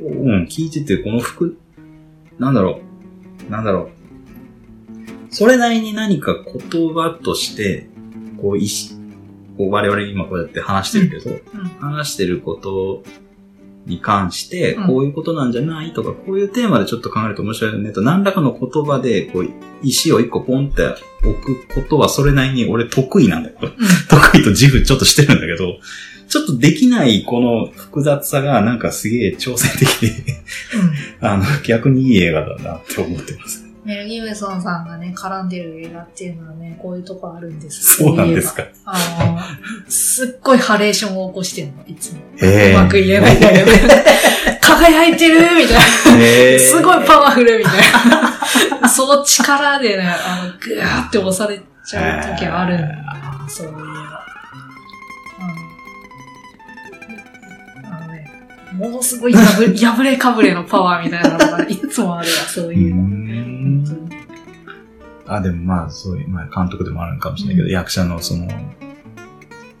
[0.00, 1.58] うん、聞いてて、この服、
[2.38, 2.80] なんだろ
[3.48, 5.34] う、なんだろう。
[5.34, 6.34] それなりに何か
[6.70, 7.88] 言葉として、
[8.40, 8.94] こう、意識、
[9.58, 11.68] こう我々今こうやって話してるけど、うん。
[11.80, 13.02] 話してること
[13.86, 14.86] に関して、うん。
[14.86, 19.48] こういうことなんじゃないとか、こういうテーマでちょっと考えると面白いよねと、何らかの言葉で、こう、
[19.82, 20.94] 石を一個ポンって
[21.24, 23.72] 置くことはそれなりに俺得意なんだけど、
[24.08, 25.78] 得意と自負ちょっとしてるんだけど、
[26.28, 30.34] ちょっとできないこの複雑さがなんかすげえ挑戦的で、
[31.20, 33.67] あの、逆にいい映画だなって思ってます。
[33.88, 38.62] メル・ギブソンさんがね、絡んでる映画っていうのはね、こういうとこあるんですそうなんですか。
[38.84, 39.38] あの、
[39.90, 42.20] すっごいハレーションを起こしてるの、いつも。
[42.36, 43.70] へーうまく言えないんだけど、
[44.60, 45.80] 輝いてるみた
[46.18, 46.60] いへな。
[46.60, 47.74] すごいパワフルみたい
[48.82, 48.86] な。
[48.92, 53.02] その力でね、あの、ぐーって押されちゃう時あるんだよね、
[53.48, 53.78] そういうの。
[53.78, 53.88] うん
[57.86, 58.30] あのね、
[58.74, 63.17] ものすごい破れかぶれのパワーみたいなのがいつもあるわ、そうういうの。
[65.28, 68.48] あ、でもまあ、そういう、まあ監督でもあるのかもしれないけど、うん役者のその、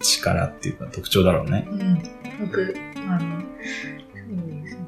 [0.00, 1.66] 力っていうか特徴だろうね。
[1.70, 2.02] うん。
[2.46, 2.74] 僕、
[3.08, 4.78] あの、そうですね。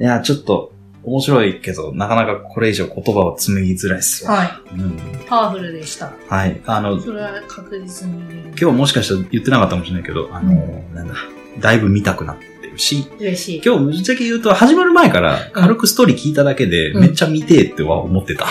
[0.00, 4.32] いや、ちょっと、面白いけど、なかなかこれ以上言葉を紡ぎづらいっすわ。
[4.36, 4.80] はうん。
[4.90, 4.92] い。
[5.26, 6.12] パワフルでした。
[6.28, 6.60] はい。
[6.66, 8.48] あの、それは確実に。
[8.60, 10.52] 今日もしかしたら言ってなかったかもしれないけど、あの、
[10.94, 11.14] なんだ、
[11.60, 13.62] だいぶ見たくなってるし、嬉しい。
[13.64, 18.46] 今日ぶっちゃけ言うと、始まる前から軽くストーリー聞いただけで、うんめっちゃ見てえっては思ってた。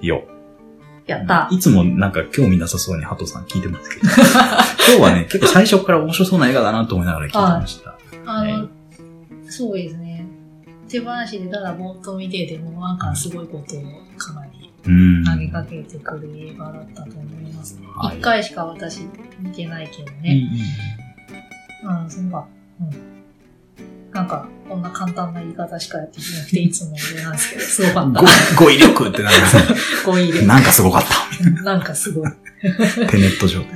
[0.00, 0.24] よ。
[1.06, 1.48] やった。
[1.50, 4.06] いつもなんか興味なさそうにハトさん聞いてますけど。
[4.96, 7.98] 今日はね、結構最初から面白そうな映画だなと思いながら聞いてました。
[8.26, 8.68] あの、は
[9.48, 10.26] そうですね。
[10.88, 13.82] 手放しでただぼーっと見てても、なんかすごいことを
[14.16, 15.24] かなりうん。
[15.24, 17.86] 投げかけてくる映画だったと思いますね。
[17.94, 19.06] はい一、回しか私
[19.40, 20.48] 見てないけどうんね。
[22.02, 22.44] うん、そんな、
[22.80, 23.13] うん。
[24.14, 28.24] なんか、こんな簡単な言い方しかやってきなくて、いつも俺なんですけど、すごうんかっ
[28.56, 30.06] 語語彙力ってなんかた。
[30.06, 30.46] 語彙力。
[30.46, 31.62] なんかすごかった。
[31.64, 32.30] なんかすごい。
[32.30, 32.32] っ
[33.10, 33.70] テネット状態。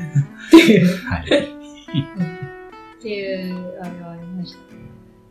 [0.53, 1.05] ていう。
[1.05, 1.23] はい。
[1.23, 4.55] っていう、あれはありまし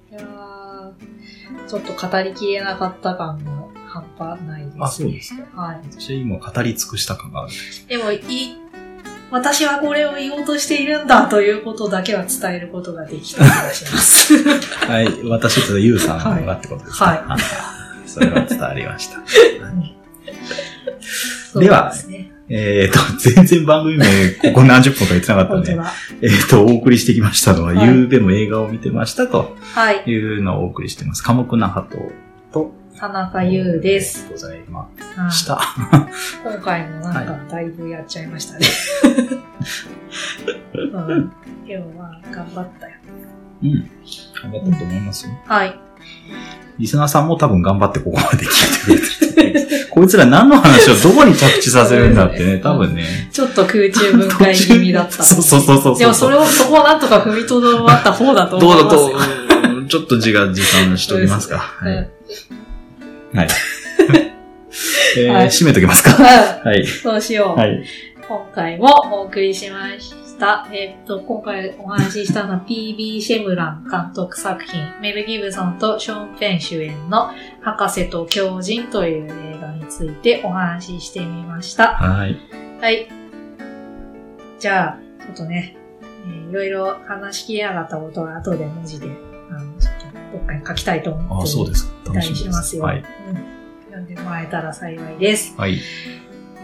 [0.09, 0.17] た。
[0.17, 3.51] いやーちょっと語りきれなかった感が
[3.85, 4.83] 半端ないです、ね。
[4.83, 5.61] あそうですか。
[5.61, 5.81] はい。
[5.89, 7.53] 私は今語り尽くした感がある。
[7.87, 8.19] でも、い、
[9.29, 14.43] 私はこれを言おうとしているんだということだけは伝えることができた気がします。
[14.87, 15.07] はい。
[15.25, 17.05] 私とユウさんがってことですか？
[17.05, 17.41] はいい。
[18.09, 19.17] それは伝わりました。
[21.59, 22.99] ではそうすね、えっと、
[23.33, 24.05] 全然番組名、
[24.41, 25.77] ここ何十分か言ってなかったんで。
[26.21, 30.03] えっと、お送りしてきましたのは、はいゆうべも映画を見てましたとはい。
[30.05, 31.23] いうのをお送りしてます。
[31.23, 31.97] 寡黙な鳩と、
[32.99, 34.27] 田中優です。。
[34.27, 35.61] ございまはいした。
[36.43, 38.65] 今回もなんかだいぶやっちゃいましたね。
[40.73, 41.31] うん。
[41.67, 42.93] でもまあ、頑張ったよ。
[43.63, 43.89] うん。
[44.41, 45.31] 頑張ったと思いますよ。
[45.45, 45.79] はい。
[46.79, 49.01] リスナーさんも多分頑張ってここまで聞いて
[49.35, 49.87] くれてる。
[49.91, 53.29] こいつら何の話をどこに着地させるんだってね、多分ね。
[53.31, 55.21] ちょっと空中分解気味だった。
[55.23, 55.99] そうそうそうそう。
[55.99, 59.01] でもそれを、そこをなんとか踏みとどまった方だと思いますよ。
[59.01, 59.47] どうだと、うん
[59.87, 61.57] ちょっと自画自賛しておきますか。
[61.57, 62.09] はい。
[63.33, 63.47] はい。
[65.17, 66.11] えーはい締めときますか。
[66.23, 66.85] はいはい。
[66.85, 67.59] そうしよう。
[67.59, 67.83] はい。
[68.27, 68.87] 今回も
[69.21, 70.67] お送りしました。
[70.71, 77.31] えっと、今回お話ししたのは PB シェムラン監督作品、メル・ギブソンとショーン・ペン主演の
[77.61, 81.95] 博士と狂人という映画についてお話ししてみました。
[81.95, 82.37] はい。
[82.81, 83.07] はい。
[84.59, 85.75] じゃあ、ちょっとね、
[86.27, 89.07] えーいろいろ話しきれなかったことは後で文字で、
[89.49, 89.65] あの、
[90.31, 92.11] どっかに書きたいと思ってああ、そうですか。
[92.11, 92.83] いたり楽しますすよ。
[92.83, 92.97] はい。
[92.97, 93.05] うん。
[93.85, 95.55] 読んでもらえたら幸いです。
[95.57, 95.79] はい。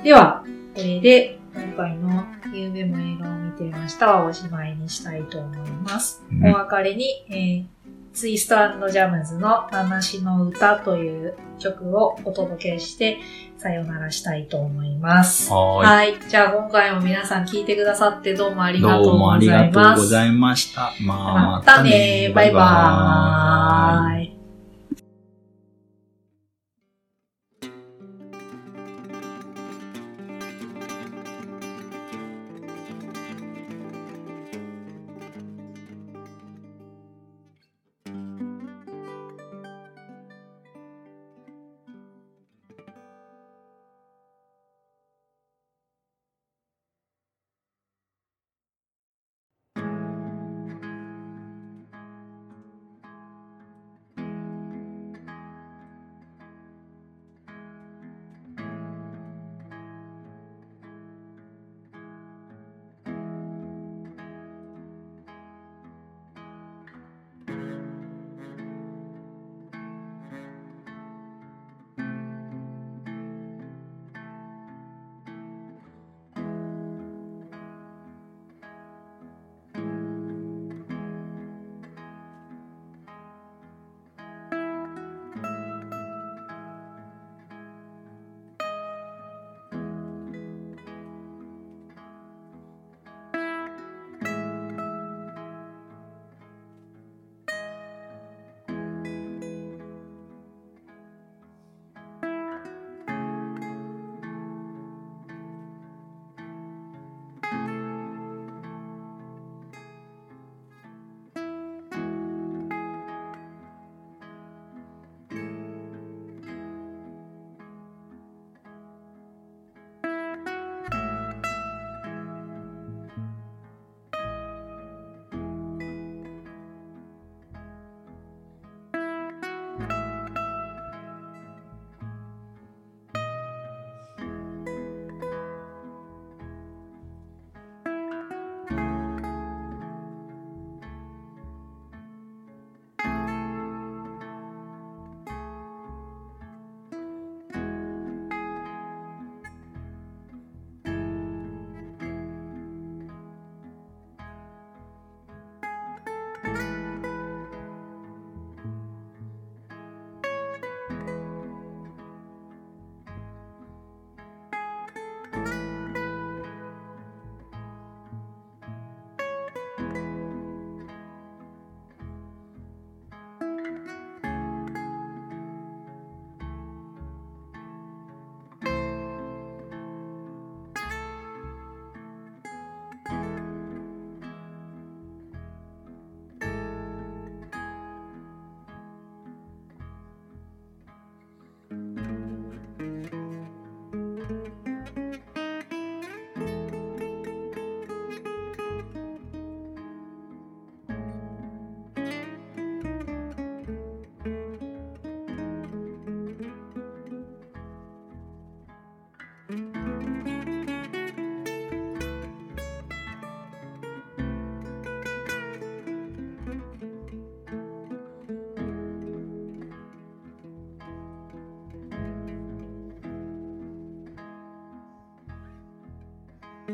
[0.04, 0.44] では、
[0.76, 6.24] これで今回の夢も映画を見てましたはおしまいにしたいと思います。
[6.32, 7.66] うんお別れに、えー
[8.14, 8.56] ツイスト
[8.90, 13.18] ジャムズの話の歌という曲をお届けして
[13.64, 15.50] さよならしたいと思います。
[15.52, 16.16] ははい。
[16.30, 18.74] じゃあ今回も皆さん聞いてくださってどうもあい。
[18.74, 20.02] りがとうどうもありございがとうます。
[20.02, 20.94] ございました。
[21.02, 24.33] まあ、またねバイバーイ。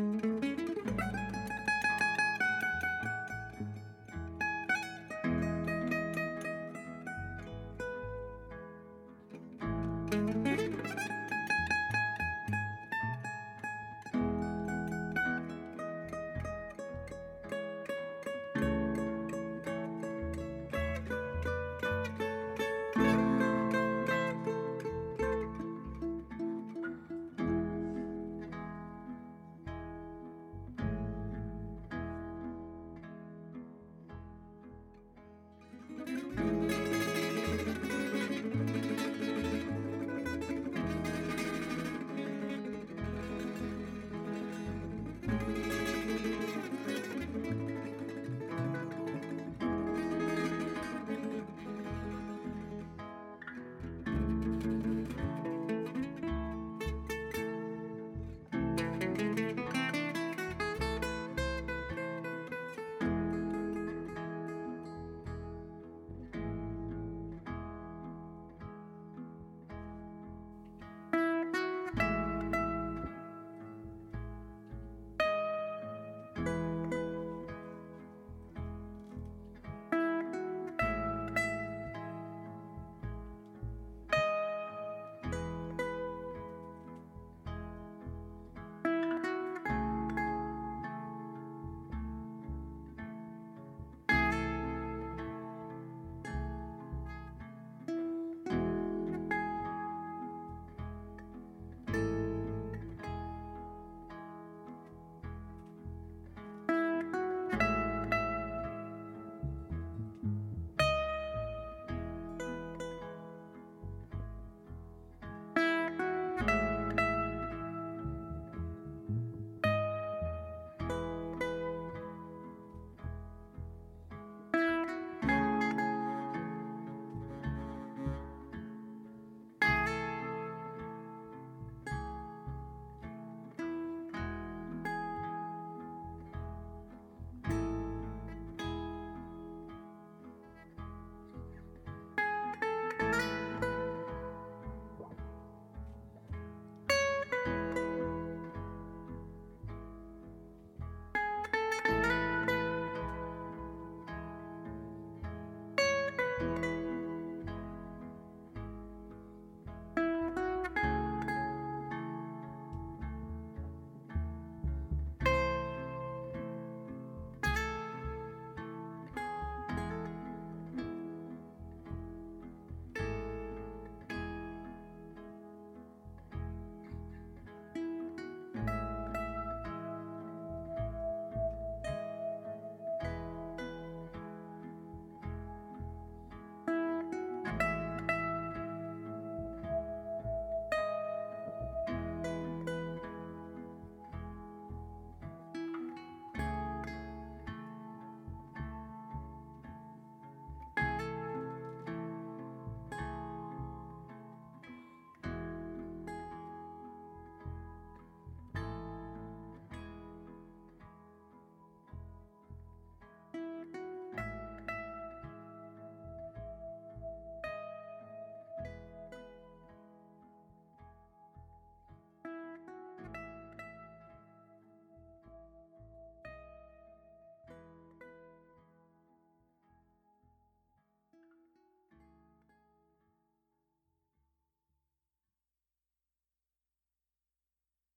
[0.00, 0.06] バ
[10.54, 10.59] イ。